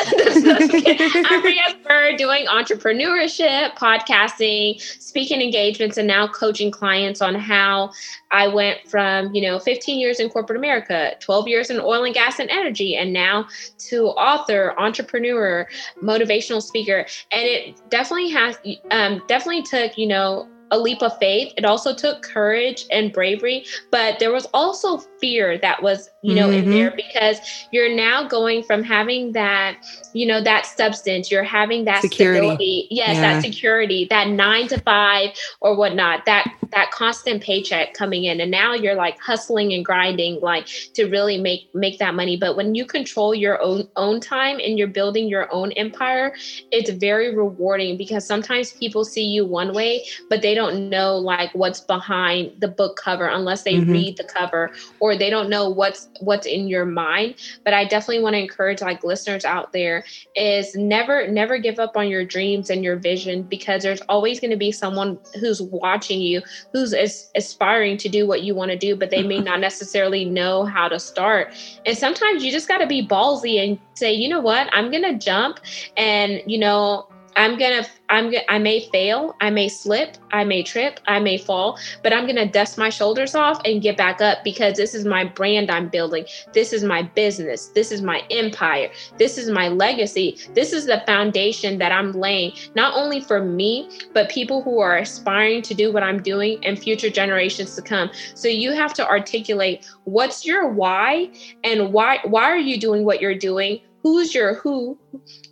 I'm 1.25 1.41
free 1.41 1.62
as 1.65 1.73
a 1.73 1.88
bird 1.88 2.17
doing 2.17 2.45
entrepreneurship, 2.47 3.75
podcasting, 3.77 4.82
speaking 5.01 5.41
engagements, 5.41 5.97
and 5.97 6.08
now 6.08 6.27
coaching 6.27 6.71
clients 6.71 7.21
on 7.21 7.36
how 7.36 7.91
I 8.32 8.47
went 8.47 8.79
from, 8.88 9.34
you 9.34 9.41
know, 9.41 9.60
15 9.60 9.99
years 9.99 10.19
in 10.19 10.29
corporate 10.29 10.58
America, 10.58 11.15
12 11.19 11.47
years 11.47 11.69
in 11.69 11.79
oil 11.79 12.03
and 12.03 12.13
gas 12.13 12.39
and 12.39 12.49
energy, 12.49 12.95
and 12.95 13.13
now 13.13 13.47
to 13.89 14.08
author, 14.08 14.73
entrepreneur, 14.77 15.67
motivational 16.01 16.62
speaker. 16.62 17.06
And 17.32 17.43
it 17.43 17.89
definitely 17.89 18.29
has, 18.32 18.58
um, 18.91 19.21
definitely 19.27 19.63
took, 19.63 19.97
you 19.97 20.08
know, 20.08 20.49
a 20.71 20.77
leap 20.77 21.03
of 21.03 21.17
faith. 21.19 21.53
It 21.56 21.65
also 21.65 21.93
took 21.93 22.23
courage 22.23 22.86
and 22.91 23.13
bravery, 23.13 23.65
but 23.91 24.17
there 24.19 24.34
was 24.34 24.47
also 24.53 24.97
fear 25.21 25.58
that 25.60 25.82
was, 25.82 26.10
you 26.23 26.33
know, 26.33 26.49
mm-hmm. 26.49 26.65
in 26.65 26.71
there 26.71 26.91
because 26.91 27.38
you're 27.71 27.95
now 27.95 28.27
going 28.27 28.63
from 28.63 28.83
having 28.83 29.33
that, 29.33 29.77
you 30.13 30.25
know, 30.25 30.41
that 30.41 30.65
substance, 30.65 31.29
you're 31.29 31.43
having 31.43 31.86
that 31.86 32.01
security. 32.01 32.39
stability. 32.39 32.88
Yes, 32.89 33.15
yeah. 33.15 33.21
that 33.21 33.43
security, 33.43 34.07
that 34.09 34.29
nine 34.29 34.67
to 34.69 34.79
five 34.81 35.29
or 35.62 35.75
whatnot, 35.75 36.25
that 36.25 36.51
that 36.71 36.89
constant 36.89 37.43
paycheck 37.43 37.93
coming 37.93 38.23
in. 38.23 38.41
And 38.41 38.49
now 38.49 38.73
you're 38.73 38.95
like 38.95 39.19
hustling 39.19 39.73
and 39.73 39.86
grinding 39.86 40.39
like 40.41 40.67
to 40.95 41.05
really 41.05 41.39
make 41.39 41.69
make 41.75 41.99
that 41.99 42.15
money. 42.15 42.36
But 42.36 42.55
when 42.55 42.73
you 42.73 42.86
control 42.86 43.36
your 43.36 43.62
own 43.62 43.88
own 43.95 44.19
time 44.19 44.59
and 44.59 44.79
you're 44.79 44.88
building 44.88 45.27
your 45.27 45.53
own 45.53 45.71
empire, 45.73 46.33
it's 46.71 46.89
very 46.89 47.36
rewarding 47.36 47.95
because 47.95 48.25
sometimes 48.25 48.73
people 48.73 49.05
see 49.05 49.25
you 49.25 49.45
one 49.45 49.73
way, 49.73 50.03
but 50.29 50.41
they 50.41 50.55
don't 50.55 50.63
don't 50.63 50.89
know 50.89 51.17
like 51.17 51.53
what's 51.53 51.81
behind 51.81 52.51
the 52.59 52.67
book 52.67 52.97
cover 52.97 53.27
unless 53.27 53.63
they 53.63 53.75
mm-hmm. 53.75 53.91
read 53.91 54.17
the 54.17 54.23
cover 54.23 54.71
or 54.99 55.17
they 55.17 55.29
don't 55.29 55.49
know 55.49 55.69
what's 55.69 56.07
what's 56.19 56.47
in 56.47 56.67
your 56.67 56.86
mind 56.86 57.36
but 57.63 57.73
i 57.73 57.84
definitely 57.86 58.21
want 58.21 58.34
to 58.34 58.39
encourage 58.39 58.82
like 58.82 59.04
listeners 59.04 59.45
out 59.45 59.71
there 59.73 60.04
is 60.36 60.76
never 60.76 61.28
never 61.28 61.58
give 61.58 61.80
up 61.80 61.95
on 61.95 62.08
your 62.08 62.26
dreams 62.26 62.69
and 62.69 62.84
your 62.84 62.95
vision 62.95 63.43
because 63.43 63.84
there's 63.84 64.02
always 64.10 64.39
going 64.39 64.52
to 64.52 64.58
be 64.58 64.71
someone 64.71 65.17
who's 65.39 65.62
watching 65.62 66.21
you 66.21 66.41
who's 66.71 66.93
as, 66.93 67.30
aspiring 67.36 67.97
to 67.97 68.10
do 68.10 68.28
what 68.28 68.43
you 68.43 68.56
want 68.56 68.71
to 68.71 68.78
do 68.78 68.95
but 68.95 69.10
they 69.10 69.23
may 69.23 69.39
not 69.43 69.60
necessarily 69.60 70.26
know 70.26 70.65
how 70.65 70.88
to 70.88 70.99
start. 70.99 71.54
And 71.86 71.97
sometimes 71.97 72.43
you 72.43 72.52
just 72.52 72.67
got 72.67 72.80
to 72.80 72.88
be 72.88 73.06
ballsy 73.06 73.63
and 73.63 73.80
say 73.95 74.13
you 74.13 74.28
know 74.30 74.39
what? 74.39 74.69
I'm 74.71 74.91
going 74.91 75.04
to 75.04 75.17
jump 75.17 75.60
and 75.97 76.41
you 76.45 76.58
know 76.58 77.08
I'm 77.35 77.57
gonna, 77.57 77.85
I'm 78.09 78.33
I 78.49 78.59
may 78.59 78.81
fail, 78.89 79.35
I 79.41 79.49
may 79.49 79.69
slip, 79.69 80.17
I 80.31 80.43
may 80.43 80.63
trip, 80.63 80.99
I 81.07 81.19
may 81.19 81.37
fall, 81.37 81.77
but 82.03 82.13
I'm 82.13 82.27
gonna 82.27 82.49
dust 82.49 82.77
my 82.77 82.89
shoulders 82.89 83.35
off 83.35 83.61
and 83.65 83.81
get 83.81 83.97
back 83.97 84.21
up 84.21 84.43
because 84.43 84.77
this 84.77 84.93
is 84.93 85.05
my 85.05 85.23
brand 85.23 85.71
I'm 85.71 85.89
building. 85.89 86.25
This 86.53 86.73
is 86.73 86.83
my 86.83 87.03
business. 87.03 87.67
This 87.67 87.91
is 87.91 88.01
my 88.01 88.23
empire. 88.29 88.91
This 89.17 89.37
is 89.37 89.49
my 89.49 89.67
legacy. 89.67 90.37
This 90.53 90.73
is 90.73 90.85
the 90.85 91.01
foundation 91.05 91.77
that 91.79 91.91
I'm 91.91 92.11
laying, 92.11 92.53
not 92.75 92.95
only 92.95 93.19
for 93.19 93.43
me, 93.43 93.89
but 94.13 94.29
people 94.29 94.61
who 94.61 94.79
are 94.79 94.97
aspiring 94.97 95.61
to 95.63 95.73
do 95.73 95.91
what 95.91 96.03
I'm 96.03 96.21
doing 96.21 96.63
and 96.63 96.77
future 96.77 97.09
generations 97.09 97.75
to 97.75 97.81
come. 97.81 98.11
So 98.35 98.47
you 98.47 98.73
have 98.73 98.93
to 98.95 99.07
articulate 99.07 99.89
what's 100.03 100.45
your 100.45 100.67
why 100.67 101.31
and 101.63 101.93
why, 101.93 102.19
why 102.25 102.43
are 102.43 102.57
you 102.57 102.79
doing 102.79 103.05
what 103.05 103.21
you're 103.21 103.35
doing? 103.35 103.79
Who's 104.03 104.35
your 104.35 104.55
who 104.55 104.97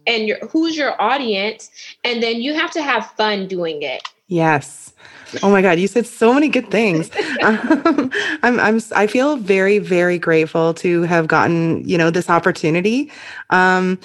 and 0.05 0.27
your 0.27 0.37
who's 0.47 0.75
your 0.75 1.01
audience 1.01 1.69
and 2.03 2.21
then 2.21 2.41
you 2.41 2.53
have 2.53 2.69
to 2.71 2.81
have 2.81 3.09
fun 3.11 3.47
doing 3.47 3.81
it 3.81 4.07
yes 4.27 4.93
oh 5.41 5.49
my 5.49 5.61
god 5.61 5.79
you 5.79 5.87
said 5.87 6.05
so 6.05 6.33
many 6.33 6.49
good 6.49 6.69
things 6.69 7.09
um, 7.43 8.11
i'm 8.43 8.59
i'm 8.59 8.81
i 8.95 9.07
feel 9.07 9.37
very 9.37 9.79
very 9.79 10.19
grateful 10.19 10.73
to 10.73 11.03
have 11.03 11.27
gotten 11.27 11.87
you 11.87 11.97
know 11.97 12.11
this 12.11 12.29
opportunity 12.29 13.09
um 13.49 13.97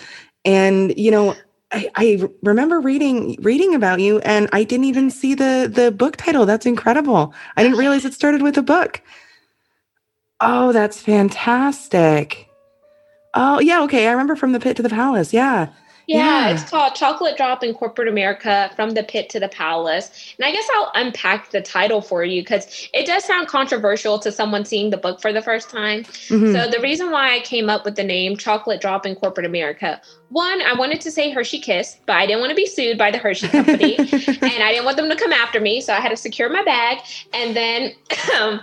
and 0.44 0.96
you 0.96 1.10
know 1.10 1.34
I, 1.72 1.90
I 1.96 2.28
remember 2.42 2.80
reading 2.80 3.36
reading 3.40 3.74
about 3.74 3.98
you 3.98 4.20
and 4.20 4.48
I 4.52 4.62
didn't 4.62 4.84
even 4.84 5.10
see 5.10 5.34
the 5.34 5.68
the 5.70 5.90
book 5.90 6.16
title. 6.16 6.46
That's 6.46 6.64
incredible. 6.64 7.34
I 7.56 7.64
didn't 7.64 7.78
realize 7.78 8.04
it 8.04 8.14
started 8.14 8.40
with 8.40 8.56
a 8.56 8.62
book. 8.62 9.02
Oh, 10.40 10.72
that's 10.72 11.00
fantastic. 11.00 12.45
Oh, 13.36 13.60
yeah, 13.60 13.82
okay. 13.82 14.08
I 14.08 14.12
remember 14.12 14.34
from 14.34 14.52
the 14.52 14.60
pit 14.60 14.76
to 14.78 14.82
the 14.82 14.88
palace. 14.88 15.32
Yeah. 15.32 15.68
Yeah, 16.06 16.18
yeah, 16.18 16.54
it's 16.54 16.70
called 16.70 16.94
Chocolate 16.94 17.36
Drop 17.36 17.64
in 17.64 17.74
Corporate 17.74 18.06
America 18.06 18.70
from 18.76 18.92
the 18.92 19.02
Pit 19.02 19.28
to 19.30 19.40
the 19.40 19.48
Palace. 19.48 20.34
And 20.38 20.46
I 20.46 20.52
guess 20.52 20.64
I'll 20.76 20.92
unpack 20.94 21.50
the 21.50 21.60
title 21.60 22.00
for 22.00 22.24
you 22.24 22.42
because 22.42 22.88
it 22.94 23.06
does 23.06 23.24
sound 23.24 23.48
controversial 23.48 24.20
to 24.20 24.30
someone 24.30 24.64
seeing 24.64 24.90
the 24.90 24.96
book 24.96 25.20
for 25.20 25.32
the 25.32 25.42
first 25.42 25.68
time. 25.68 26.04
Mm-hmm. 26.04 26.52
So, 26.52 26.70
the 26.70 26.78
reason 26.80 27.10
why 27.10 27.34
I 27.34 27.40
came 27.40 27.68
up 27.68 27.84
with 27.84 27.96
the 27.96 28.04
name 28.04 28.36
Chocolate 28.36 28.80
Drop 28.80 29.04
in 29.04 29.16
Corporate 29.16 29.46
America 29.46 30.00
one, 30.28 30.60
I 30.62 30.74
wanted 30.74 31.00
to 31.02 31.10
say 31.10 31.30
Hershey 31.30 31.60
Kiss, 31.60 31.98
but 32.04 32.16
I 32.16 32.26
didn't 32.26 32.40
want 32.40 32.50
to 32.50 32.56
be 32.56 32.66
sued 32.66 32.98
by 32.98 33.10
the 33.10 33.18
Hershey 33.18 33.48
Company, 33.48 33.96
and 33.98 34.08
I 34.10 34.72
didn't 34.72 34.84
want 34.84 34.96
them 34.96 35.08
to 35.08 35.16
come 35.16 35.32
after 35.32 35.60
me, 35.60 35.80
so 35.80 35.92
I 35.92 36.00
had 36.00 36.08
to 36.08 36.16
secure 36.16 36.48
my 36.48 36.64
bag. 36.64 36.98
And 37.32 37.54
then, 37.54 37.94
um, 38.36 38.60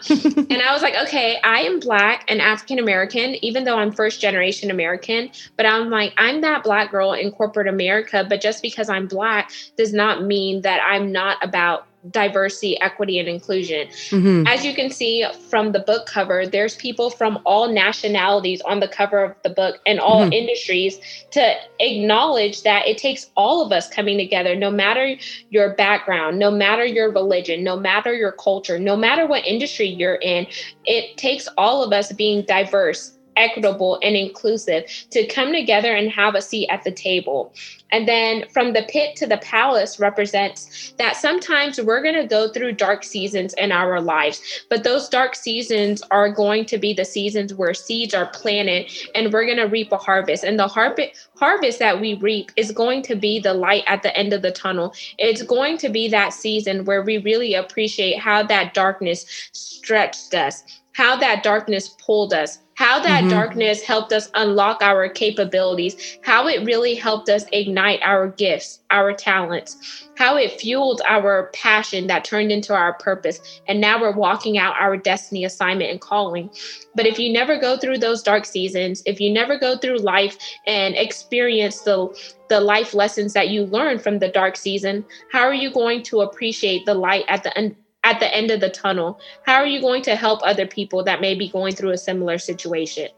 and 0.50 0.62
I 0.62 0.74
was 0.74 0.82
like, 0.82 0.96
okay, 1.08 1.40
I 1.44 1.62
am 1.62 1.80
Black 1.80 2.26
and 2.28 2.42
African 2.42 2.80
American, 2.80 3.36
even 3.44 3.64
though 3.64 3.78
I'm 3.78 3.92
first 3.92 4.20
generation 4.20 4.72
American. 4.72 5.32
But 5.56 5.66
I'm 5.66 5.90
like, 5.90 6.14
I'm 6.18 6.42
that 6.42 6.64
Black 6.64 6.92
girl 6.92 7.14
in 7.14 7.32
corporate 7.32 7.68
America, 7.68 8.26
but 8.28 8.42
just 8.42 8.62
because 8.62 8.90
I'm 8.90 9.08
Black 9.08 9.52
does 9.78 9.94
not 9.94 10.24
mean 10.24 10.62
that 10.64 10.82
I'm 10.86 11.12
not 11.12 11.38
about 11.42 11.88
diversity, 12.10 12.80
equity, 12.82 13.20
and 13.20 13.30
inclusion. 13.30 13.88
Mm-hmm. 13.88 14.48
As 14.48 14.66
you 14.66 14.74
can 14.74 14.90
see 14.90 15.26
from 15.50 15.72
the 15.72 15.80
book 15.80 16.06
cover, 16.06 16.46
there's 16.46 16.76
people 16.76 17.10
from 17.10 17.40
all 17.46 17.72
nationalities 17.72 18.62
on 18.62 18.80
the 18.80 18.88
cover 18.88 19.24
of 19.24 19.36
the 19.44 19.50
book 19.50 19.80
and 19.86 20.00
all 20.00 20.22
mm-hmm. 20.22 20.34
industries 20.34 21.00
to 21.32 21.56
acknowledge 21.80 22.64
that 22.64 22.88
it 22.88 22.98
takes 22.98 23.30
all 23.36 23.66
of 23.66 23.72
us 23.72 23.90
coming 23.90 24.18
together, 24.18 24.56
no 24.56 24.70
matter 24.70 25.16
your 25.50 25.74
background, 25.76 26.40
no 26.40 26.52
matter 26.52 26.86
your 26.86 27.12
religion, 27.12 27.64
no 27.64 27.78
matter 27.78 28.14
your 28.14 28.32
culture, 28.34 28.78
no 28.78 28.96
matter 28.96 29.26
what 29.26 29.46
industry 29.46 29.88
you're 29.88 30.16
in. 30.16 30.46
It 30.86 31.18
takes 31.18 31.48
all 31.58 31.84
of 31.84 31.94
us 31.94 32.12
being 32.12 32.44
diverse 32.44 33.18
equitable 33.36 34.00
and 34.02 34.16
inclusive 34.16 34.84
to 35.12 35.26
come 35.28 35.52
together 35.52 35.94
and 35.94 36.12
have 36.12 36.36
a 36.36 36.42
seat 36.42 36.68
at 36.70 36.84
the 36.84 36.92
table. 36.92 37.54
And 37.92 38.08
then 38.08 38.46
from 38.50 38.74
the 38.74 38.88
pit 38.90 39.16
to 39.18 39.28
the 39.28 39.38
palace 39.38 40.00
represents 40.00 40.94
that 40.98 41.16
sometimes 41.16 41.80
we're 41.80 42.02
going 42.02 42.16
to 42.16 42.26
go 42.26 42.52
through 42.52 42.74
dark 42.74 43.04
seasons 43.04 43.54
in 43.54 43.72
our 43.72 44.02
lives, 44.02 44.42
but 44.68 44.84
those 44.84 45.08
dark 45.08 45.36
seasons 45.36 46.02
are 46.10 46.30
going 46.30 46.66
to 46.66 46.80
be 46.80 46.94
the 46.94 47.06
seasons 47.06 47.54
where 47.54 47.76
seeds 47.76 48.16
are 48.16 48.32
planted 48.32 48.92
and 49.14 49.32
we're 49.32 49.46
going 49.46 49.58
to 49.58 49.66
reap 49.66 49.92
a 49.92 49.98
harvest. 49.98 50.44
And 50.44 50.58
the 50.58 50.68
har- 50.68 50.96
harvest 51.36 51.78
that 51.80 52.02
we 52.02 52.16
reap 52.16 52.52
is 52.56 52.72
going 52.72 53.04
to 53.04 53.16
be 53.16 53.40
the 53.40 53.54
light 53.54 53.84
at 53.86 54.02
the 54.02 54.16
end 54.18 54.34
of 54.34 54.42
the 54.42 54.52
tunnel. 54.52 54.94
It's 55.20 55.44
going 55.44 55.78
to 55.78 55.90
be 55.90 56.08
that 56.10 56.34
season 56.34 56.86
where 56.86 57.04
we 57.04 57.20
really 57.20 57.54
appreciate 57.54 58.18
how 58.18 58.42
that 58.44 58.74
darkness 58.74 59.50
stretched 59.54 60.34
us, 60.34 60.64
how 60.94 61.16
that 61.18 61.44
darkness 61.44 61.90
pulled 61.90 62.34
us, 62.34 62.58
how 62.76 63.00
that 63.00 63.22
mm-hmm. 63.22 63.30
darkness 63.30 63.82
helped 63.84 64.12
us 64.14 64.30
unlock 64.34 64.82
our 64.82 65.08
capabilities, 65.10 66.18
how 66.22 66.48
it 66.48 66.66
really 66.66 66.96
helped 66.96 67.30
us 67.30 67.46
ignite 67.52 68.00
our 68.02 68.28
gifts, 68.28 68.80
our 68.90 69.14
talents, 69.14 70.08
how 70.18 70.38
it 70.38 70.60
fueled 70.60 71.02
our 71.08 71.50
passion 71.54 72.08
that 72.08 72.24
turned 72.24 72.52
into 72.52 72.74
our 72.74 72.94
purpose. 72.94 73.62
And 73.68 73.82
now 73.82 74.00
we're 74.00 74.16
walking 74.16 74.58
out 74.58 74.76
our 74.80 74.98
destiny 74.98 75.46
assignment 75.46 75.92
and 75.92 76.02
calling. 76.02 76.50
But 76.96 77.06
if 77.06 77.20
you 77.20 77.32
never 77.32 77.60
go 77.60 77.78
through 77.78 78.00
those 78.00 78.24
dark 78.24 78.46
seasons, 78.46 79.04
if 79.06 79.20
you 79.20 79.32
never 79.32 79.58
go 79.58 79.78
through 79.78 79.98
life 79.98 80.38
and 80.68 80.96
experience 80.96 81.82
the 81.82 82.08
the 82.50 82.60
life 82.60 82.94
lessons 82.94 83.34
that 83.34 83.50
you 83.50 83.66
learned 83.66 84.02
from 84.02 84.20
the 84.20 84.28
dark 84.28 84.56
season, 84.58 85.04
how 85.32 85.42
are 85.42 85.54
you 85.56 85.72
going 85.72 86.04
to 86.04 86.22
appreciate 86.22 86.86
the 86.86 86.94
light 86.94 87.26
at 87.28 87.42
the 87.42 87.58
end 87.58 87.76
at 88.14 88.20
the 88.20 88.34
end 88.34 88.52
of 88.52 88.60
the 88.60 88.70
tunnel? 88.70 89.20
How 89.46 89.56
are 89.56 89.66
you 89.66 89.82
going 89.82 90.04
to 90.04 90.16
help 90.16 90.42
other 90.44 90.68
people 90.68 91.04
that 91.04 91.20
may 91.20 91.36
be 91.36 91.50
going 91.50 91.76
through 91.76 91.92
a 91.92 91.98
similar 91.98 92.38
situation? 92.38 93.10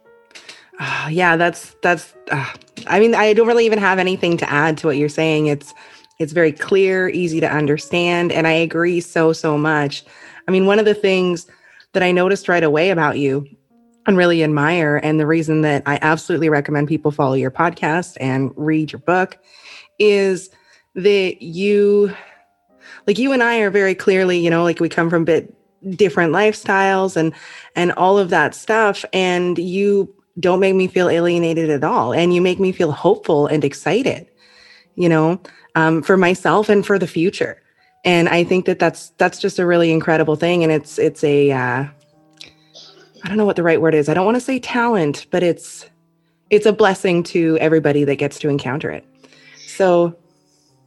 Uh, 0.80 1.08
yeah, 1.12 1.36
that's 1.38 1.76
that's. 1.82 2.14
Uh, 2.32 2.46
I 2.88 3.00
mean, 3.00 3.16
I 3.16 3.34
don't 3.34 3.48
really 3.48 3.66
even 3.66 3.80
have 3.80 4.00
anything 4.00 4.38
to 4.38 4.50
add 4.50 4.78
to 4.80 4.88
what 4.88 4.98
you're 4.98 5.10
saying. 5.10 5.48
It's 5.48 5.74
it's 6.20 6.34
very 6.34 6.52
clear, 6.52 7.10
easy 7.10 7.40
to 7.42 7.52
understand, 7.52 8.32
and 8.32 8.48
I 8.48 8.52
agree 8.52 9.02
so 9.02 9.34
so 9.34 9.58
much. 9.58 10.06
I 10.48 10.52
mean, 10.52 10.66
one 10.66 10.80
of 10.80 10.86
the 10.86 10.94
things 10.94 11.48
that 11.94 12.04
I 12.04 12.12
noticed 12.12 12.50
right 12.50 12.64
away 12.64 12.90
about 12.90 13.18
you 13.18 13.48
and 14.06 14.18
really 14.18 14.44
admire, 14.44 14.98
and 14.98 15.20
the 15.20 15.26
reason 15.26 15.62
that 15.62 15.84
I 15.86 15.98
absolutely 16.02 16.50
recommend 16.50 16.88
people 16.88 17.12
follow 17.12 17.34
your 17.36 17.52
podcast 17.52 18.18
and 18.20 18.52
read 18.56 18.92
your 18.92 19.00
book 19.00 19.38
is 19.98 20.50
that 20.96 21.42
you 21.42 22.14
like 23.08 23.18
you 23.18 23.32
and 23.32 23.44
I 23.44 23.60
are 23.60 23.70
very 23.70 23.96
clearly, 23.96 24.40
you 24.40 24.50
know, 24.50 24.64
like 24.64 24.80
we 24.80 24.90
come 24.90 25.10
from 25.10 25.26
bit 25.26 25.54
different 25.92 26.34
lifestyles 26.34 27.16
and 27.16 27.34
and 27.76 27.92
all 27.94 28.18
of 28.18 28.30
that 28.32 28.56
stuff 28.56 29.06
and 29.14 29.58
you 29.58 30.12
don't 30.40 30.60
make 30.60 30.76
me 30.76 30.88
feel 30.88 31.10
alienated 31.10 31.70
at 31.70 31.84
all 31.84 32.14
and 32.14 32.34
you 32.34 32.42
make 32.42 32.60
me 32.60 32.72
feel 32.72 32.92
hopeful 32.92 33.48
and 33.48 33.64
excited 33.64 34.28
you 34.96 35.08
know 35.08 35.40
um, 35.76 36.02
for 36.02 36.18
myself 36.18 36.70
and 36.70 36.86
for 36.86 36.98
the 36.98 37.08
future. 37.08 37.62
And 38.04 38.30
i 38.30 38.44
think 38.44 38.66
that 38.66 38.80
that's 38.80 39.10
that's 39.18 39.40
just 39.40 39.60
a 39.60 39.66
really 39.66 39.92
incredible 39.92 40.36
thing 40.36 40.64
and 40.64 40.72
it's 40.72 40.98
it's 40.98 41.24
a 41.24 41.52
uh, 41.52 41.86
I 43.24 43.28
don't 43.28 43.38
know 43.38 43.46
what 43.46 43.56
the 43.56 43.64
right 43.64 43.82
word 43.82 43.96
is. 43.96 44.10
I 44.10 44.14
don't 44.14 44.26
want 44.26 44.36
to 44.36 44.42
say 44.42 44.60
talent 44.60 45.28
but 45.30 45.44
it's 45.44 45.88
it's 46.50 46.66
a 46.66 46.74
blessing 46.74 47.24
to 47.24 47.58
everybody 47.60 48.04
that 48.06 48.16
gets 48.16 48.40
to 48.40 48.50
encounter 48.50 48.90
it. 48.90 49.06
So 49.68 50.16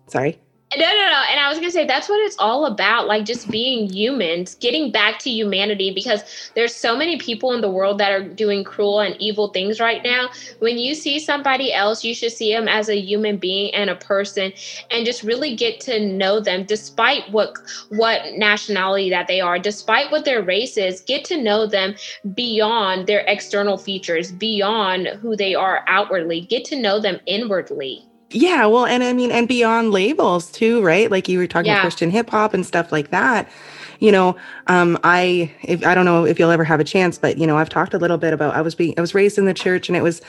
sorry 0.08 0.38
no, 0.76 0.84
no, 0.84 0.86
no. 0.86 1.22
And 1.30 1.40
I 1.40 1.48
was 1.48 1.56
going 1.56 1.68
to 1.68 1.72
say 1.72 1.86
that's 1.86 2.10
what 2.10 2.20
it's 2.26 2.36
all 2.38 2.66
about 2.66 3.06
like 3.06 3.24
just 3.24 3.50
being 3.50 3.90
humans, 3.90 4.54
getting 4.56 4.92
back 4.92 5.18
to 5.20 5.30
humanity 5.30 5.94
because 5.94 6.50
there's 6.54 6.74
so 6.74 6.94
many 6.94 7.16
people 7.16 7.52
in 7.52 7.62
the 7.62 7.70
world 7.70 7.96
that 7.98 8.12
are 8.12 8.22
doing 8.22 8.64
cruel 8.64 9.00
and 9.00 9.16
evil 9.18 9.48
things 9.48 9.80
right 9.80 10.02
now. 10.04 10.28
When 10.58 10.76
you 10.76 10.94
see 10.94 11.20
somebody 11.20 11.72
else, 11.72 12.04
you 12.04 12.14
should 12.14 12.32
see 12.32 12.52
them 12.52 12.68
as 12.68 12.90
a 12.90 13.00
human 13.00 13.38
being 13.38 13.74
and 13.74 13.88
a 13.88 13.96
person 13.96 14.52
and 14.90 15.06
just 15.06 15.22
really 15.22 15.56
get 15.56 15.80
to 15.80 16.00
know 16.00 16.38
them 16.38 16.64
despite 16.64 17.30
what 17.32 17.54
what 17.88 18.34
nationality 18.34 19.08
that 19.08 19.26
they 19.26 19.40
are, 19.40 19.58
despite 19.58 20.10
what 20.10 20.26
their 20.26 20.42
race 20.42 20.76
is, 20.76 21.00
get 21.00 21.24
to 21.24 21.42
know 21.42 21.66
them 21.66 21.94
beyond 22.34 23.06
their 23.06 23.24
external 23.26 23.78
features, 23.78 24.32
beyond 24.32 25.06
who 25.06 25.34
they 25.34 25.54
are 25.54 25.82
outwardly. 25.86 26.42
Get 26.42 26.66
to 26.66 26.76
know 26.76 27.00
them 27.00 27.20
inwardly. 27.24 28.04
Yeah, 28.30 28.66
well, 28.66 28.84
and 28.84 29.02
I 29.02 29.12
mean, 29.12 29.30
and 29.30 29.48
beyond 29.48 29.90
labels 29.90 30.50
too, 30.50 30.82
right? 30.82 31.10
Like 31.10 31.28
you 31.28 31.38
were 31.38 31.46
talking 31.46 31.66
yeah. 31.66 31.76
about 31.76 31.82
Christian 31.82 32.10
hip 32.10 32.28
hop 32.28 32.52
and 32.52 32.64
stuff 32.64 32.92
like 32.92 33.10
that. 33.10 33.48
You 34.00 34.12
know, 34.12 34.36
um, 34.66 34.98
I 35.02 35.52
if 35.62 35.84
I 35.84 35.94
don't 35.94 36.04
know 36.04 36.24
if 36.26 36.38
you'll 36.38 36.50
ever 36.50 36.64
have 36.64 36.78
a 36.78 36.84
chance, 36.84 37.18
but 37.18 37.38
you 37.38 37.46
know, 37.46 37.56
I've 37.56 37.70
talked 37.70 37.94
a 37.94 37.98
little 37.98 38.18
bit 38.18 38.32
about 38.32 38.54
I 38.54 38.60
was 38.60 38.74
being 38.74 38.94
I 38.98 39.00
was 39.00 39.14
raised 39.14 39.38
in 39.38 39.46
the 39.46 39.54
church, 39.54 39.88
and 39.88 39.96
it 39.96 40.02
was 40.02 40.20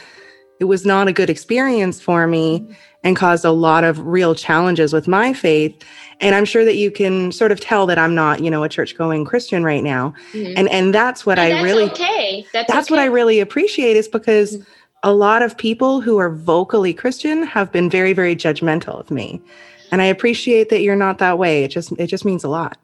it 0.60 0.66
was 0.66 0.86
not 0.86 1.08
a 1.08 1.14
good 1.14 1.30
experience 1.30 2.00
for 2.02 2.26
me, 2.26 2.62
mm-hmm. 2.62 2.74
and 3.04 3.18
caused 3.18 3.44
a 3.44 3.52
lot 3.52 3.84
of 3.84 4.00
real 4.00 4.34
challenges 4.34 4.94
with 4.94 5.08
my 5.08 5.34
faith. 5.34 5.76
And 6.22 6.36
I'm 6.36 6.46
sure 6.46 6.66
that 6.66 6.76
you 6.76 6.92
can 6.92 7.32
sort 7.34 7.52
of 7.52 7.60
tell 7.60 7.86
that 7.86 7.98
I'm 8.00 8.16
not, 8.16 8.42
you 8.42 8.50
know, 8.50 8.64
a 8.64 8.70
church 8.70 8.98
going 8.98 9.26
Christian 9.26 9.64
right 9.64 9.84
now, 9.84 10.14
mm-hmm. 10.32 10.54
and 10.56 10.70
and 10.70 10.96
that's 10.96 11.26
what 11.26 11.38
and 11.38 11.54
I 11.54 11.62
really 11.62 11.92
okay. 11.92 12.46
That's, 12.54 12.72
that's 12.72 12.88
okay. 12.88 12.94
what 12.94 13.00
I 13.02 13.08
really 13.08 13.42
appreciate 13.42 13.98
is 13.98 14.08
because. 14.08 14.56
Mm-hmm 14.56 14.74
a 15.04 15.14
lot 15.14 15.42
of 15.42 15.58
people 15.58 16.02
who 16.02 16.18
are 16.18 16.30
vocally 16.30 16.94
Christian 16.94 17.44
have 17.44 17.72
been 17.72 17.90
very, 17.90 18.14
very 18.14 18.36
judgmental 18.36 19.00
of 19.00 19.12
me. 19.12 19.42
And 19.92 20.02
I 20.02 20.06
appreciate 20.06 20.70
that 20.70 20.82
you're 20.82 20.96
not 20.96 21.18
that 21.20 21.38
way. 21.38 21.64
It 21.64 21.70
just 21.70 21.92
it 21.94 22.08
just 22.08 22.26
means 22.26 22.44
a 22.44 22.50
lot. 22.50 22.78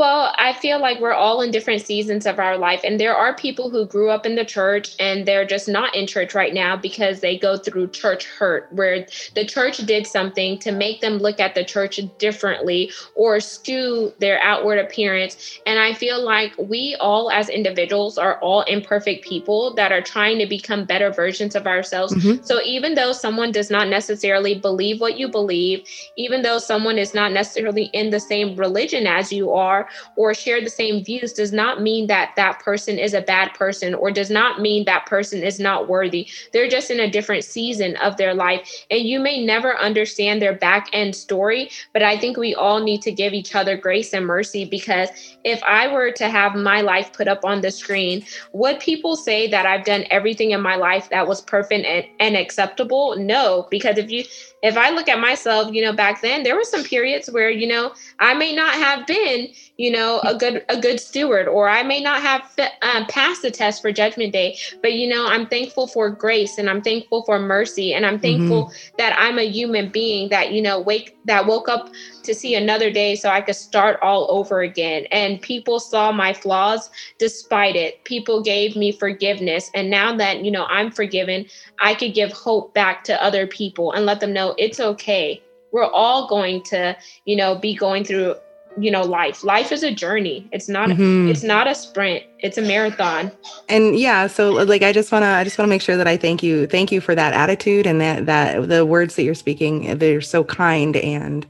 Well, 0.00 0.32
I 0.38 0.54
feel 0.54 0.80
like 0.80 0.98
we're 0.98 1.12
all 1.12 1.42
in 1.42 1.50
different 1.50 1.82
seasons 1.82 2.24
of 2.24 2.38
our 2.38 2.56
life. 2.56 2.80
And 2.84 2.98
there 2.98 3.14
are 3.14 3.34
people 3.34 3.68
who 3.68 3.84
grew 3.84 4.08
up 4.08 4.24
in 4.24 4.34
the 4.34 4.46
church 4.46 4.96
and 4.98 5.26
they're 5.26 5.44
just 5.44 5.68
not 5.68 5.94
in 5.94 6.06
church 6.06 6.34
right 6.34 6.54
now 6.54 6.74
because 6.74 7.20
they 7.20 7.36
go 7.36 7.58
through 7.58 7.88
church 7.88 8.24
hurt, 8.24 8.66
where 8.72 9.06
the 9.34 9.44
church 9.44 9.76
did 9.84 10.06
something 10.06 10.58
to 10.60 10.72
make 10.72 11.02
them 11.02 11.18
look 11.18 11.38
at 11.38 11.54
the 11.54 11.66
church 11.66 12.00
differently 12.16 12.90
or 13.14 13.40
skew 13.40 14.10
their 14.20 14.40
outward 14.40 14.78
appearance. 14.78 15.60
And 15.66 15.78
I 15.78 15.92
feel 15.92 16.24
like 16.24 16.54
we 16.56 16.96
all, 16.98 17.30
as 17.30 17.50
individuals, 17.50 18.16
are 18.16 18.40
all 18.40 18.62
imperfect 18.62 19.26
people 19.26 19.74
that 19.74 19.92
are 19.92 20.00
trying 20.00 20.38
to 20.38 20.46
become 20.46 20.86
better 20.86 21.10
versions 21.10 21.54
of 21.54 21.66
ourselves. 21.66 22.14
Mm-hmm. 22.14 22.42
So 22.42 22.62
even 22.64 22.94
though 22.94 23.12
someone 23.12 23.52
does 23.52 23.68
not 23.68 23.86
necessarily 23.86 24.54
believe 24.54 24.98
what 24.98 25.18
you 25.18 25.28
believe, 25.28 25.86
even 26.16 26.40
though 26.40 26.56
someone 26.56 26.96
is 26.96 27.12
not 27.12 27.32
necessarily 27.32 27.90
in 27.92 28.08
the 28.08 28.20
same 28.20 28.56
religion 28.56 29.06
as 29.06 29.30
you 29.30 29.52
are, 29.52 29.89
or 30.16 30.34
share 30.34 30.60
the 30.60 30.70
same 30.70 31.04
views 31.04 31.32
does 31.32 31.52
not 31.52 31.82
mean 31.82 32.06
that 32.08 32.32
that 32.36 32.60
person 32.60 32.98
is 32.98 33.14
a 33.14 33.20
bad 33.20 33.54
person 33.54 33.94
or 33.94 34.10
does 34.10 34.30
not 34.30 34.60
mean 34.60 34.84
that 34.84 35.06
person 35.06 35.42
is 35.42 35.58
not 35.58 35.88
worthy. 35.88 36.28
They're 36.52 36.68
just 36.68 36.90
in 36.90 37.00
a 37.00 37.10
different 37.10 37.44
season 37.44 37.96
of 37.96 38.16
their 38.16 38.34
life. 38.34 38.84
And 38.90 39.00
you 39.00 39.20
may 39.20 39.44
never 39.44 39.76
understand 39.78 40.40
their 40.40 40.54
back 40.54 40.88
end 40.92 41.14
story, 41.14 41.70
but 41.92 42.02
I 42.02 42.18
think 42.18 42.36
we 42.36 42.54
all 42.54 42.80
need 42.80 43.02
to 43.02 43.12
give 43.12 43.32
each 43.32 43.54
other 43.54 43.76
grace 43.76 44.12
and 44.12 44.26
mercy 44.26 44.64
because 44.64 45.08
if 45.44 45.62
I 45.62 45.92
were 45.92 46.10
to 46.12 46.28
have 46.28 46.54
my 46.54 46.80
life 46.80 47.12
put 47.12 47.28
up 47.28 47.44
on 47.44 47.60
the 47.60 47.70
screen, 47.70 48.24
would 48.52 48.80
people 48.80 49.16
say 49.16 49.48
that 49.48 49.66
I've 49.66 49.84
done 49.84 50.04
everything 50.10 50.50
in 50.50 50.60
my 50.60 50.76
life 50.76 51.08
that 51.10 51.26
was 51.26 51.40
perfect 51.40 51.84
and, 51.84 52.06
and 52.18 52.36
acceptable? 52.36 53.16
No, 53.16 53.66
because 53.70 53.98
if 53.98 54.10
you 54.10 54.24
if 54.62 54.76
I 54.76 54.90
look 54.90 55.08
at 55.08 55.20
myself, 55.20 55.72
you 55.72 55.82
know, 55.82 55.92
back 55.92 56.20
then 56.20 56.42
there 56.42 56.54
were 56.54 56.64
some 56.64 56.84
periods 56.84 57.30
where, 57.30 57.50
you 57.50 57.66
know, 57.66 57.94
I 58.18 58.34
may 58.34 58.54
not 58.54 58.74
have 58.74 59.06
been, 59.06 59.48
you 59.80 59.90
know, 59.90 60.20
a 60.24 60.34
good 60.34 60.62
a 60.68 60.78
good 60.78 61.00
steward, 61.00 61.48
or 61.48 61.66
I 61.66 61.82
may 61.82 62.02
not 62.02 62.20
have 62.20 62.42
um, 62.82 63.06
passed 63.06 63.40
the 63.40 63.50
test 63.50 63.80
for 63.80 63.90
Judgment 63.90 64.30
Day. 64.30 64.58
But 64.82 64.92
you 64.92 65.08
know, 65.08 65.26
I'm 65.26 65.46
thankful 65.46 65.86
for 65.86 66.10
grace, 66.10 66.58
and 66.58 66.68
I'm 66.68 66.82
thankful 66.82 67.22
for 67.22 67.38
mercy, 67.38 67.94
and 67.94 68.04
I'm 68.04 68.20
thankful 68.20 68.66
mm-hmm. 68.66 68.96
that 68.98 69.16
I'm 69.18 69.38
a 69.38 69.48
human 69.48 69.88
being 69.88 70.28
that 70.28 70.52
you 70.52 70.60
know 70.60 70.78
wake 70.78 71.16
that 71.24 71.46
woke 71.46 71.70
up 71.70 71.88
to 72.24 72.34
see 72.34 72.54
another 72.54 72.90
day, 72.90 73.14
so 73.16 73.30
I 73.30 73.40
could 73.40 73.56
start 73.56 73.98
all 74.02 74.30
over 74.30 74.60
again. 74.60 75.06
And 75.12 75.40
people 75.40 75.80
saw 75.80 76.12
my 76.12 76.34
flaws 76.34 76.90
despite 77.18 77.74
it. 77.74 78.04
People 78.04 78.42
gave 78.42 78.76
me 78.76 78.92
forgiveness, 78.92 79.70
and 79.74 79.88
now 79.88 80.14
that 80.14 80.44
you 80.44 80.50
know 80.50 80.66
I'm 80.66 80.90
forgiven, 80.90 81.46
I 81.78 81.94
could 81.94 82.12
give 82.12 82.32
hope 82.32 82.74
back 82.74 83.02
to 83.04 83.24
other 83.24 83.46
people 83.46 83.92
and 83.92 84.04
let 84.04 84.20
them 84.20 84.34
know 84.34 84.54
it's 84.58 84.78
okay 84.78 85.42
we're 85.72 85.84
all 85.84 86.26
going 86.28 86.60
to 86.64 86.96
you 87.24 87.36
know 87.36 87.54
be 87.54 87.76
going 87.76 88.04
through 88.04 88.34
you 88.78 88.90
know 88.90 89.02
life. 89.02 89.42
Life 89.44 89.72
is 89.72 89.82
a 89.82 89.92
journey. 89.92 90.48
It's 90.52 90.68
not 90.68 90.88
mm-hmm. 90.88 91.28
it's 91.28 91.42
not 91.42 91.66
a 91.66 91.74
sprint. 91.74 92.24
It's 92.38 92.58
a 92.58 92.62
marathon. 92.62 93.32
And 93.68 93.98
yeah 93.98 94.26
so 94.26 94.50
like 94.50 94.82
i 94.82 94.92
just 94.92 95.12
want 95.12 95.22
to 95.22 95.28
i 95.28 95.44
just 95.44 95.58
want 95.58 95.66
to 95.66 95.70
make 95.70 95.82
sure 95.82 95.96
that 95.96 96.06
i 96.06 96.16
thank 96.16 96.42
you 96.42 96.66
thank 96.66 96.90
you 96.92 97.00
for 97.00 97.14
that 97.14 97.32
attitude 97.32 97.86
and 97.86 98.00
that 98.00 98.26
that 98.26 98.68
the 98.68 98.86
words 98.86 99.16
that 99.16 99.22
you're 99.24 99.34
speaking 99.34 99.98
they're 99.98 100.20
so 100.20 100.44
kind 100.44 100.96
and 100.96 101.46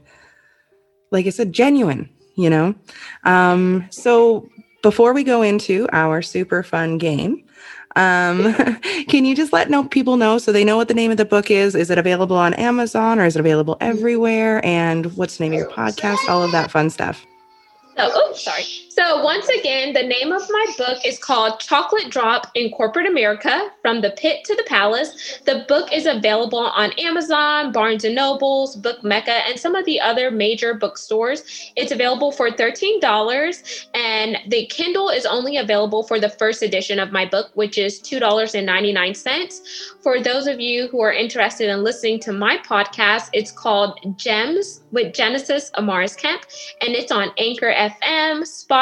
like 1.11 1.25
it's 1.25 1.39
a 1.39 1.45
genuine 1.45 2.09
you 2.35 2.49
know? 2.49 2.75
Um 3.23 3.85
so 3.91 4.49
before 4.81 5.13
we 5.13 5.23
go 5.23 5.41
into 5.41 5.87
our 5.93 6.21
super 6.21 6.63
fun 6.63 6.97
game 6.97 7.43
um, 7.95 8.53
can 9.07 9.25
you 9.25 9.35
just 9.35 9.53
let 9.53 9.69
know 9.69 9.83
people 9.83 10.17
know 10.17 10.37
so 10.37 10.51
they 10.51 10.63
know 10.63 10.77
what 10.77 10.87
the 10.87 10.93
name 10.93 11.11
of 11.11 11.17
the 11.17 11.25
book 11.25 11.51
is? 11.51 11.75
Is 11.75 11.89
it 11.89 11.97
available 11.97 12.37
on 12.37 12.53
Amazon 12.55 13.19
or 13.19 13.25
is 13.25 13.35
it 13.35 13.39
available 13.39 13.77
everywhere? 13.81 14.65
And 14.65 15.15
what's 15.17 15.37
the 15.37 15.43
name 15.43 15.53
of 15.53 15.59
your 15.59 15.69
podcast? 15.69 16.17
All 16.29 16.43
of 16.43 16.51
that 16.51 16.71
fun 16.71 16.89
stuff. 16.89 17.25
So, 17.97 18.09
oh, 18.13 18.33
sorry. 18.33 18.63
So, 18.93 19.23
once 19.23 19.47
again, 19.47 19.93
the 19.93 20.03
name 20.03 20.33
of 20.33 20.41
my 20.49 20.65
book 20.77 20.97
is 21.05 21.17
called 21.17 21.61
Chocolate 21.61 22.09
Drop 22.09 22.47
in 22.55 22.71
Corporate 22.71 23.07
America 23.07 23.71
From 23.81 24.01
the 24.01 24.09
Pit 24.11 24.43
to 24.43 24.53
the 24.53 24.65
Palace. 24.67 25.39
The 25.45 25.63
book 25.69 25.93
is 25.93 26.05
available 26.05 26.59
on 26.59 26.91
Amazon, 26.99 27.71
Barnes 27.71 28.03
and 28.03 28.15
Nobles, 28.15 28.75
Book 28.75 29.01
Mecca, 29.01 29.47
and 29.47 29.57
some 29.57 29.75
of 29.75 29.85
the 29.85 30.01
other 30.01 30.29
major 30.29 30.73
bookstores. 30.73 31.71
It's 31.77 31.93
available 31.93 32.33
for 32.33 32.49
$13, 32.49 33.87
and 33.93 34.37
the 34.49 34.65
Kindle 34.65 35.07
is 35.07 35.25
only 35.25 35.55
available 35.55 36.03
for 36.03 36.19
the 36.19 36.29
first 36.29 36.61
edition 36.61 36.99
of 36.99 37.13
my 37.13 37.25
book, 37.25 37.49
which 37.53 37.77
is 37.77 38.01
$2.99. 38.01 39.61
For 40.01 40.19
those 40.19 40.47
of 40.47 40.59
you 40.59 40.89
who 40.89 40.99
are 40.99 41.13
interested 41.13 41.69
in 41.69 41.85
listening 41.85 42.19
to 42.21 42.33
my 42.33 42.57
podcast, 42.57 43.29
it's 43.31 43.53
called 43.53 44.17
Gems 44.17 44.81
with 44.91 45.13
Genesis 45.13 45.71
Amaris 45.75 46.17
Kemp, 46.17 46.41
and 46.81 46.93
it's 46.93 47.11
on 47.11 47.31
Anchor 47.37 47.71
FM, 47.71 48.41
Spotify, 48.41 48.81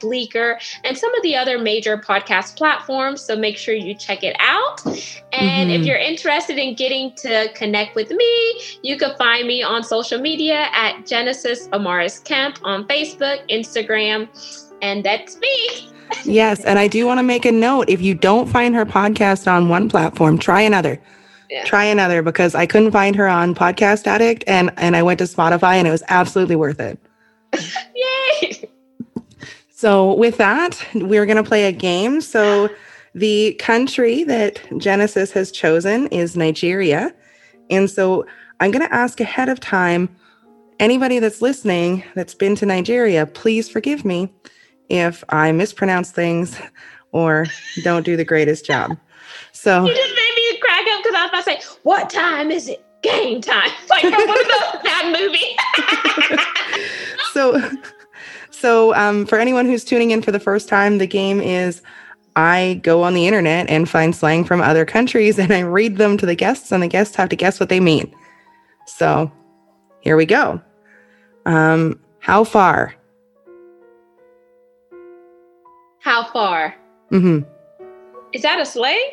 Breaker, 0.00 0.58
and 0.84 0.96
some 0.96 1.14
of 1.14 1.22
the 1.22 1.36
other 1.36 1.58
major 1.58 1.96
podcast 1.98 2.56
platforms. 2.56 3.20
So 3.20 3.36
make 3.36 3.56
sure 3.56 3.74
you 3.74 3.94
check 3.94 4.22
it 4.22 4.36
out. 4.38 4.84
And 5.32 5.70
mm-hmm. 5.70 5.70
if 5.70 5.86
you're 5.86 5.98
interested 5.98 6.58
in 6.58 6.74
getting 6.74 7.14
to 7.16 7.52
connect 7.54 7.94
with 7.94 8.10
me, 8.10 8.60
you 8.82 8.96
can 8.96 9.16
find 9.16 9.46
me 9.46 9.62
on 9.62 9.82
social 9.82 10.20
media 10.20 10.68
at 10.72 11.06
Genesis 11.06 11.68
Amaris 11.68 12.22
Kemp 12.24 12.58
on 12.64 12.86
Facebook, 12.86 13.48
Instagram, 13.50 14.28
and 14.82 15.04
that's 15.04 15.38
me. 15.38 15.90
yes, 16.24 16.64
and 16.64 16.78
I 16.78 16.88
do 16.88 17.06
want 17.06 17.18
to 17.18 17.22
make 17.22 17.44
a 17.44 17.52
note 17.52 17.88
if 17.88 18.00
you 18.00 18.14
don't 18.14 18.48
find 18.48 18.74
her 18.74 18.84
podcast 18.84 19.50
on 19.50 19.68
one 19.68 19.88
platform, 19.88 20.38
try 20.38 20.60
another. 20.60 21.00
Yeah. 21.50 21.64
Try 21.64 21.84
another 21.84 22.22
because 22.22 22.54
I 22.54 22.66
couldn't 22.66 22.90
find 22.92 23.14
her 23.16 23.28
on 23.28 23.54
Podcast 23.54 24.06
Addict 24.06 24.44
and 24.46 24.72
and 24.76 24.96
I 24.96 25.02
went 25.02 25.18
to 25.18 25.24
Spotify 25.24 25.74
and 25.74 25.86
it 25.86 25.90
was 25.90 26.02
absolutely 26.08 26.56
worth 26.56 26.80
it. 26.80 26.98
Yay! 28.42 28.68
So, 29.84 30.14
with 30.14 30.38
that, 30.38 30.82
we're 30.94 31.26
going 31.26 31.36
to 31.36 31.42
play 31.42 31.66
a 31.66 31.72
game. 31.72 32.22
So, 32.22 32.70
the 33.14 33.52
country 33.60 34.24
that 34.24 34.58
Genesis 34.78 35.30
has 35.32 35.52
chosen 35.52 36.06
is 36.06 36.38
Nigeria. 36.38 37.14
And 37.68 37.90
so, 37.90 38.24
I'm 38.60 38.70
going 38.70 38.86
to 38.86 38.94
ask 38.94 39.20
ahead 39.20 39.50
of 39.50 39.60
time 39.60 40.08
anybody 40.80 41.18
that's 41.18 41.42
listening 41.42 42.02
that's 42.14 42.34
been 42.34 42.56
to 42.56 42.64
Nigeria, 42.64 43.26
please 43.26 43.68
forgive 43.68 44.06
me 44.06 44.32
if 44.88 45.22
I 45.28 45.52
mispronounce 45.52 46.10
things 46.12 46.58
or 47.12 47.44
don't 47.82 48.06
do 48.06 48.16
the 48.16 48.24
greatest 48.24 48.64
job. 48.64 48.96
So, 49.52 49.84
you 49.84 49.94
just 49.94 50.14
made 50.14 50.32
me 50.34 50.58
crack 50.60 50.86
up 50.92 51.02
because 51.02 51.14
I 51.14 51.22
was 51.24 51.28
about 51.28 51.44
to 51.44 51.62
say, 51.62 51.78
What 51.82 52.08
time 52.08 52.50
is 52.50 52.70
it? 52.70 52.82
Game 53.02 53.42
time. 53.42 53.70
Like 53.90 54.00
from 54.00 54.12
one 54.12 54.30
of 54.30 54.46
those 54.46 54.82
bad 54.82 55.12
movie. 55.12 56.42
so, 57.34 57.60
so 58.64 58.94
um, 58.94 59.26
for 59.26 59.38
anyone 59.38 59.66
who's 59.66 59.84
tuning 59.84 60.10
in 60.10 60.22
for 60.22 60.32
the 60.32 60.40
first 60.40 60.70
time, 60.70 60.96
the 60.96 61.06
game 61.06 61.38
is 61.38 61.82
I 62.34 62.80
go 62.82 63.02
on 63.02 63.12
the 63.12 63.26
internet 63.26 63.68
and 63.68 63.86
find 63.86 64.16
slang 64.16 64.42
from 64.42 64.62
other 64.62 64.86
countries 64.86 65.38
and 65.42 65.52
I 65.52 65.60
read 65.60 65.98
them 65.98 66.16
to 66.16 66.24
the 66.24 66.34
guests, 66.34 66.72
and 66.72 66.82
the 66.82 66.88
guests 66.88 67.14
have 67.16 67.28
to 67.28 67.36
guess 67.36 67.60
what 67.60 67.68
they 67.68 67.78
mean. 67.78 68.10
So 68.86 69.30
here 70.00 70.16
we 70.16 70.24
go. 70.24 70.62
Um, 71.44 72.00
how 72.20 72.42
far? 72.42 72.94
How 75.98 76.24
far? 76.32 76.74
Mm-hmm. 77.10 77.46
Is 78.32 78.40
that 78.40 78.60
a 78.60 78.64
slang? 78.64 79.10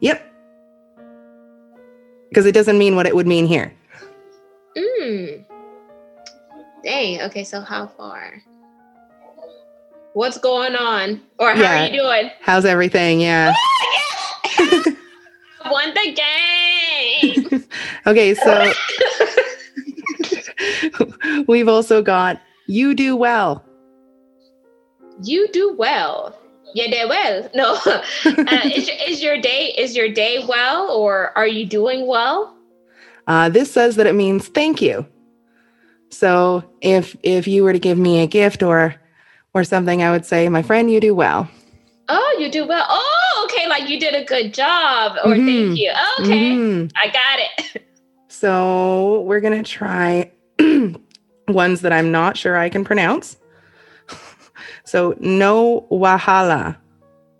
Yep. 0.00 0.28
Because 2.30 2.46
it 2.46 2.52
doesn't 2.52 2.78
mean 2.78 2.96
what 2.96 3.06
it 3.06 3.14
would 3.14 3.28
mean 3.28 3.46
here. 3.46 3.72
Mm. 4.76 5.44
Dang. 6.82 7.22
Okay, 7.22 7.44
so 7.44 7.60
how 7.60 7.86
far? 7.86 8.42
What's 10.14 10.36
going 10.36 10.76
on? 10.76 11.22
Or 11.38 11.52
how 11.52 11.62
yeah. 11.62 11.82
are 11.82 11.86
you 11.86 12.00
doing? 12.00 12.30
How's 12.40 12.64
everything? 12.66 13.20
Yeah. 13.20 13.54
Won 15.70 15.94
the 15.94 16.20
game. 17.22 17.64
okay, 18.06 18.34
so 18.34 18.72
we've 21.48 21.68
also 21.68 22.02
got 22.02 22.40
you 22.66 22.94
do 22.94 23.16
well. 23.16 23.64
You 25.22 25.48
do 25.52 25.74
well. 25.78 26.38
Yeah, 26.74 26.88
day 26.88 27.04
well. 27.06 27.50
No, 27.54 27.78
uh, 27.86 28.02
is, 28.64 28.90
is 29.06 29.22
your 29.22 29.40
day 29.40 29.74
is 29.76 29.94
your 29.96 30.08
day 30.10 30.44
well, 30.46 30.90
or 30.90 31.36
are 31.36 31.46
you 31.46 31.66
doing 31.66 32.06
well? 32.06 32.56
Uh, 33.26 33.48
this 33.48 33.70
says 33.70 33.96
that 33.96 34.06
it 34.06 34.14
means 34.14 34.48
thank 34.48 34.82
you. 34.82 35.06
So 36.10 36.64
if 36.80 37.16
if 37.22 37.46
you 37.46 37.62
were 37.62 37.72
to 37.72 37.78
give 37.78 37.98
me 37.98 38.20
a 38.20 38.26
gift 38.26 38.62
or 38.62 38.94
or 39.54 39.64
something, 39.64 40.02
I 40.02 40.10
would 40.10 40.24
say, 40.24 40.48
my 40.48 40.62
friend, 40.62 40.90
you 40.90 41.00
do 41.00 41.14
well. 41.14 41.48
Oh, 42.08 42.36
you 42.38 42.50
do 42.50 42.66
well. 42.66 42.84
Oh, 42.88 43.48
okay. 43.50 43.68
Like 43.68 43.88
you 43.88 43.98
did 43.98 44.14
a 44.14 44.24
good 44.24 44.52
job 44.52 45.16
or 45.24 45.32
mm-hmm. 45.32 45.46
thank 45.46 45.78
you. 45.78 45.92
Okay. 46.20 46.50
Mm-hmm. 46.50 46.96
I 46.96 47.06
got 47.10 47.38
it. 47.74 47.82
So 48.28 49.20
we're 49.20 49.38
going 49.38 49.62
to 49.62 49.70
try 49.70 50.32
ones 51.48 51.82
that 51.82 51.92
I'm 51.92 52.10
not 52.10 52.36
sure 52.36 52.56
I 52.56 52.70
can 52.70 52.82
pronounce. 52.82 53.36
so 54.84 55.14
no 55.20 55.86
wahala. 55.92 56.76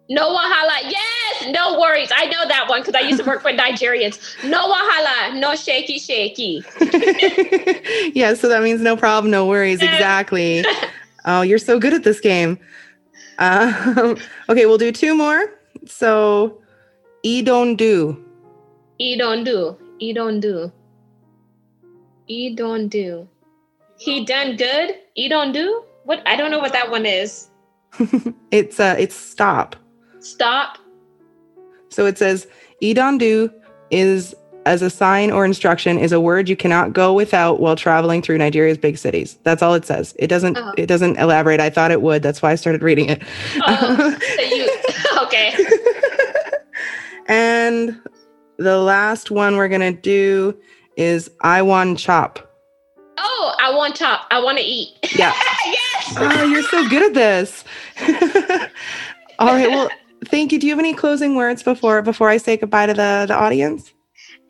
No 0.08 0.36
wahala. 0.36 0.78
Yes. 0.84 1.48
No 1.50 1.80
worries. 1.80 2.10
I 2.14 2.26
know 2.26 2.46
that 2.46 2.66
one 2.68 2.82
because 2.82 2.94
I 2.94 3.00
used 3.00 3.18
to 3.20 3.26
work 3.26 3.42
with 3.42 3.58
Nigerians. 3.58 4.20
No 4.48 4.72
wahala. 4.72 5.40
No 5.40 5.56
shaky, 5.56 5.98
shaky. 5.98 6.62
yeah. 8.14 8.34
So 8.34 8.46
that 8.48 8.62
means 8.62 8.80
no 8.80 8.96
problem. 8.96 9.30
No 9.30 9.46
worries. 9.46 9.82
Exactly. 9.82 10.64
Oh, 11.24 11.42
you're 11.42 11.58
so 11.58 11.78
good 11.78 11.94
at 11.94 12.04
this 12.04 12.20
game. 12.20 12.58
Um, 13.38 14.16
okay, 14.48 14.66
we'll 14.66 14.78
do 14.78 14.92
two 14.92 15.14
more. 15.14 15.52
So, 15.86 16.60
e 17.22 17.42
don't 17.42 17.76
do. 17.76 18.24
E 18.98 19.16
don't 19.16 19.44
do. 19.44 19.76
E 19.98 20.12
don't 20.12 20.40
do. 20.40 20.72
E 22.26 22.54
don't 22.54 22.88
do. 22.88 23.28
He 23.98 24.24
done 24.24 24.56
good. 24.56 24.96
E 25.14 25.28
don't 25.28 25.52
do. 25.52 25.84
What? 26.04 26.22
I 26.26 26.36
don't 26.36 26.50
know 26.50 26.58
what 26.58 26.72
that 26.72 26.90
one 26.90 27.06
is. 27.06 27.50
it's 28.50 28.80
uh, 28.80 28.96
it's 28.98 29.14
stop. 29.14 29.76
Stop. 30.20 30.78
So 31.88 32.06
it 32.06 32.18
says 32.18 32.46
e 32.80 32.94
don't 32.94 33.18
do 33.18 33.50
is 33.90 34.34
as 34.64 34.82
a 34.82 34.90
sign 34.90 35.30
or 35.30 35.44
instruction 35.44 35.98
is 35.98 36.12
a 36.12 36.20
word 36.20 36.48
you 36.48 36.56
cannot 36.56 36.92
go 36.92 37.12
without 37.12 37.60
while 37.60 37.74
traveling 37.76 38.22
through 38.22 38.38
Nigeria's 38.38 38.78
big 38.78 38.96
cities. 38.96 39.36
That's 39.42 39.62
all 39.62 39.74
it 39.74 39.84
says. 39.84 40.14
It 40.18 40.28
doesn't 40.28 40.56
Oh. 40.56 40.72
it 40.76 40.86
doesn't 40.86 41.16
elaborate. 41.18 41.60
I 41.60 41.70
thought 41.70 41.90
it 41.90 42.02
would. 42.02 42.22
That's 42.22 42.40
why 42.42 42.52
I 42.52 42.54
started 42.54 42.82
reading 42.82 43.08
it. 43.08 43.22
Oh, 43.66 44.16
so 44.36 44.42
you 44.42 44.68
okay? 45.22 45.54
and 47.28 48.00
the 48.58 48.78
last 48.78 49.30
one 49.30 49.56
we're 49.56 49.68
going 49.68 49.80
to 49.80 50.00
do 50.00 50.56
is 50.96 51.30
I 51.40 51.62
want 51.62 51.98
chop. 51.98 52.38
Oh, 53.18 53.54
I 53.60 53.74
want 53.74 53.96
chop. 53.96 54.26
I 54.30 54.40
want 54.42 54.58
to 54.58 54.64
eat. 54.64 54.90
Yeah. 55.16 55.32
yes. 55.66 56.14
Oh, 56.16 56.44
you're 56.44 56.62
so 56.64 56.88
good 56.88 57.02
at 57.02 57.14
this. 57.14 57.64
all 59.38 59.48
right. 59.48 59.68
Well, 59.70 59.90
thank 60.26 60.52
you. 60.52 60.58
Do 60.58 60.66
you 60.66 60.72
have 60.72 60.78
any 60.78 60.94
closing 60.94 61.34
words 61.36 61.62
before 61.62 62.02
before 62.02 62.28
I 62.28 62.36
say 62.36 62.56
goodbye 62.56 62.86
to 62.86 62.94
the 62.94 63.24
the 63.28 63.34
audience? 63.34 63.92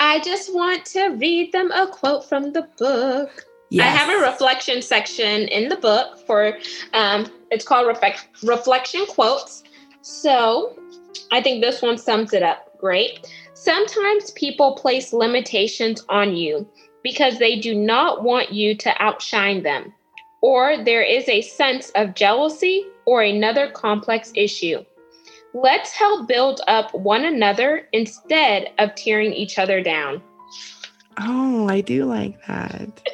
I 0.05 0.18
just 0.18 0.53
want 0.53 0.84
to 0.86 1.11
read 1.11 1.53
them 1.53 1.70
a 1.70 1.86
quote 1.86 2.28
from 2.28 2.53
the 2.53 2.62
book. 2.76 3.46
I 3.78 3.84
have 3.84 4.11
a 4.11 4.20
reflection 4.20 4.82
section 4.82 5.46
in 5.46 5.68
the 5.68 5.76
book 5.76 6.18
for 6.26 6.59
um, 6.92 7.30
it's 7.53 7.64
called 7.64 7.86
reflect, 7.86 8.26
reflection 8.42 9.07
quotes. 9.07 9.62
So 10.00 10.76
I 11.30 11.40
think 11.40 11.62
this 11.62 11.82
one 11.82 11.98
sums 11.98 12.32
it 12.32 12.42
up 12.42 12.76
great. 12.80 13.32
Sometimes 13.55 14.32
people 14.32 14.74
place 14.74 15.12
limitations 15.12 16.05
on 16.09 16.34
you 16.34 16.68
because 17.05 17.38
they 17.38 17.61
do 17.61 17.72
not 17.72 18.24
want 18.24 18.53
you 18.53 18.74
to 18.78 19.00
outshine 19.00 19.62
them, 19.62 19.94
or 20.40 20.82
there 20.82 21.03
is 21.03 21.28
a 21.28 21.42
sense 21.42 21.90
of 21.94 22.16
jealousy 22.16 22.84
or 23.05 23.22
another 23.22 23.70
complex 23.70 24.32
issue. 24.34 24.84
Let's 25.55 25.92
help 25.92 26.28
build 26.28 26.61
up 26.66 26.94
one 26.94 27.24
another 27.24 27.88
instead 27.92 28.72
of 28.78 28.94
tearing 28.94 29.32
each 29.32 29.59
other 29.59 29.82
down. 29.82 30.22
Oh, 31.18 31.68
I 31.68 31.80
do 31.80 32.05
like 32.05 32.44
that. 32.46 32.88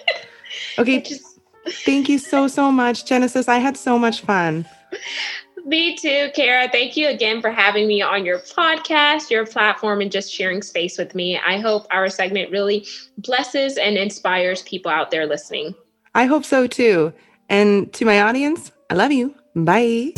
Okay, 0.79 1.01
just 1.03 1.41
thank 1.85 2.09
you 2.09 2.19
so 2.19 2.47
so 2.49 2.71
much, 2.71 3.05
Genesis. 3.05 3.49
I 3.49 3.59
had 3.59 3.77
so 3.77 3.99
much 3.99 4.21
fun. 4.21 4.65
Me 5.65 5.97
too, 5.97 6.31
Kara. 6.35 6.69
Thank 6.71 6.97
you 6.97 7.09
again 7.09 7.43
for 7.43 7.51
having 7.51 7.87
me 7.87 8.01
on 8.01 8.25
your 8.25 8.39
podcast, 8.39 9.29
your 9.29 9.45
platform, 9.45 10.01
and 10.01 10.11
just 10.11 10.33
sharing 10.33 10.63
space 10.63 10.97
with 10.97 11.15
me. 11.15 11.39
I 11.39 11.59
hope 11.59 11.87
our 11.91 12.09
segment 12.09 12.51
really 12.51 12.87
blesses 13.19 13.77
and 13.77 13.97
inspires 13.99 14.63
people 14.63 14.91
out 14.91 15.11
there 15.11 15.27
listening. 15.27 15.75
I 16.15 16.25
hope 16.25 16.45
so 16.45 16.67
too. 16.67 17.13
And 17.51 17.93
to 17.95 18.05
my 18.05 18.23
audience, 18.23 18.73
I 18.89 18.95
love 18.95 19.13
you. 19.13 19.35
Bye. 19.55 20.15